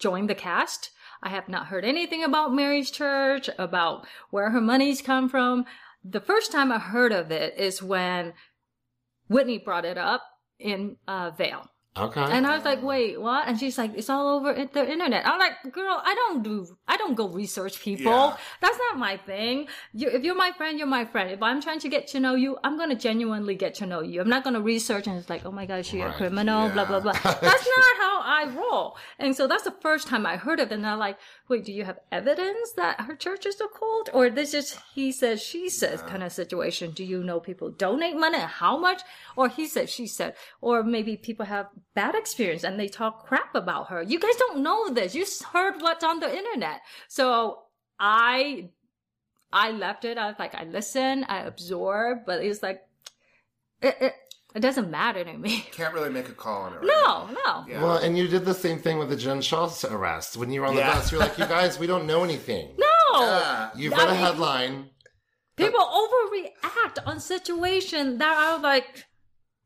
join 0.00 0.28
the 0.28 0.34
cast. 0.34 0.90
I 1.22 1.30
have 1.30 1.48
not 1.48 1.66
heard 1.66 1.84
anything 1.84 2.22
about 2.22 2.54
Mary's 2.54 2.90
church, 2.90 3.50
about 3.58 4.06
where 4.30 4.50
her 4.50 4.60
money's 4.60 5.02
come 5.02 5.28
from. 5.28 5.64
The 6.04 6.20
first 6.20 6.52
time 6.52 6.70
I 6.70 6.78
heard 6.78 7.12
of 7.12 7.32
it 7.32 7.58
is 7.58 7.82
when 7.82 8.32
Whitney 9.28 9.58
brought 9.58 9.84
it 9.84 9.98
up 9.98 10.22
in 10.58 10.96
uh, 11.06 11.30
Vail. 11.30 11.66
Okay. 11.98 12.20
And 12.22 12.46
I 12.46 12.54
was 12.56 12.64
like, 12.64 12.82
wait, 12.82 13.20
what? 13.20 13.48
And 13.48 13.58
she's 13.58 13.76
like, 13.78 13.92
it's 13.96 14.08
all 14.10 14.28
over 14.36 14.52
the 14.54 14.90
internet. 14.90 15.26
I'm 15.26 15.38
like, 15.38 15.72
girl, 15.72 16.00
I 16.04 16.14
don't 16.14 16.42
do, 16.42 16.66
I 16.86 16.96
don't 16.96 17.14
go 17.14 17.28
research 17.28 17.80
people. 17.80 18.12
Yeah. 18.12 18.36
That's 18.60 18.78
not 18.78 18.98
my 18.98 19.16
thing. 19.16 19.68
You, 19.92 20.08
if 20.08 20.22
you're 20.24 20.34
my 20.36 20.52
friend, 20.52 20.78
you're 20.78 20.86
my 20.86 21.04
friend. 21.04 21.30
If 21.30 21.42
I'm 21.42 21.60
trying 21.60 21.80
to 21.80 21.88
get 21.88 22.06
to 22.08 22.20
know 22.20 22.34
you, 22.34 22.56
I'm 22.64 22.76
going 22.76 22.90
to 22.90 22.96
genuinely 22.96 23.54
get 23.54 23.74
to 23.76 23.86
know 23.86 24.00
you. 24.02 24.20
I'm 24.20 24.28
not 24.28 24.44
going 24.44 24.54
to 24.54 24.60
research 24.60 25.06
and 25.06 25.18
it's 25.18 25.28
like, 25.30 25.44
oh 25.44 25.50
my 25.52 25.66
God, 25.66 25.80
is 25.80 25.86
she 25.86 26.00
a 26.00 26.06
Right. 26.08 26.16
criminal? 26.16 26.68
Blah, 26.70 26.84
blah, 26.86 27.00
blah. 27.00 27.12
That's 27.12 27.42
not 27.76 27.96
how 27.98 28.20
I 28.24 28.50
roll. 28.56 28.96
And 29.18 29.34
so 29.36 29.46
that's 29.46 29.64
the 29.64 29.74
first 29.82 30.06
time 30.08 30.24
I 30.26 30.36
heard 30.36 30.60
of 30.60 30.70
it. 30.70 30.74
And 30.74 30.86
I'm 30.86 30.98
like, 30.98 31.18
wait, 31.48 31.64
do 31.64 31.72
you 31.72 31.84
have 31.84 31.98
evidence 32.12 32.72
that 32.76 33.00
her 33.02 33.14
church 33.16 33.46
is 33.46 33.60
a 33.60 33.66
cult? 33.68 34.10
Or 34.12 34.30
this 34.30 34.54
is 34.54 34.78
he 34.94 35.12
says, 35.12 35.42
she 35.42 35.68
says 35.68 36.02
kind 36.02 36.22
of 36.22 36.32
situation? 36.32 36.92
Do 36.92 37.04
you 37.04 37.22
know 37.22 37.40
people 37.40 37.70
donate 37.70 38.16
money? 38.16 38.38
How 38.38 38.76
much? 38.78 39.02
Or 39.36 39.48
he 39.48 39.66
said, 39.66 39.88
she 39.88 40.06
said, 40.06 40.34
or 40.60 40.82
maybe 40.82 41.16
people 41.16 41.46
have 41.46 41.66
bad 41.98 42.14
experience 42.14 42.62
and 42.62 42.78
they 42.78 42.86
talk 42.86 43.26
crap 43.26 43.52
about 43.56 43.88
her. 43.88 44.00
You 44.02 44.20
guys 44.20 44.36
don't 44.36 44.60
know 44.62 44.80
this. 44.98 45.16
You 45.16 45.24
heard 45.52 45.82
what's 45.82 46.04
on 46.04 46.20
the 46.20 46.30
internet. 46.40 46.78
So 47.08 47.62
I, 47.98 48.68
I 49.52 49.72
left 49.72 50.04
it. 50.04 50.16
I 50.16 50.26
was 50.28 50.36
like, 50.38 50.54
I 50.54 50.62
listen, 50.62 51.24
I 51.24 51.38
absorb, 51.40 52.18
but 52.24 52.36
it's 52.44 52.62
like, 52.62 52.82
it, 53.82 53.96
it, 54.00 54.14
it 54.54 54.60
doesn't 54.60 54.88
matter 54.92 55.24
to 55.24 55.36
me. 55.36 55.66
Can't 55.72 55.92
really 55.92 56.10
make 56.10 56.28
a 56.28 56.38
call 56.44 56.62
on 56.62 56.74
it. 56.74 56.76
Right 56.76 56.86
No, 56.86 57.30
no. 57.44 57.64
Yeah. 57.68 57.82
Well, 57.82 57.96
and 57.96 58.16
you 58.16 58.28
did 58.28 58.44
the 58.44 58.54
same 58.54 58.78
thing 58.78 58.98
with 58.98 59.08
the 59.08 59.16
Jen 59.16 59.40
Shah 59.40 59.68
arrest. 59.90 60.36
When 60.36 60.52
you 60.52 60.60
were 60.60 60.68
on 60.68 60.76
the 60.76 60.82
bus, 60.82 61.10
you're 61.10 61.20
like, 61.20 61.36
you 61.36 61.46
guys, 61.46 61.80
we 61.80 61.88
don't 61.88 62.06
know 62.06 62.22
anything. 62.22 62.76
No. 62.78 63.20
Yeah. 63.20 63.70
You've 63.74 63.94
I 63.94 63.96
read 63.96 64.08
a 64.08 64.12
mean- 64.12 64.20
headline. 64.20 64.90
People 65.56 65.80
overreact 65.80 67.04
on 67.04 67.18
situation 67.18 68.18
that 68.18 68.36
are 68.38 68.60
like, 68.60 69.07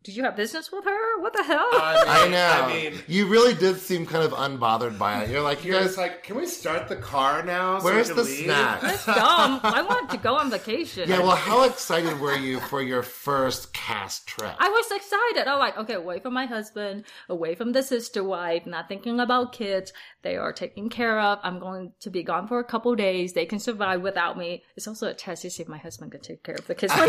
did 0.02 0.16
you 0.16 0.24
have 0.24 0.34
business 0.36 0.72
with 0.72 0.84
her? 0.84 1.20
What 1.20 1.32
the 1.32 1.42
hell? 1.44 1.68
I 1.72 2.28
know. 2.30 2.64
I 2.64 2.72
mean, 2.72 2.94
you 3.06 3.26
really 3.28 3.54
did 3.54 3.76
seem 3.78 4.04
kind 4.04 4.24
of 4.24 4.32
unbothered 4.32 4.98
by 4.98 5.22
it. 5.22 5.30
You're 5.30 5.42
like, 5.42 5.64
you 5.64 5.72
you're 5.72 5.80
guys, 5.82 5.96
like, 5.96 6.22
can 6.24 6.36
we 6.36 6.46
start 6.46 6.88
the 6.88 6.96
car 6.96 7.44
now? 7.44 7.78
so 7.78 7.84
where's 7.84 8.08
the 8.08 8.22
leave?" 8.24 8.44
snack? 8.46 8.80
That's 8.80 9.06
dumb. 9.06 9.60
I 9.62 9.82
want 9.82 10.10
to 10.10 10.16
go 10.16 10.34
on 10.34 10.50
vacation. 10.50 11.08
Yeah, 11.08 11.20
well, 11.20 11.36
how 11.36 11.62
excited 11.64 12.18
were 12.18 12.36
you 12.36 12.58
for 12.60 12.82
your 12.82 13.02
first 13.02 13.72
cast 13.72 14.26
trip? 14.26 14.54
I 14.58 14.68
was 14.68 14.86
excited. 14.90 15.46
I 15.48 15.54
was 15.54 15.60
like, 15.60 15.78
okay, 15.78 15.94
away 15.94 16.18
from 16.18 16.34
my 16.34 16.46
husband, 16.46 17.04
away 17.28 17.54
from 17.54 17.72
the 17.72 17.82
sister 17.82 18.24
wife, 18.24 18.66
not 18.66 18.88
thinking 18.88 19.20
about 19.20 19.52
kids. 19.52 19.92
They 20.22 20.36
are 20.36 20.52
taken 20.52 20.88
care 20.88 21.20
of. 21.20 21.38
I'm 21.42 21.58
going 21.60 21.92
to 22.00 22.10
be 22.10 22.22
gone 22.22 22.48
for 22.48 22.58
a 22.58 22.64
couple 22.64 22.94
days. 22.96 23.32
They 23.34 23.46
can 23.46 23.58
survive 23.60 24.02
without 24.02 24.36
me. 24.36 24.62
It's 24.76 24.88
also 24.88 25.06
a 25.08 25.14
test 25.14 25.42
to 25.42 25.50
see 25.50 25.62
if 25.62 25.68
my 25.68 25.78
husband 25.78 26.12
can 26.12 26.20
take 26.20 26.42
care 26.42 26.54
of 26.56 26.66
the 26.66 26.74
kids. 26.74 26.92
for 26.92 27.00
me. 27.02 27.06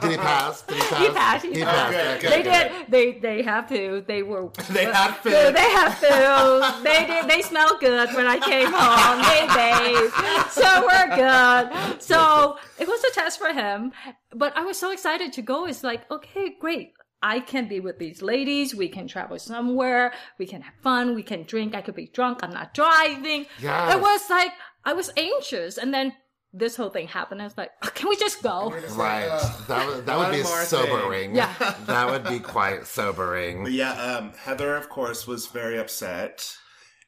Did 0.00 0.10
he 0.12 0.16
pass? 0.16 0.62
Did 0.62 0.76
he 0.76 0.82
pass? 0.88 1.09
He 1.12 1.18
passed. 1.18 1.44
He 1.44 1.52
He 1.54 1.62
passed. 1.62 1.92
passed. 1.92 2.20
good, 2.20 2.20
good. 2.20 2.30
they 2.32 2.42
did. 2.42 2.72
They 2.88 3.18
they 3.18 3.42
have 3.42 3.68
to. 3.68 4.04
They 4.06 4.22
were. 4.22 4.50
They 4.70 4.84
had 4.84 5.12
food. 5.22 5.32
They, 5.32 5.52
they 5.52 5.70
have 5.80 6.00
to. 6.00 6.82
They 6.82 7.06
did. 7.06 7.28
They 7.28 7.42
smell 7.42 7.78
good 7.78 8.08
when 8.14 8.26
I 8.26 8.38
came 8.38 8.68
home. 8.72 9.18
They 9.30 9.42
bathed, 9.58 10.50
so 10.50 10.68
we're 10.86 11.16
good. 11.16 12.02
So 12.02 12.56
it 12.78 12.86
was 12.88 13.02
a 13.04 13.12
test 13.14 13.38
for 13.38 13.52
him, 13.52 13.92
but 14.34 14.56
I 14.56 14.62
was 14.64 14.78
so 14.78 14.90
excited 14.92 15.32
to 15.34 15.42
go. 15.42 15.66
It's 15.66 15.82
like, 15.82 16.10
okay, 16.10 16.56
great. 16.60 16.92
I 17.22 17.40
can 17.40 17.68
be 17.68 17.80
with 17.80 17.98
these 17.98 18.22
ladies. 18.22 18.74
We 18.74 18.88
can 18.88 19.06
travel 19.06 19.38
somewhere. 19.38 20.12
We 20.38 20.46
can 20.46 20.62
have 20.62 20.72
fun. 20.82 21.14
We 21.14 21.22
can 21.22 21.42
drink. 21.42 21.74
I 21.74 21.82
could 21.82 21.94
be 21.94 22.06
drunk. 22.06 22.38
I'm 22.42 22.50
not 22.52 22.72
driving. 22.72 23.44
Yes. 23.60 23.94
It 23.94 24.00
was 24.00 24.22
like 24.30 24.52
I 24.84 24.94
was 24.94 25.10
anxious, 25.16 25.76
and 25.76 25.92
then 25.92 26.14
this 26.52 26.76
whole 26.76 26.90
thing 26.90 27.08
happened. 27.08 27.40
I 27.40 27.44
was 27.44 27.56
like, 27.56 27.70
can 27.94 28.08
we 28.08 28.16
just 28.16 28.42
go? 28.42 28.70
Right. 28.94 29.28
That 29.68 29.86
would, 29.86 30.06
that 30.06 30.16
One 30.16 30.30
would 30.30 30.36
be 30.36 30.42
more 30.42 30.62
sobering. 30.64 31.34
Yeah. 31.34 31.54
That 31.86 32.08
would 32.10 32.24
be 32.24 32.38
quite 32.40 32.86
sobering. 32.86 33.64
But 33.64 33.72
yeah, 33.72 33.92
um, 33.92 34.32
Heather, 34.34 34.76
of 34.76 34.88
course, 34.88 35.26
was 35.26 35.46
very 35.46 35.78
upset. 35.78 36.56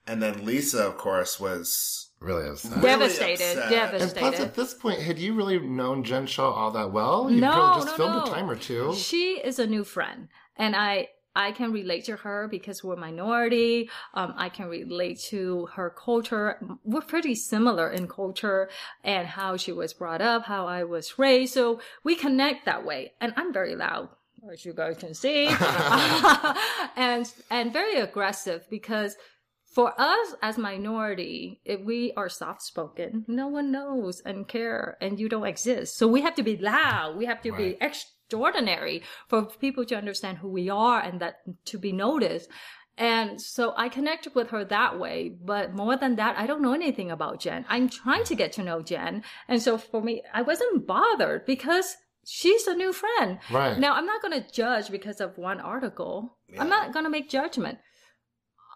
And 0.07 0.20
then 0.22 0.45
Lisa, 0.45 0.84
of 0.86 0.97
course, 0.97 1.38
was. 1.38 2.09
Really 2.20 2.49
upset. 2.49 2.72
Really 2.76 2.86
Devastated. 2.86 3.59
upset. 3.59 3.95
And 4.01 4.14
plus, 4.14 4.40
at 4.40 4.55
this 4.55 4.74
point, 4.74 5.01
had 5.01 5.18
you 5.18 5.34
really 5.34 5.59
known 5.59 6.05
Jen 6.05 6.26
Shah 6.26 6.51
all 6.53 6.70
that 6.72 6.93
well? 6.93 7.28
You 7.30 7.40
No, 7.40 7.51
probably 7.53 7.84
just 7.84 7.99
no, 7.99 8.05
filmed 8.05 8.26
no. 8.26 8.32
a 8.32 8.34
time 8.34 8.51
or 8.51 8.55
two. 8.57 8.95
She 8.95 9.40
is 9.43 9.59
a 9.59 9.66
new 9.66 9.82
friend, 9.82 10.28
and 10.57 10.76
I 10.76 11.09
I 11.35 11.53
can 11.53 11.72
relate 11.72 12.05
to 12.07 12.16
her 12.16 12.49
because 12.49 12.85
we're 12.85 12.97
minority. 12.97 13.89
Um, 14.14 14.35
I 14.37 14.49
can 14.49 14.68
relate 14.68 15.18
to 15.30 15.66
her 15.74 15.91
culture. 15.91 16.59
We're 16.85 17.01
pretty 17.03 17.35
similar 17.35 17.91
in 17.91 18.09
culture 18.09 18.68
and 19.03 19.26
how 19.26 19.57
she 19.57 19.72
was 19.72 19.93
brought 19.95 20.20
up, 20.20 20.45
how 20.45 20.66
I 20.66 20.85
was 20.85 21.18
raised. 21.18 21.55
So 21.55 21.80
we 22.05 22.14
connect 22.16 22.66
that 22.66 22.85
way. 22.85 23.12
And 23.20 23.33
I'm 23.37 23.53
very 23.53 23.76
loud. 23.76 24.09
As 24.53 24.64
you 24.64 24.72
guys 24.72 24.99
can 24.99 25.14
see, 25.14 25.47
and 26.97 27.33
and 27.51 27.72
very 27.72 27.97
aggressive 28.01 28.66
because 28.68 29.16
for 29.64 29.95
us 29.99 30.35
as 30.43 30.59
minority, 30.59 31.61
if 31.64 31.80
we 31.80 32.12
are 32.16 32.28
soft 32.28 32.62
spoken, 32.62 33.24
no 33.26 33.49
one 33.49 33.70
knows 33.72 34.20
and 34.20 34.47
care 34.47 34.99
and 35.01 35.18
you 35.18 35.28
don't 35.28 35.47
exist. 35.47 35.97
So 35.97 36.07
we 36.09 36.20
have 36.22 36.35
to 36.35 36.43
be 36.43 36.57
loud. 36.59 37.16
We 37.16 37.24
have 37.26 37.41
to 37.43 37.53
Right. 37.53 37.78
be 37.80 37.87
extraordinary 38.33 39.03
for 39.28 39.45
people 39.45 39.85
to 39.85 39.97
understand 39.97 40.39
who 40.39 40.49
we 40.49 40.70
are 40.70 41.01
and 41.01 41.20
that 41.20 41.43
to 41.66 41.78
be 41.78 41.93
noticed. 41.93 42.49
And 42.97 43.41
so 43.41 43.74
I 43.76 43.89
connected 43.89 44.35
with 44.35 44.51
her 44.51 44.64
that 44.64 44.99
way. 44.99 45.37
But 45.45 45.74
more 45.74 45.97
than 45.97 46.16
that, 46.16 46.39
I 46.39 46.47
don't 46.47 46.62
know 46.62 46.74
anything 46.74 47.11
about 47.11 47.41
Jen. 47.41 47.64
I'm 47.68 47.89
trying 47.89 48.24
to 48.24 48.35
get 48.35 48.53
to 48.53 48.62
know 48.62 48.83
Jen. 48.83 49.22
And 49.49 49.62
so 49.62 49.76
for 49.78 50.03
me, 50.03 50.22
I 50.33 50.43
wasn't 50.43 50.87
bothered 50.87 51.45
because 51.47 51.97
she's 52.26 52.66
a 52.66 52.74
new 52.74 52.93
friend. 52.93 53.39
Right. 53.51 53.78
Now, 53.78 53.95
I'm 53.95 54.07
not 54.07 54.22
going 54.22 54.41
to 54.41 54.53
judge 54.53 54.91
because 54.91 55.20
of 55.20 55.39
one 55.39 55.61
article. 55.61 56.39
Yeah. 56.49 56.62
I'm 56.62 56.68
not 56.68 56.93
going 56.93 57.05
to 57.05 57.11
make 57.11 57.28
judgment. 57.28 57.78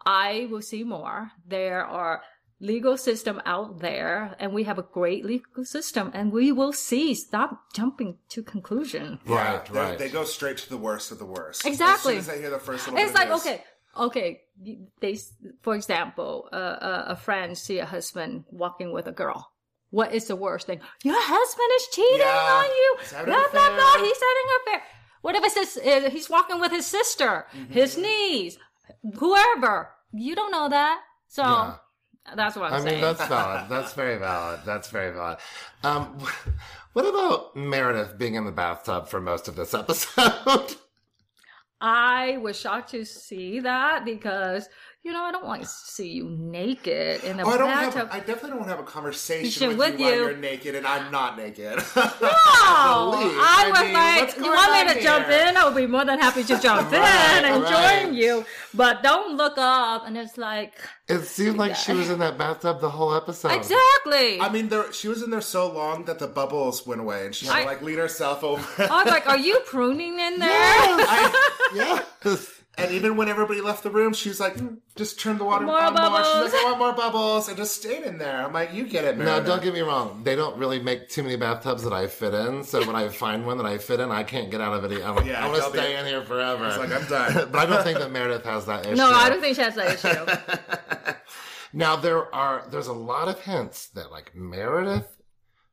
I 0.04 0.48
will 0.50 0.62
see 0.62 0.84
more. 0.84 1.32
There 1.46 1.84
are 1.84 2.22
legal 2.60 2.96
system 2.96 3.40
out 3.44 3.80
there 3.80 4.34
and 4.38 4.52
we 4.52 4.64
have 4.64 4.78
a 4.78 4.82
great 4.82 5.24
legal 5.24 5.64
system 5.64 6.10
and 6.14 6.32
we 6.32 6.50
will 6.52 6.72
see. 6.72 7.14
Stop 7.14 7.72
jumping 7.74 8.16
to 8.30 8.42
conclusion. 8.42 9.18
Right, 9.26 9.64
they, 9.66 9.78
right. 9.78 9.98
They 9.98 10.08
go 10.08 10.24
straight 10.24 10.58
to 10.58 10.68
the 10.70 10.78
worst 10.78 11.12
of 11.12 11.18
the 11.18 11.26
worst. 11.26 11.66
Exactly. 11.66 12.16
As 12.16 12.24
soon 12.26 12.32
as 12.34 12.36
they 12.38 12.42
hear 12.42 12.50
the 12.50 12.58
first 12.58 12.86
little 12.86 12.98
It's 13.00 13.12
bit 13.12 13.18
like, 13.18 13.28
of 13.30 13.42
this. 13.44 13.52
okay, 13.52 13.64
okay. 13.96 14.40
They, 15.02 15.18
for 15.62 15.74
example, 15.74 16.48
uh, 16.52 16.56
a, 16.56 17.04
a 17.08 17.16
friend 17.16 17.56
see 17.58 17.78
a 17.78 17.84
husband 17.86 18.44
walking 18.50 18.90
with 18.92 19.06
a 19.06 19.12
girl. 19.12 19.52
What 19.90 20.14
is 20.14 20.26
the 20.26 20.36
worst 20.36 20.66
thing? 20.66 20.80
Your 21.04 21.14
husband 21.18 21.68
is 21.76 21.86
cheating 21.92 22.18
Yeah. 22.18 22.58
on 22.58 22.64
you. 22.64 22.96
He's 23.00 23.10
Blah, 23.10 23.18
having 23.20 23.32
blah, 23.52 23.68
blah. 23.76 24.04
He's 24.04 24.16
having 24.28 24.46
an 24.48 24.58
affair. 24.62 24.82
What 25.22 25.34
if 25.36 25.44
it's 25.44 25.74
his, 25.74 25.86
uh, 26.06 26.10
he's 26.10 26.30
walking 26.30 26.58
with 26.60 26.72
his 26.72 26.86
sister, 26.86 27.46
Mm-hmm. 27.54 27.72
his 27.72 27.96
niece, 27.98 28.56
whoever? 29.18 29.90
You 30.12 30.34
don't 30.34 30.50
know 30.50 30.68
that. 30.68 31.00
So 31.28 31.42
Yeah. 31.42 31.74
That's 32.34 32.56
what 32.56 32.72
I'm 32.72 32.80
saying. 32.82 32.86
I 32.86 32.90
saying. 32.90 33.02
mean, 33.02 33.16
that's 33.16 33.28
valid. 33.28 33.68
That's 33.68 33.92
very 33.92 34.18
valid. 34.18 34.60
That's 34.64 34.90
very 34.90 35.12
valid. 35.12 35.38
Um, 35.84 36.18
what 36.92 37.06
about 37.06 37.54
Meredith 37.56 38.18
being 38.18 38.34
in 38.34 38.44
the 38.44 38.52
bathtub 38.52 39.08
for 39.08 39.20
most 39.20 39.48
of 39.48 39.56
this 39.56 39.74
episode? 39.74 40.74
I 41.80 42.38
was 42.38 42.58
shocked 42.58 42.90
to 42.92 43.04
see 43.04 43.60
that 43.60 44.04
because, 44.04 44.68
you 45.06 45.12
know, 45.12 45.22
I 45.22 45.30
don't 45.30 45.44
want 45.46 45.62
to 45.62 45.68
see 45.68 46.08
you 46.18 46.24
naked 46.28 47.22
in 47.22 47.36
the 47.36 47.44
Oh, 47.44 47.50
I 47.50 47.58
don't 47.58 47.68
bathtub. 47.68 48.08
have. 48.10 48.10
I 48.10 48.18
definitely 48.18 48.50
don't 48.50 48.58
want 48.62 48.70
to 48.72 48.76
have 48.76 48.84
a 48.84 48.90
conversation 48.90 49.68
with, 49.68 49.78
with 49.78 50.00
you, 50.00 50.04
while 50.06 50.14
you. 50.14 50.20
you're 50.22 50.36
naked 50.36 50.74
and 50.74 50.84
I'm 50.86 51.12
not 51.12 51.36
naked. 51.38 51.78
No, 51.96 53.10
Believe. 53.12 53.38
I 53.38 53.70
was 53.70 53.80
mean, 53.82 53.92
like, 53.94 54.36
you 54.36 54.50
want 54.58 54.72
me 54.88 54.94
to 54.94 55.00
jump 55.00 55.28
in? 55.28 55.56
I 55.56 55.64
would 55.64 55.76
be 55.76 55.86
more 55.86 56.04
than 56.04 56.18
happy 56.18 56.42
to 56.44 56.58
jump 56.66 56.90
Right, 56.90 57.38
in 57.38 57.44
and 57.44 57.62
right. 57.62 58.02
join 58.04 58.14
you. 58.14 58.44
But 58.74 59.02
don't 59.04 59.36
look 59.36 59.54
up. 59.56 60.06
And 60.06 60.16
it's 60.18 60.36
like, 60.36 60.72
It 61.08 61.20
seemed 61.22 61.56
like 61.56 61.76
she 61.76 61.92
was 61.92 62.10
in 62.10 62.18
that 62.18 62.36
bathtub 62.36 62.80
the 62.80 62.90
whole 62.90 63.14
episode. 63.14 63.52
exactly. 63.52 64.40
I 64.40 64.48
mean, 64.50 64.68
there, 64.68 64.92
she 64.92 65.06
was 65.08 65.22
in 65.22 65.30
there 65.30 65.40
so 65.40 65.70
long 65.72 66.04
that 66.06 66.18
the 66.18 66.26
bubbles 66.26 66.84
went 66.86 67.00
away, 67.00 67.26
and 67.26 67.34
she 67.34 67.46
had 67.46 67.56
I- 67.56 67.60
to 67.62 67.66
like 67.68 67.82
lean 67.82 67.98
herself 67.98 68.42
over. 68.42 68.64
I 68.82 69.04
was 69.04 69.12
like, 69.12 69.26
are 69.28 69.38
you 69.38 69.60
pruning 69.66 70.18
in 70.18 70.38
there? 70.40 70.50
I- 70.50 71.52
Yes. 71.74 72.55
And 72.78 72.92
even 72.92 73.16
when 73.16 73.28
everybody 73.28 73.60
left 73.60 73.82
the 73.82 73.90
room, 73.90 74.12
she 74.12 74.28
was 74.28 74.38
like, 74.38 74.56
"Mm, 74.56 74.78
"Just 74.96 75.18
turn 75.18 75.38
the 75.38 75.44
water 75.44 75.64
More 75.64 75.78
on 75.80 75.94
more." 75.94 76.02
She's 76.02 76.10
bubbles. 76.10 76.52
like, 76.52 76.60
"I 76.62 76.64
want 76.64 76.78
more 76.78 76.92
bubbles," 76.92 77.48
and 77.48 77.56
just 77.56 77.76
stayed 77.80 78.02
in 78.04 78.18
there. 78.18 78.44
I'm 78.44 78.52
like, 78.52 78.74
"You 78.74 78.84
get 78.86 79.04
it, 79.04 79.16
Now, 79.16 79.24
Meredith." 79.24 79.46
don't 79.46 79.62
get 79.62 79.72
me 79.74 79.80
wrong. 79.80 80.22
They 80.24 80.36
don't 80.36 80.56
really 80.58 80.78
make 80.80 81.08
too 81.08 81.22
many 81.22 81.36
bathtubs 81.36 81.82
that 81.84 81.92
I 81.92 82.06
fit 82.06 82.34
in. 82.34 82.64
So 82.64 82.84
when 82.86 82.94
I 82.96 83.08
find 83.24 83.46
one 83.46 83.56
that 83.58 83.66
I 83.66 83.78
fit 83.78 84.00
in, 84.00 84.10
I 84.10 84.22
can't 84.24 84.50
get 84.50 84.60
out 84.60 84.74
of 84.74 84.90
it. 84.90 85.02
I'm 85.04 85.16
like, 85.16 85.24
Yeah, 85.26 85.44
I 85.44 85.48
want 85.48 85.58
to 85.60 85.64
I'll 85.64 85.72
be- 85.72 85.78
stay 85.78 85.96
in 85.98 86.06
here 86.06 86.22
forever. 86.22 86.66
It's 86.66 86.78
like 86.78 86.92
I'm 86.92 87.06
done. 87.08 87.48
but 87.52 87.58
I 87.58 87.66
don't 87.66 87.82
think 87.82 87.98
that 87.98 88.12
Meredith 88.12 88.44
has 88.44 88.66
that 88.66 88.84
issue. 88.86 88.96
No, 88.96 89.10
I 89.10 89.28
don't 89.30 89.40
think 89.40 89.56
she 89.56 89.62
has 89.62 89.74
that 89.76 89.94
issue. 89.94 91.14
Now 91.72 91.96
there 91.96 92.34
are 92.34 92.66
there's 92.70 92.86
a 92.86 92.92
lot 92.92 93.28
of 93.28 93.40
hints 93.40 93.88
that 93.88 94.10
like 94.10 94.34
Meredith 94.34 95.16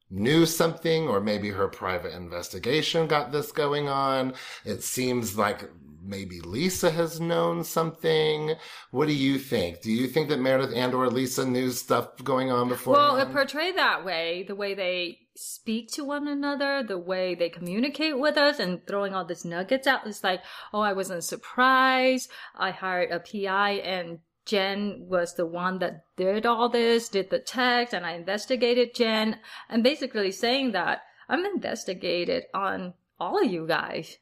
knew 0.10 0.46
something 0.46 1.08
or 1.08 1.20
maybe 1.22 1.50
her 1.50 1.68
private 1.68 2.14
investigation 2.14 3.08
got 3.08 3.32
this 3.32 3.52
going 3.52 3.88
on. 3.88 4.34
It 4.66 4.84
seems 4.84 5.38
like 5.38 5.70
maybe 6.04 6.42
Lisa 6.42 6.92
has 6.92 7.20
known 7.20 7.64
something. 7.64 8.56
What 8.92 9.08
do 9.08 9.14
you 9.14 9.40
think? 9.40 9.82
Do 9.82 9.92
you 9.92 10.08
think 10.08 10.30
that 10.30 10.40
Meredith 10.40 10.76
and 10.76 10.94
or 10.94 11.08
Lisa 11.08 11.46
knew 11.46 11.72
stuff 11.72 12.24
going 12.24 12.52
on 12.52 12.70
before? 12.70 12.94
Well, 12.94 13.18
it 13.18 13.32
portrayed 13.32 13.78
that 13.78 14.04
way, 14.04 14.44
the 14.48 14.56
way 14.56 14.74
they 14.74 15.20
speak 15.36 15.92
to 15.94 16.04
one 16.04 16.28
another, 16.28 16.84
the 16.84 16.98
way 16.98 17.36
they 17.36 17.50
communicate 17.50 18.20
with 18.20 18.38
us 18.38 18.60
and 18.60 18.86
throwing 18.86 19.14
all 19.14 19.26
these 19.26 19.46
nuggets 19.46 19.88
out. 19.88 20.06
It's 20.06 20.24
like, 20.24 20.42
oh, 20.74 20.82
I 20.82 20.94
wasn't 20.94 21.24
surprised. 21.24 22.30
I 22.56 22.72
hired 22.72 23.12
a 23.12 23.20
PI 23.20 23.72
and 23.72 24.20
Jen 24.46 25.06
was 25.08 25.36
the 25.36 25.46
one 25.46 25.80
that 25.80 26.04
did 26.18 26.46
all 26.46 26.68
this, 26.68 27.08
did 27.08 27.30
the 27.30 27.40
text, 27.40 27.94
and 27.94 28.06
I 28.06 28.14
investigated 28.14 28.94
Jen. 28.94 29.40
And 29.70 29.84
basically 29.84 30.32
saying 30.32 30.74
that 30.74 31.02
I'm 31.30 31.46
investigated 31.46 32.44
on 32.54 32.94
all 33.20 33.44
of 33.44 33.50
you 33.50 33.66
guys. 33.66 34.18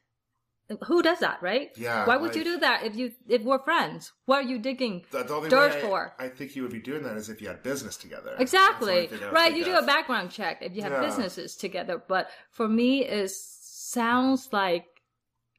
Who 0.86 1.02
does 1.02 1.20
that, 1.20 1.42
right? 1.42 1.70
Yeah, 1.76 2.06
Why 2.06 2.16
would 2.16 2.34
you 2.34 2.44
do 2.44 2.58
that 2.60 2.84
if 2.84 2.96
you 2.96 3.12
if 3.28 3.42
we're 3.42 3.58
friends? 3.62 4.12
What 4.26 4.44
are 4.44 4.48
you 4.48 4.58
digging 4.58 5.04
The, 5.10 5.24
the 5.24 5.48
dirt 5.48 5.74
way 5.74 5.80
for? 5.80 6.14
I, 6.18 6.24
I 6.26 6.28
think 6.28 6.54
you 6.56 6.62
would 6.62 6.72
be 6.72 6.80
doing 6.80 7.02
that 7.04 7.16
is 7.16 7.28
if 7.28 7.40
you 7.42 7.48
had 7.48 7.62
business 7.62 7.96
together. 7.96 8.36
Exactly. 8.38 9.06
That's 9.06 9.10
the 9.10 9.16
only 9.16 9.18
thing 9.18 9.18
I 9.22 9.26
would 9.26 9.34
Right. 9.34 9.56
You 9.56 9.64
do 9.64 9.76
a 9.76 9.86
background 9.86 10.30
check 10.30 10.58
if 10.62 10.74
you 10.74 10.82
have 10.82 10.92
Yeah. 10.92 11.00
businesses 11.00 11.56
together. 11.56 12.02
But 12.06 12.30
for 12.50 12.68
me, 12.68 13.04
it 13.04 13.30
sounds 13.30 14.48
like 14.52 14.86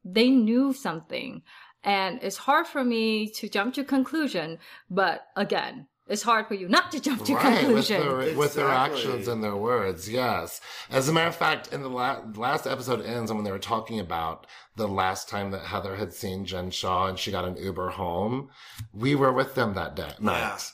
they 0.05 0.29
knew 0.29 0.73
something. 0.73 1.43
And 1.83 2.19
it's 2.23 2.37
hard 2.37 2.65
for 2.67 2.83
me 2.83 3.29
to 3.31 3.49
jump 3.49 3.73
to 3.75 3.83
conclusion. 3.83 4.59
But 4.89 5.25
again, 5.35 5.87
it's 6.07 6.23
hard 6.23 6.47
for 6.47 6.53
you 6.53 6.67
not 6.67 6.91
to 6.91 6.99
jump 6.99 7.23
to 7.25 7.33
Right, 7.35 7.51
with 7.51 7.59
conclusion. 7.87 8.01
their, 8.01 8.35
with 8.37 8.53
their 8.55 8.69
actions 8.69 9.27
and 9.27 9.43
their 9.43 9.55
words, 9.55 10.09
yes. 10.09 10.59
As 10.89 11.07
a 11.07 11.13
matter 11.13 11.29
of 11.29 11.35
fact, 11.35 11.71
in 11.71 11.81
the 11.81 11.89
la- 11.89 12.21
last 12.35 12.67
episode 12.67 13.05
ends 13.05 13.31
when 13.31 13.43
they 13.43 13.51
were 13.51 13.59
talking 13.59 13.99
about 13.99 14.45
the 14.75 14.87
last 14.87 15.29
time 15.29 15.51
that 15.51 15.65
Heather 15.65 15.95
had 15.95 16.13
seen 16.13 16.45
Jen 16.45 16.71
Shah 16.71 17.07
and 17.07 17.17
she 17.19 17.31
got 17.31 17.45
an 17.45 17.57
Uber 17.57 17.91
home, 17.91 18.49
we 18.93 19.15
were 19.15 19.31
with 19.31 19.55
them 19.55 19.73
that 19.75 19.95
day 19.95 20.11
night. 20.19 20.71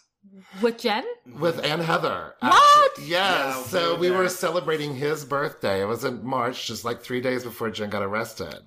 With 0.61 0.77
Jen? 0.79 1.03
With 1.39 1.63
and 1.63 1.81
Heather. 1.81 2.33
What? 2.39 2.53
Actually, 2.91 3.07
Yes. 3.09 3.55
Yeah, 3.55 3.63
so 3.63 3.95
we 3.95 4.09
we 4.09 4.11
were 4.15 4.23
were 4.23 4.29
celebrating 4.29 4.95
his 4.95 5.23
birthday. 5.25 5.81
It 5.81 5.85
was 5.85 6.03
in 6.03 6.25
March, 6.25 6.65
just 6.67 6.83
like 6.85 7.01
three 7.01 7.21
days 7.21 7.43
before 7.43 7.69
Jen 7.69 7.89
got 7.89 8.01
arrested. 8.03 8.59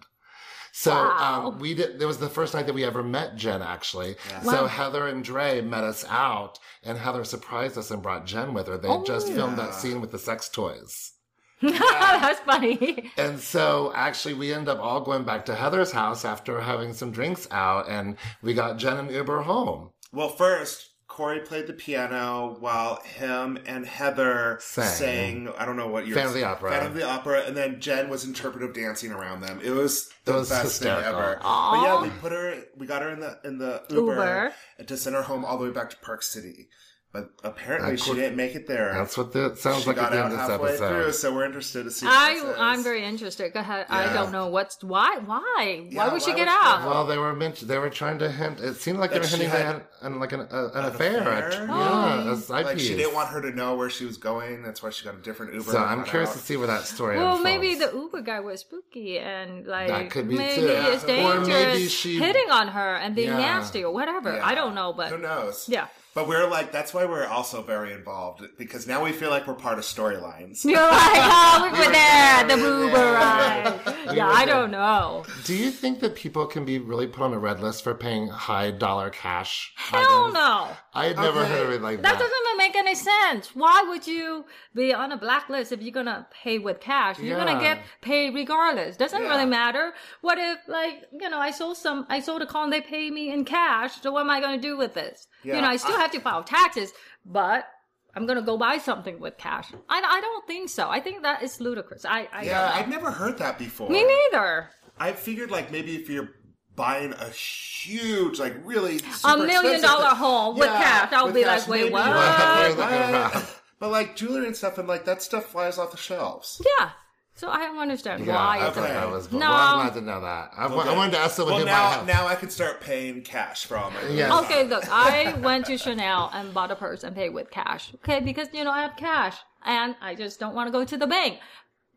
So 0.74 0.90
Wow. 0.90 1.46
um, 1.48 1.58
we 1.58 1.74
did. 1.74 2.00
It 2.00 2.06
was 2.06 2.18
the 2.18 2.28
first 2.30 2.54
night 2.54 2.66
that 2.66 2.74
we 2.74 2.82
ever 2.84 3.02
met 3.02 3.36
Jen, 3.36 3.60
actually. 3.62 4.16
Yeah. 4.30 4.40
So 4.42 4.62
Wow. 4.62 4.66
Heather 4.68 5.06
and 5.06 5.22
Dre 5.22 5.60
met 5.60 5.84
us 5.84 6.04
out, 6.08 6.58
and 6.82 6.96
Heather 6.98 7.24
surprised 7.24 7.76
us 7.76 7.90
and 7.90 8.02
brought 8.02 8.24
Jen 8.26 8.54
with 8.54 8.66
her. 8.68 8.78
They 8.78 8.88
had 8.90 9.04
just 9.06 9.28
filmed 9.32 9.58
that 9.58 9.74
scene 9.74 10.00
with 10.00 10.10
the 10.10 10.18
sex 10.18 10.48
toys. 10.48 11.12
That's 11.62 12.40
funny. 12.40 13.12
And 13.16 13.38
so 13.38 13.92
actually 13.94 14.34
we 14.34 14.52
end 14.52 14.68
up 14.68 14.80
all 14.80 15.00
going 15.00 15.22
back 15.24 15.44
to 15.44 15.54
Heather's 15.54 15.92
house 15.92 16.24
after 16.24 16.60
having 16.60 16.92
some 16.92 17.12
drinks 17.12 17.46
out 17.52 17.88
and 17.88 18.16
we 18.42 18.52
got 18.52 18.78
Jen 18.78 18.96
and 18.96 19.10
Uber 19.12 19.42
home. 19.42 19.90
Well, 20.12 20.30
first, 20.30 20.88
Corey 21.12 21.40
played 21.40 21.66
the 21.66 21.74
piano 21.74 22.56
while 22.60 22.96
him 23.02 23.58
and 23.66 23.84
Heather 23.86 24.58
Sang. 24.62 24.86
sang. 24.86 25.52
I 25.58 25.66
don't 25.66 25.76
know 25.76 25.88
what 25.88 26.06
year. 26.06 26.14
Phantom 26.14 26.32
of 26.32 26.40
the 26.40 26.44
Opera. 26.44 26.70
Phantom 26.70 26.88
of 26.92 26.94
the 26.94 27.04
Opera, 27.06 27.42
and 27.46 27.54
then 27.56 27.80
Jen 27.80 28.08
was 28.08 28.24
interpretive 28.24 28.72
dancing 28.74 29.12
around 29.12 29.42
them. 29.42 29.60
It 29.62 29.70
was 29.72 30.08
the 30.24 30.32
It 30.32 30.36
was 30.36 30.48
best 30.48 30.62
hysterical. 30.62 31.02
thing 31.02 31.12
ever. 31.12 31.38
Aw. 31.42 31.70
But 31.72 31.82
yeah, 31.86 32.02
we 32.02 32.08
put 32.20 32.32
her. 32.32 32.62
We 32.78 32.86
got 32.86 33.02
her 33.02 33.10
in 33.10 33.20
the 33.20 33.38
in 33.44 33.58
the 33.58 33.82
Uber, 33.90 34.12
Uber. 34.14 34.54
to 34.86 34.96
send 34.96 35.14
her 35.14 35.22
home 35.22 35.44
all 35.44 35.58
the 35.58 35.64
way 35.64 35.70
back 35.70 35.90
to 35.90 35.96
Park 35.98 36.22
City. 36.22 36.68
But 37.12 37.28
apparently, 37.44 37.92
I 37.92 37.96
she 37.96 38.08
could- 38.12 38.16
didn't 38.16 38.36
make 38.36 38.54
it 38.54 38.66
there. 38.66 38.94
That's 38.94 39.18
what 39.18 39.34
the, 39.34 39.48
it 39.52 39.58
sounds 39.58 39.82
she 39.82 39.88
like 39.88 39.96
got 39.96 40.06
at 40.06 40.12
the 40.12 40.18
out 40.18 40.24
end 40.24 40.32
of 40.32 40.38
this 40.40 40.48
halfway 40.48 40.68
episode. 40.70 40.88
through, 41.02 41.12
so 41.12 41.34
we're 41.34 41.44
interested 41.44 41.82
to 41.84 41.90
see. 41.90 42.06
what 42.06 42.14
I 42.16 42.32
this 42.36 42.42
is. 42.44 42.54
I'm 42.58 42.82
very 42.82 43.04
interested. 43.04 43.52
Go 43.52 43.60
ahead. 43.60 43.84
I 43.90 44.10
don't 44.14 44.32
know 44.32 44.46
what's 44.46 44.82
why 44.82 45.18
why 45.18 45.88
Yeah, 45.90 46.06
why 46.06 46.10
would 46.14 46.22
she 46.22 46.30
why 46.30 46.36
get 46.38 46.46
would 46.46 46.52
she 46.54 46.66
out? 46.68 46.88
Well, 46.88 47.04
they 47.06 47.18
were 47.18 47.34
meant. 47.34 47.56
They 47.68 47.76
were 47.76 47.90
trying 47.90 48.18
to 48.20 48.30
hint. 48.32 48.60
It 48.60 48.76
seemed 48.76 48.98
like 48.98 49.10
they 49.10 49.16
That 49.18 49.24
were 49.24 49.28
she 49.28 49.36
hinting 49.44 49.50
they 49.52 49.58
had 49.62 49.74
had 49.74 49.82
an, 50.02 50.18
like 50.18 50.32
an, 50.32 50.40
uh, 50.40 50.70
an, 50.74 50.80
an 50.80 50.84
affair. 50.86 51.20
affair? 51.20 51.66
Yeah, 51.66 52.32
a 52.32 52.36
side 52.36 52.64
Like 52.66 52.76
piece. 52.76 52.86
she 52.86 52.96
didn't 52.96 53.14
want 53.14 53.28
her 53.30 53.40
to 53.42 53.50
know 53.50 53.74
where 53.76 53.90
she 53.90 54.04
was 54.04 54.16
going. 54.16 54.62
That's 54.62 54.82
why 54.82 54.90
she 54.90 55.04
got 55.04 55.14
a 55.14 55.18
different 55.18 55.54
Uber. 55.54 55.70
so 55.72 55.78
I'm 55.78 56.04
curious 56.04 56.30
out. 56.30 56.36
to 56.36 56.42
see 56.42 56.56
where 56.56 56.66
that 56.66 56.82
story 56.82 57.16
Well, 57.16 57.36
unfolds. 57.36 57.44
maybe 57.44 57.74
the 57.76 57.90
Uber 57.92 58.22
guy 58.22 58.40
was 58.40 58.60
spooky 58.60 59.18
and 59.18 59.66
like 59.66 59.88
That 59.88 60.10
could 60.10 60.28
be 60.28 60.36
maybe 60.36 60.62
too. 60.62 60.68
it's 60.68 61.04
Or 61.04 61.06
dangerous 61.06 61.48
maybe 61.48 61.88
she- 61.88 62.18
hitting 62.18 62.50
on 62.50 62.68
her 62.68 62.96
and 62.96 63.14
being 63.14 63.28
Yeah. 63.28 63.38
nasty 63.38 63.84
or 63.84 63.92
whatever. 63.92 64.34
Yeah. 64.34 64.46
I 64.46 64.54
don't 64.54 64.74
know, 64.74 64.92
but 64.92 65.08
Who 65.08 65.18
knows? 65.18 65.66
yeah. 65.68 65.86
But 66.14 66.28
we're 66.28 66.46
like, 66.46 66.72
that's 66.72 66.92
why 66.92 67.06
we're 67.06 67.24
also 67.26 67.62
very 67.62 67.94
involved 67.94 68.42
because 68.58 68.86
now 68.86 69.02
we 69.02 69.12
feel 69.12 69.30
like 69.30 69.46
we're 69.46 69.54
part 69.54 69.78
of 69.78 69.84
storylines. 69.84 70.62
You're 70.72 70.78
like, 70.78 70.92
oh, 70.92 71.60
we 71.72 71.78
were 71.78 71.86
were 71.86 71.90
there, 71.90 72.44
there, 72.48 72.56
the 72.58 72.62
we 72.62 72.68
were 72.70 72.84
Uber 72.84 73.12
ride. 73.12 73.80
We 74.10 74.16
Yeah, 74.18 74.28
I 74.28 74.44
there. 74.44 74.54
don't 74.56 74.70
know. 74.72 75.24
Do 75.44 75.54
you 75.56 75.70
think 75.70 76.00
that 76.00 76.14
people 76.14 76.44
can 76.44 76.66
be 76.66 76.78
really 76.78 77.06
put 77.06 77.22
on 77.22 77.32
a 77.32 77.38
red 77.38 77.60
list 77.60 77.82
for 77.82 77.94
paying 77.94 78.28
high 78.28 78.72
dollar 78.72 79.08
cash? 79.08 79.72
Hell 79.92 80.20
items? 80.22 80.34
no. 80.34 80.68
I 80.94 81.04
had 81.06 81.16
never 81.16 81.40
Okay. 81.40 81.48
heard 81.50 81.66
of 81.66 81.72
it 81.72 81.82
like 81.82 82.02
That 82.02 82.18
that. 82.18 82.18
doesn't 82.18 82.56
make 82.58 82.74
any 82.76 82.94
sense. 82.94 83.54
Why 83.54 83.82
would 83.88 84.06
you 84.06 84.44
be 84.74 84.92
on 84.92 85.12
a 85.12 85.16
blacklist 85.16 85.72
if 85.72 85.80
you're 85.82 85.92
gonna 85.92 86.26
pay 86.30 86.58
with 86.58 86.80
cash? 86.80 87.18
You're 87.18 87.38
Yeah. 87.38 87.44
gonna 87.44 87.60
get 87.60 87.82
paid 88.00 88.34
regardless. 88.34 88.96
Doesn't 88.96 89.22
Yeah. 89.22 89.28
really 89.28 89.46
matter. 89.46 89.94
What 90.20 90.38
if, 90.38 90.58
like, 90.66 91.04
you 91.12 91.28
know, 91.28 91.38
I 91.38 91.50
sold 91.50 91.76
some, 91.76 92.06
I 92.08 92.20
sold 92.20 92.42
a 92.42 92.46
car 92.46 92.64
and 92.64 92.72
they 92.72 92.80
pay 92.80 93.10
me 93.10 93.30
in 93.32 93.44
cash. 93.44 94.00
So 94.02 94.12
what 94.12 94.20
am 94.20 94.30
I 94.30 94.40
gonna 94.40 94.58
do 94.58 94.76
with 94.76 94.94
this? 94.94 95.28
Yeah, 95.42 95.56
you 95.56 95.62
know, 95.62 95.68
I 95.68 95.76
still 95.76 95.96
I- 95.96 96.00
have 96.00 96.10
to 96.12 96.20
file 96.20 96.44
taxes, 96.44 96.92
but 97.24 97.68
I'm 98.14 98.26
gonna 98.26 98.42
go 98.42 98.58
buy 98.58 98.76
something 98.78 99.18
with 99.20 99.38
cash. 99.38 99.72
I, 99.88 100.02
I 100.16 100.20
don't 100.20 100.46
think 100.46 100.68
so. 100.68 100.90
I 100.90 101.00
think 101.00 101.22
that 101.22 101.42
is 101.42 101.60
ludicrous. 101.60 102.04
I, 102.04 102.28
I 102.32 102.42
yeah, 102.44 102.70
I've 102.74 102.88
never 102.88 103.10
heard 103.10 103.38
that 103.38 103.58
before. 103.58 103.88
me 103.88 104.04
neither. 104.04 104.70
I 104.98 105.12
figured 105.12 105.50
like 105.50 105.72
maybe 105.72 105.96
if 105.96 106.10
you're 106.10 106.28
buying 106.76 107.12
a 107.14 107.28
huge, 107.30 108.38
like 108.38 108.54
really 108.64 109.00
A 109.24 109.36
million 109.36 109.50
expensive 109.50 109.82
dollar 109.82 110.08
thing- 110.10 110.16
home 110.18 110.56
with 110.58 110.68
cash. 110.68 111.12
I'll 111.12 111.26
with 111.26 111.34
be 111.34 111.42
cash, 111.42 111.60
like, 111.60 111.68
wait, 111.68 111.92
what? 111.92 112.06
What? 112.76 112.78
what? 112.78 113.58
But 113.78 113.90
like 113.90 114.14
jewelry 114.14 114.46
and 114.46 114.56
stuff, 114.56 114.78
and 114.78 114.86
like 114.86 115.06
that 115.06 115.22
stuff 115.22 115.46
flies 115.46 115.76
off 115.76 115.90
the 115.90 115.96
shelves. 115.96 116.62
Yeah. 116.78 116.90
So 117.34 117.48
I 117.48 117.60
don't 117.64 117.78
understand 117.78 118.24
Yeah, 118.24 118.36
why 118.36 118.58
I 118.60 118.70
thought 118.70 118.86
that 118.86 119.10
was. 119.10 119.32
No. 119.32 119.38
Well, 119.40 119.52
I'm 119.52 119.86
glad 119.88 119.94
to 119.98 120.06
know 120.06 120.20
that. 120.20 120.52
I, 120.56 120.66
wa- 120.68 120.82
I 120.84 120.94
wanted 120.96 121.12
to 121.12 121.18
ask 121.18 121.34
someone 121.34 121.54
Well, 121.56 121.64
now 121.64 121.90
have. 121.90 122.06
now 122.06 122.26
I 122.28 122.36
can 122.36 122.48
start 122.50 122.80
paying 122.80 123.22
cash 123.22 123.64
for 123.64 123.76
all 123.76 123.90
my. 123.90 124.06
Yeah. 124.08 124.38
Okay, 124.42 124.62
look, 124.68 124.84
I 124.88 125.32
went 125.40 125.66
to 125.66 125.76
Chanel 125.78 126.30
and 126.32 126.54
bought 126.54 126.70
a 126.70 126.76
purse 126.76 127.02
and 127.02 127.16
paid 127.16 127.30
with 127.30 127.50
cash. 127.50 127.92
Okay, 127.96 128.20
because 128.20 128.46
you 128.52 128.62
know 128.62 128.70
I 128.70 128.82
have 128.82 128.96
cash 128.96 129.36
and 129.64 129.96
I 130.00 130.14
just 130.14 130.38
don't 130.38 130.54
want 130.54 130.68
to 130.68 130.72
go 130.72 130.84
to 130.84 130.96
the 130.96 131.06
bank. 131.08 131.40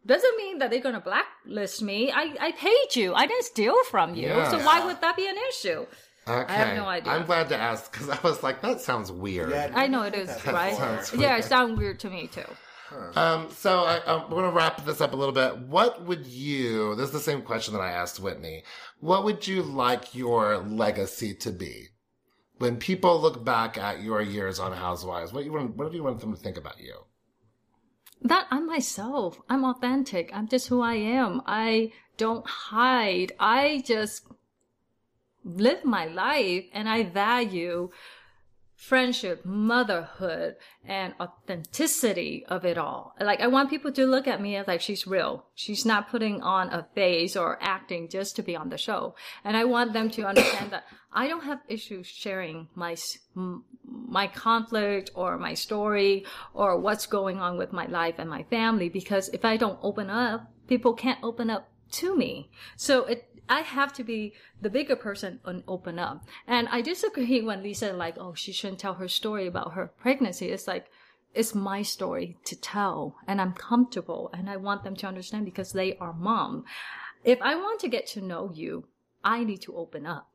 Doesn't 0.05 0.37
mean 0.37 0.59
that 0.59 0.69
they're 0.69 0.81
gonna 0.81 1.01
blacklist 1.01 1.81
me. 1.81 2.11
I, 2.11 2.35
I 2.39 2.51
paid 2.51 2.95
you. 2.95 3.13
I 3.13 3.25
didn't 3.25 3.45
steal 3.45 3.83
from 3.85 4.15
you. 4.15 4.27
Yeah. 4.27 4.49
So 4.49 4.59
why 4.59 4.85
would 4.85 5.01
that 5.01 5.15
be 5.15 5.27
an 5.27 5.35
issue? 5.49 5.85
Okay. 6.27 6.53
have 6.53 6.75
no 6.75 6.85
idea. 6.85 7.13
I'm 7.13 7.25
glad 7.25 7.49
to 7.49 7.57
ask 7.57 7.91
because 7.91 8.09
I 8.09 8.19
was 8.23 8.41
like, 8.41 8.61
that 8.61 8.81
sounds 8.81 9.11
weird. 9.11 9.51
Yeah, 9.51 9.71
I 9.75 9.87
know 9.87 10.01
it 10.01 10.15
is, 10.15 10.27
That 10.27 10.53
right? 10.53 10.75
sounds 10.75 11.13
Yeah, 11.13 11.37
it 11.37 11.45
sounds 11.45 11.77
weird 11.77 11.99
to 11.99 12.09
me 12.09 12.27
too. 12.27 12.45
Um, 13.15 13.49
so 13.51 13.79
I, 13.79 13.99
I'm 14.05 14.29
going 14.29 14.45
to 14.45 14.55
wrap 14.55 14.85
this 14.85 15.01
up 15.01 15.13
a 15.13 15.15
little 15.15 15.33
bit. 15.33 15.57
What 15.67 16.05
would 16.05 16.25
you? 16.25 16.95
This 16.95 17.07
is 17.07 17.13
the 17.13 17.19
same 17.19 17.41
question 17.41 17.73
that 17.73 17.81
I 17.81 17.91
asked 17.91 18.19
Whitney. 18.19 18.63
What 18.99 19.23
would 19.23 19.47
you 19.47 19.61
like 19.61 20.15
your 20.15 20.57
legacy 20.59 21.33
to 21.35 21.51
be? 21.51 21.87
When 22.57 22.77
people 22.77 23.19
look 23.19 23.43
back 23.43 23.77
at 23.77 24.01
your 24.01 24.21
years 24.21 24.59
on 24.59 24.71
Housewives, 24.71 25.33
what 25.33 25.43
you 25.43 25.51
want? 25.51 25.75
What 25.75 25.91
do 25.91 25.97
you 25.97 26.03
want 26.03 26.21
them 26.21 26.33
to 26.33 26.39
think 26.39 26.57
about 26.57 26.79
you? 26.79 26.95
That 28.21 28.47
I'm 28.49 28.65
myself. 28.65 29.41
I'm 29.49 29.63
authentic. 29.65 30.31
I'm 30.33 30.47
just 30.47 30.67
who 30.67 30.81
I 30.81 30.95
am. 30.95 31.41
I 31.45 31.91
don't 32.17 32.47
hide. 32.47 33.33
I 33.39 33.83
just 33.85 34.27
live 35.43 35.85
my 35.85 36.05
life 36.05 36.65
and 36.73 36.89
I 36.89 37.03
value 37.03 37.89
friendship, 38.75 39.45
motherhood, 39.45 40.55
and 40.85 41.13
authenticity 41.19 42.45
of 42.47 42.65
it 42.65 42.77
all. 42.77 43.15
Like 43.19 43.39
I 43.39 43.47
want 43.47 43.69
people 43.69 43.91
to 43.93 44.05
look 44.05 44.27
at 44.27 44.41
me 44.41 44.55
as 44.57 44.67
like 44.67 44.81
she's 44.81 45.07
real. 45.07 45.45
She's 45.55 45.85
not 45.85 46.09
putting 46.09 46.41
on 46.41 46.69
a 46.69 46.87
face 46.93 47.35
or 47.35 47.57
acting 47.61 48.09
just 48.09 48.35
to 48.35 48.43
be 48.43 48.55
on 48.55 48.69
the 48.69 48.77
show. 48.77 49.15
And 49.43 49.55
I 49.55 49.63
want 49.63 49.93
them 49.93 50.09
to 50.11 50.23
understand 50.23 50.71
that 50.71 50.83
I 51.11 51.27
don't 51.27 51.45
have 51.45 51.59
issues 51.67 52.07
sharing 52.07 52.67
my 52.75 52.95
my 53.85 54.27
conflict 54.27 55.11
or 55.15 55.37
my 55.37 55.53
story 55.53 56.25
or 56.53 56.79
what's 56.79 57.05
going 57.05 57.39
on 57.39 57.57
with 57.57 57.71
my 57.71 57.85
life 57.85 58.15
and 58.17 58.29
my 58.29 58.43
family 58.43 58.89
because 58.89 59.29
if 59.29 59.45
I 59.45 59.57
don't 59.57 59.79
open 59.81 60.09
up, 60.09 60.51
people 60.67 60.93
can't 60.93 61.23
open 61.23 61.49
up 61.49 61.69
to 61.91 62.15
me. 62.15 62.51
So 62.75 63.05
it 63.05 63.34
I 63.47 63.61
have 63.61 63.93
to 63.93 64.03
be 64.03 64.33
the 64.61 64.69
bigger 64.69 64.95
person 64.95 65.39
and 65.45 65.63
open 65.67 65.99
up. 65.99 66.25
And 66.47 66.67
I 66.69 66.81
disagree 66.81 67.41
when 67.41 67.63
Lisa 67.63 67.93
like, 67.93 68.15
oh, 68.17 68.33
she 68.33 68.51
shouldn't 68.51 68.79
tell 68.79 68.95
her 68.95 69.07
story 69.07 69.47
about 69.47 69.73
her 69.73 69.91
pregnancy. 69.99 70.49
It's 70.49 70.67
like, 70.67 70.87
it's 71.33 71.53
my 71.53 71.81
story 71.81 72.37
to 72.45 72.55
tell 72.55 73.17
and 73.27 73.41
I'm 73.41 73.53
comfortable 73.53 74.29
and 74.33 74.49
I 74.49 74.55
want 74.57 74.83
them 74.83 74.95
to 74.97 75.07
understand 75.07 75.45
because 75.45 75.73
they 75.73 75.97
are 75.97 76.13
mom. 76.13 76.63
If 77.23 77.41
I 77.41 77.55
want 77.55 77.79
to 77.81 77.89
get 77.89 78.07
to 78.07 78.21
know 78.21 78.51
you, 78.53 78.85
I 79.23 79.43
need 79.43 79.61
to 79.63 79.75
open 79.75 80.05
up. 80.05 80.29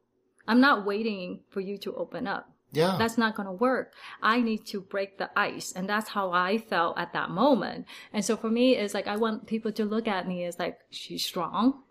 I'm 0.47 0.61
not 0.61 0.85
waiting 0.85 1.41
for 1.49 1.61
you 1.61 1.79
to 1.79 1.95
open 1.95 2.27
up. 2.27 2.51
Yeah. 2.73 2.97
That's 2.99 3.19
not 3.19 3.35
going 3.35 3.47
to 3.47 3.53
work. 3.53 3.95
I 4.23 4.41
need 4.41 4.67
to 4.67 4.81
break 4.81 5.19
the 5.19 5.31
ice. 5.37 5.73
And 5.73 5.89
that's 5.89 6.11
how 6.11 6.33
I 6.33 6.59
felt 6.59 6.99
at 6.99 7.13
that 7.15 7.31
moment. 7.31 7.87
And 8.13 8.25
so 8.25 8.37
for 8.37 8.49
me, 8.49 8.77
it's 8.77 8.95
like, 8.95 9.09
I 9.09 9.17
want 9.17 9.47
people 9.47 9.73
to 9.73 9.85
look 9.85 10.07
at 10.07 10.29
me 10.29 10.45
as 10.45 10.59
like, 10.59 10.79
she's 10.91 11.25
strong. 11.25 11.83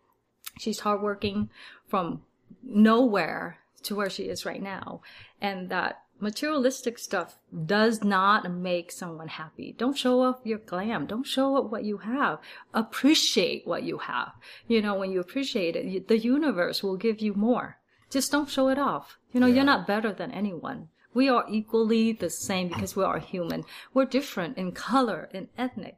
She's 0.58 0.80
hardworking 0.80 1.50
from 1.88 2.24
nowhere 2.64 3.60
to 3.84 3.96
where 3.96 4.10
she 4.10 4.24
is 4.24 4.46
right 4.46 4.62
now. 4.62 5.02
And 5.42 5.70
that 5.70 6.04
materialistic 6.20 7.00
stuff 7.00 7.38
does 7.66 8.04
not 8.04 8.52
make 8.52 8.92
someone 8.92 9.30
happy. 9.30 9.74
Don't 9.78 9.98
show 9.98 10.22
off 10.22 10.40
your 10.44 10.60
glam. 10.60 11.06
Don't 11.06 11.26
show 11.26 11.56
up 11.58 11.72
what 11.72 11.86
you 11.86 12.00
have. 12.00 12.40
Appreciate 12.74 13.66
what 13.66 13.84
you 13.84 14.00
have. 14.00 14.34
You 14.68 14.82
know, 14.82 14.96
when 14.96 15.12
you 15.12 15.20
appreciate 15.20 15.76
it, 15.76 16.08
the 16.08 16.18
universe 16.18 16.84
will 16.84 16.98
give 16.98 17.22
you 17.22 17.34
more. 17.34 17.78
Just 18.10 18.32
don't 18.32 18.50
show 18.50 18.70
it 18.70 18.80
off. 18.80 19.18
You 19.32 19.40
know, 19.40 19.48
you're 19.48 19.64
not 19.64 19.88
better 19.88 20.12
than 20.12 20.32
anyone. 20.32 20.90
We 21.14 21.30
are 21.30 21.46
equally 21.50 22.12
the 22.12 22.30
same 22.30 22.68
because 22.68 22.96
we 22.96 23.04
are 23.04 23.20
human. 23.20 23.64
We're 23.94 24.06
different 24.06 24.58
in 24.58 24.72
color, 24.74 25.30
in 25.34 25.48
ethnic, 25.58 25.98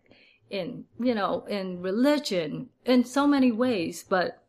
in, 0.50 0.86
you 1.00 1.16
know, 1.16 1.46
in 1.46 1.82
religion, 1.82 2.70
in 2.86 3.06
so 3.06 3.28
many 3.28 3.52
ways, 3.52 4.06
but 4.08 4.41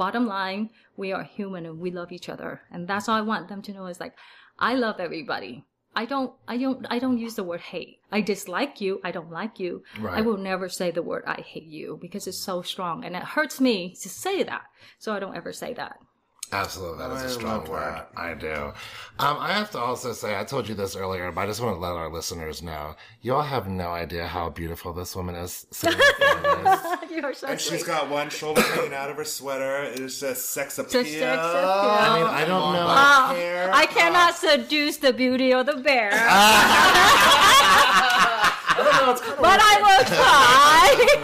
bottom 0.00 0.26
line, 0.26 0.70
we 0.96 1.12
are 1.12 1.22
human 1.22 1.66
and 1.66 1.78
we 1.78 1.90
love 1.90 2.10
each 2.10 2.30
other. 2.30 2.62
And 2.72 2.88
that's 2.88 3.06
all 3.06 3.16
I 3.16 3.30
want 3.32 3.48
them 3.48 3.60
to 3.62 3.72
know 3.74 3.86
is 3.86 4.00
like, 4.00 4.14
I 4.58 4.74
love 4.74 4.98
everybody. 4.98 5.66
I 5.94 6.06
don't, 6.06 6.32
I 6.48 6.56
don't, 6.56 6.86
I 6.88 6.98
don't 6.98 7.18
use 7.18 7.34
the 7.34 7.44
word 7.44 7.60
hate. 7.60 7.98
I 8.10 8.22
dislike 8.22 8.80
you. 8.80 9.00
I 9.04 9.10
don't 9.10 9.30
like 9.30 9.60
you. 9.60 9.82
I 10.08 10.22
will 10.22 10.38
never 10.38 10.68
say 10.68 10.90
the 10.90 11.02
word 11.02 11.24
I 11.26 11.40
hate 11.42 11.70
you 11.80 11.98
because 12.00 12.26
it's 12.26 12.38
so 12.38 12.62
strong 12.62 13.04
and 13.04 13.14
it 13.14 13.22
hurts 13.22 13.60
me 13.60 13.94
to 14.00 14.08
say 14.08 14.42
that. 14.44 14.62
So 14.98 15.12
I 15.12 15.18
don't 15.18 15.36
ever 15.36 15.52
say 15.52 15.74
that. 15.74 15.98
Absolutely, 16.52 16.98
that 16.98 17.12
is 17.12 17.22
a 17.22 17.26
I 17.26 17.28
strong 17.28 17.64
word. 17.66 17.80
that. 17.80 18.10
I 18.16 18.34
do. 18.34 18.72
Um, 19.20 19.36
I 19.38 19.52
have 19.52 19.70
to 19.70 19.78
also 19.78 20.12
say, 20.12 20.36
I 20.38 20.42
told 20.42 20.68
you 20.68 20.74
this 20.74 20.96
earlier, 20.96 21.30
but 21.30 21.42
I 21.42 21.46
just 21.46 21.60
want 21.60 21.76
to 21.76 21.80
let 21.80 21.92
our 21.92 22.10
listeners 22.10 22.60
know, 22.60 22.96
you 23.22 23.34
all 23.34 23.42
have 23.42 23.68
no 23.68 23.90
idea 23.90 24.26
how 24.26 24.48
beautiful 24.48 24.92
this 24.92 25.14
woman 25.14 25.36
is. 25.36 25.64
sitting 25.70 26.00
in 26.00 26.14
front 26.18 26.46
of 26.46 26.66
us. 26.66 27.10
You're 27.10 27.34
so 27.34 27.46
And 27.46 27.60
she's 27.60 27.84
got 27.84 28.10
one 28.10 28.30
shoulder 28.30 28.62
hanging 28.62 28.94
out 28.94 29.10
of 29.10 29.16
her 29.16 29.24
sweater. 29.24 29.84
It 29.84 30.00
is 30.00 30.18
just 30.18 30.50
sex 30.50 30.78
appeal. 30.78 31.04
Just 31.04 31.12
sex 31.18 31.38
appeal. 31.40 31.70
I 31.70 32.18
mean, 32.18 32.26
I 32.26 32.44
don't 32.44 32.72
know. 32.72 32.86
Ah, 32.88 33.32
hair. 33.36 33.70
I 33.72 33.86
cannot 33.86 34.34
seduce 34.34 34.96
the 34.96 35.12
beauty 35.12 35.52
of 35.52 35.66
the 35.66 35.76
bear, 35.76 36.10
I 38.70 38.76
don't 38.76 39.06
know. 39.06 39.12
It's 39.12 39.20
kind 39.20 39.32
of 39.34 39.40
but 39.40 39.60
I 39.62 39.74
will 39.86 40.04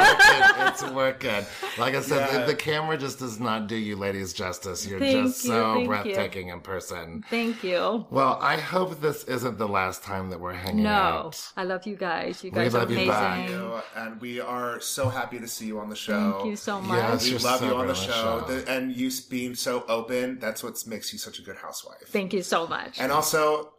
try. 0.00 0.68
it's 0.72 0.82
working. 0.92 1.44
Like 1.78 1.94
I 1.94 2.00
said, 2.00 2.28
Yeah. 2.32 2.40
the, 2.40 2.46
the 2.46 2.54
camera 2.54 2.96
just 2.98 3.18
does 3.18 3.38
not 3.40 3.66
do 3.66 3.76
you 3.76 3.96
ladies 3.96 4.32
justice. 4.32 4.86
You're 4.86 4.98
Thank 4.98 5.26
just 5.28 5.44
you, 5.44 5.50
so 5.50 5.74
thank 5.74 5.80
you. 5.82 5.86
breathtaking 5.88 6.48
in 6.48 6.60
person. 6.60 7.24
Thank 7.30 7.62
you. 7.62 8.06
Well, 8.10 8.38
I 8.40 8.56
hope 8.56 9.00
this 9.00 9.24
isn't 9.24 9.58
the 9.58 9.68
last 9.68 10.02
time 10.02 10.30
that 10.30 10.40
we're 10.40 10.52
hanging 10.52 10.86
out. 10.86 11.12
No, 11.12 11.18
out. 11.28 11.52
I 11.56 11.64
love 11.64 11.86
you 11.86 11.96
guys. 11.96 12.42
You 12.42 12.50
We 12.50 12.56
guys 12.56 12.74
are 12.74 12.80
love 12.80 12.90
you 12.90 12.96
amazing. 12.96 13.10
back. 13.12 13.50
you, 13.50 13.72
and 13.96 14.20
we 14.20 14.40
are 14.40 14.80
so 14.80 15.08
happy 15.08 15.38
to 15.38 15.48
see 15.48 15.66
you 15.66 15.78
on 15.78 15.88
the 15.88 15.96
show. 15.96 16.32
Thank 16.38 16.46
you 16.50 16.56
so 16.56 16.80
much. 16.80 16.98
Yes. 16.98 17.26
We 17.26 17.38
love 17.38 17.60
so 17.60 17.66
you 17.66 17.74
on 17.74 17.86
the 17.86 17.94
show, 17.94 18.12
on 18.12 18.48
the 18.48 18.58
show. 18.58 18.60
The- 18.64 18.70
and 18.72 18.94
you 18.96 19.10
being 19.30 19.54
so 19.54 19.84
open. 19.88 20.38
That's 20.38 20.62
what 20.62 20.82
makes 20.86 21.12
you 21.12 21.18
such 21.18 21.38
a 21.38 21.42
good 21.42 21.56
housewife. 21.56 22.08
Thank 22.08 22.32
you 22.32 22.42
so 22.42 22.66
much. 22.66 22.98
And 23.00 23.12
also, 23.12 23.72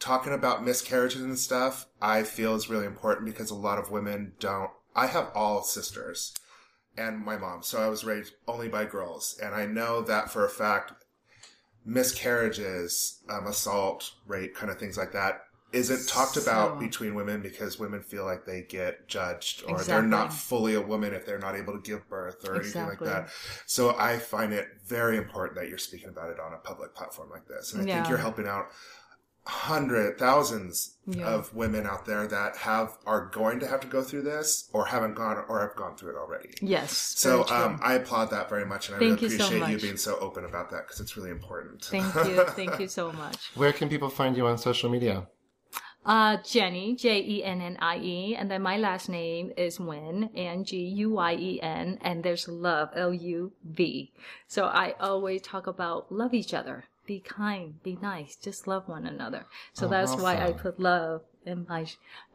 talking 0.00 0.32
about 0.32 0.64
miscarriages 0.64 1.22
and 1.22 1.38
stuff, 1.38 1.86
I 2.00 2.24
feel 2.24 2.54
is 2.54 2.68
really 2.68 2.86
important 2.86 3.26
because 3.26 3.50
a 3.50 3.54
lot 3.54 3.78
of 3.78 3.90
women 3.90 4.32
don't. 4.40 4.70
I 4.96 5.06
have 5.06 5.30
all 5.34 5.62
sisters 5.62 6.34
and 6.96 7.24
my 7.24 7.36
mom, 7.36 7.62
so 7.62 7.80
I 7.80 7.88
was 7.88 8.02
raised 8.02 8.32
only 8.48 8.68
by 8.68 8.84
girls, 8.86 9.38
and 9.40 9.54
I 9.54 9.66
know 9.66 10.02
that 10.02 10.30
for 10.30 10.44
a 10.44 10.50
fact. 10.50 10.92
Miscarriages, 11.82 13.22
um, 13.30 13.46
assault, 13.46 14.12
rape, 14.26 14.54
kind 14.54 14.70
of 14.70 14.78
things 14.78 14.98
like 14.98 15.12
that, 15.12 15.40
isn't 15.72 16.08
talked 16.08 16.36
about 16.36 16.78
between 16.80 17.14
women 17.14 17.40
because 17.40 17.78
women 17.78 18.02
feel 18.02 18.24
like 18.24 18.44
they 18.44 18.62
get 18.62 19.08
judged 19.08 19.62
or 19.66 19.78
they're 19.84 20.02
not 20.02 20.32
fully 20.32 20.74
a 20.74 20.80
woman 20.80 21.14
if 21.14 21.24
they're 21.24 21.38
not 21.38 21.54
able 21.56 21.72
to 21.72 21.80
give 21.80 22.06
birth 22.08 22.46
or 22.46 22.56
anything 22.56 22.86
like 22.86 22.98
that. 23.00 23.28
So 23.66 23.96
I 23.98 24.18
find 24.18 24.52
it 24.52 24.66
very 24.86 25.16
important 25.16 25.58
that 25.58 25.68
you're 25.68 25.78
speaking 25.78 26.08
about 26.10 26.30
it 26.30 26.38
on 26.38 26.52
a 26.52 26.58
public 26.58 26.94
platform 26.94 27.30
like 27.30 27.46
this. 27.46 27.72
And 27.72 27.82
I 27.82 27.86
think 27.94 28.08
you're 28.08 28.18
helping 28.18 28.46
out 28.48 28.66
hundred 29.46 30.18
thousands 30.18 30.96
Yeah. 31.06 31.24
of 31.26 31.52
women 31.54 31.86
out 31.86 32.06
there 32.06 32.26
that 32.28 32.56
have 32.58 32.96
are 33.06 33.26
going 33.26 33.58
to 33.60 33.66
have 33.66 33.80
to 33.80 33.86
go 33.88 34.02
through 34.02 34.22
this 34.22 34.68
or 34.72 34.86
haven't 34.86 35.14
gone 35.14 35.42
or 35.48 35.60
have 35.60 35.74
gone 35.74 35.96
through 35.96 36.10
it 36.10 36.16
already. 36.16 36.50
yes. 36.60 36.92
So 36.92 37.48
um, 37.48 37.80
I 37.82 37.94
applaud 37.94 38.30
that 38.30 38.48
very 38.48 38.64
much, 38.66 38.88
and 38.88 38.96
I 38.96 38.98
Thank 39.00 39.20
really 39.20 39.34
you 39.34 39.38
so 39.40 39.46
appreciate 39.46 39.70
you 39.72 39.78
being 39.80 39.96
so 39.96 40.18
open 40.20 40.44
about 40.44 40.70
that 40.70 40.86
because 40.86 41.00
it's 41.00 41.16
really 41.16 41.30
important. 41.30 41.84
Thank 41.84 42.14
you. 42.14 42.44
Thank 42.60 42.78
you 42.78 42.86
so 42.88 43.12
much. 43.12 43.50
Where 43.56 43.72
can 43.72 43.88
people 43.88 44.08
find 44.10 44.36
you 44.36 44.46
on 44.46 44.56
social 44.58 44.88
media? 44.90 45.26
Uh, 46.04 46.38
Jennie, 46.44 46.94
J 46.96 47.20
E 47.20 47.44
N 47.44 47.60
N 47.60 47.76
I 47.80 47.98
E, 47.98 48.34
and 48.36 48.50
then 48.50 48.62
my 48.62 48.78
last 48.78 49.08
name 49.10 49.52
is 49.56 49.78
Nguyen, 49.78 50.30
N 50.34 50.64
G 50.64 50.78
U 50.78 51.10
Y 51.10 51.34
E 51.34 51.60
N, 51.62 51.98
and 52.00 52.22
there's 52.24 52.48
love, 52.48 52.88
L 52.94 53.12
U 53.12 53.52
V. 53.64 54.12
So 54.48 54.64
I 54.66 54.94
always 55.00 55.42
talk 55.42 55.66
about 55.66 56.10
love 56.10 56.32
each 56.32 56.54
other, 56.54 56.84
be 57.10 57.18
kind, 57.18 57.82
be 57.82 57.98
nice, 58.00 58.36
just 58.36 58.68
love 58.68 58.86
one 58.86 59.04
another. 59.04 59.44
So 59.72 59.86
Oh, 59.86 59.90
that's 59.90 60.14
why 60.14 60.36
I 60.36 60.52
put 60.52 60.78
love 60.78 61.22
in 61.44 61.66
my, 61.68 61.84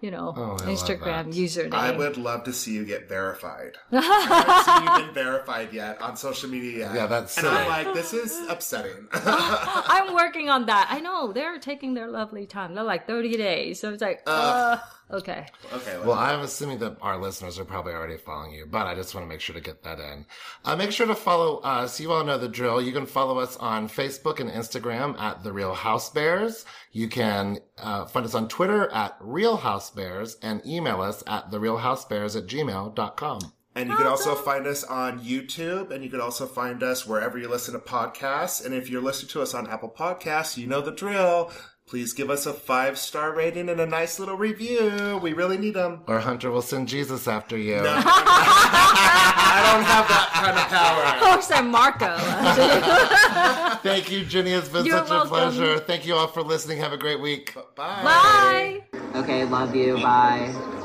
you 0.02 0.12
know, 0.12 0.34
Oh, 0.36 0.58
Instagram 0.64 1.34
username. 1.34 1.74
I 1.74 1.92
would 1.92 2.18
love 2.18 2.44
to 2.44 2.52
see 2.52 2.74
you 2.74 2.84
get 2.84 3.08
verified. 3.08 3.78
I 3.94 4.02
haven't 4.02 4.66
seen 4.66 4.84
you 4.84 5.06
been 5.06 5.14
verified 5.14 5.72
yet 5.72 6.02
on 6.02 6.18
social 6.18 6.50
media 6.50 6.80
yet. 6.80 6.94
Yeah, 6.94 7.08
that's 7.08 7.38
and 7.38 7.48
I'm 7.48 7.70
like, 7.70 7.94
this 7.96 8.12
is 8.12 8.36
upsetting. 8.50 9.08
I'm 9.14 10.14
working 10.14 10.50
on 10.50 10.66
that. 10.66 10.88
I 10.90 11.00
know 11.00 11.32
they're 11.32 11.58
taking 11.58 11.94
their 11.94 12.10
lovely 12.10 12.46
time. 12.46 12.76
They're 12.76 12.84
like 12.84 13.08
30 13.08 13.38
days. 13.38 13.80
So 13.80 13.94
it's 13.94 14.02
like, 14.02 14.24
uh, 14.28 14.76
okay. 15.12 15.46
okay, 15.74 15.98
Well, 16.00 16.14
I'm 16.14 16.42
assuming 16.42 16.80
that 16.80 16.98
our 17.02 17.18
listeners 17.18 17.60
are 17.60 17.66
probably 17.66 17.94
already 17.94 18.18
following 18.18 18.54
you, 18.54 18.66
but 18.66 18.88
I 18.88 18.96
just 18.96 19.14
want 19.14 19.26
to 19.26 19.30
make 19.30 19.42
sure 19.42 19.54
to 19.54 19.62
get 19.62 19.84
that 19.84 20.00
in. 20.00 20.26
Uh, 20.64 20.76
make 20.76 20.92
sure 20.92 21.08
to 21.08 21.16
follow 21.16 21.58
us. 21.60 22.00
You 22.00 22.12
all 22.12 22.24
know 22.24 22.38
the 22.38 22.48
drill. 22.48 22.82
You 22.82 22.92
can 22.92 23.06
follow 23.06 23.40
us 23.40 23.58
on 23.58 23.88
Facebook 23.88 24.40
and 24.40 24.50
Instagram 24.50 25.20
at 25.20 25.44
The 25.44 25.54
Real 25.54 25.76
Housebears. 25.76 26.66
You 26.92 27.08
can 27.08 27.60
uh, 27.78 28.06
find 28.06 28.26
us 28.26 28.36
on 28.36 28.48
Twitter 28.48 28.90
at 28.92 29.16
Real 29.20 29.58
Housebears 29.58 30.38
and 30.42 30.66
email 30.66 31.02
us 31.02 31.24
at 31.28 31.52
TheRealHouseBears 31.52 32.38
at 32.38 32.48
gmail.com. 32.48 33.40
And 33.78 33.90
you 33.90 33.98
can 33.98 34.08
also 34.08 34.36
find 34.36 34.66
us 34.68 34.86
on 34.86 35.20
YouTube, 35.20 35.92
and 35.92 36.02
you 36.02 36.10
can 36.10 36.22
also 36.22 36.46
find 36.46 36.82
us 36.82 37.06
wherever 37.06 37.38
you 37.38 37.50
listen 37.50 37.74
to 37.74 37.80
podcasts. 37.80 38.66
And 38.66 38.74
if 38.74 38.90
you're 38.90 39.02
listening 39.02 39.30
to 39.32 39.42
us 39.42 39.54
on 39.54 39.68
Apple 39.68 39.90
Podcasts, 39.90 40.56
you 40.56 40.66
know 40.66 40.80
the 40.80 40.94
drill. 40.94 41.52
Please 41.88 42.14
give 42.14 42.32
us 42.32 42.48
a 42.48 42.54
five 42.54 42.98
star 42.98 43.32
rating 43.32 43.70
and 43.70 43.80
a 43.80 43.86
nice 43.86 44.18
little 44.20 44.36
review. 44.38 45.20
We 45.22 45.34
really 45.34 45.58
need 45.60 45.76
them. 45.76 46.02
Or 46.08 46.20
Hunter 46.20 46.50
will 46.50 46.64
send 46.64 46.88
Jesus 46.88 47.28
after 47.28 47.56
you. 47.58 47.76
I 47.86 49.62
don't 49.72 49.84
have 49.84 50.08
that 50.08 50.30
kind 50.34 50.58
of 50.58 50.68
power. 50.68 51.04
Of 51.16 51.22
course, 51.22 51.52
I'm 51.52 51.70
Marco. 51.70 52.18
Thank 53.88 54.12
you, 54.12 54.26
Jennie. 54.26 54.54
It's 54.54 54.68
been 54.68 54.86
You're 54.88 54.98
such 54.98 55.10
welcome. 55.10 55.28
a 55.28 55.30
pleasure. 55.30 55.78
Thank 55.80 56.08
you 56.08 56.16
all 56.16 56.28
for 56.28 56.42
listening. 56.42 56.80
Have 56.80 56.92
a 56.94 56.98
great 56.98 57.22
week. 57.22 57.54
Bye. 57.76 58.02
Bye. 58.04 58.84
Okay, 59.20 59.46
love 59.46 59.76
you. 59.76 59.98
Bye. 59.98 60.82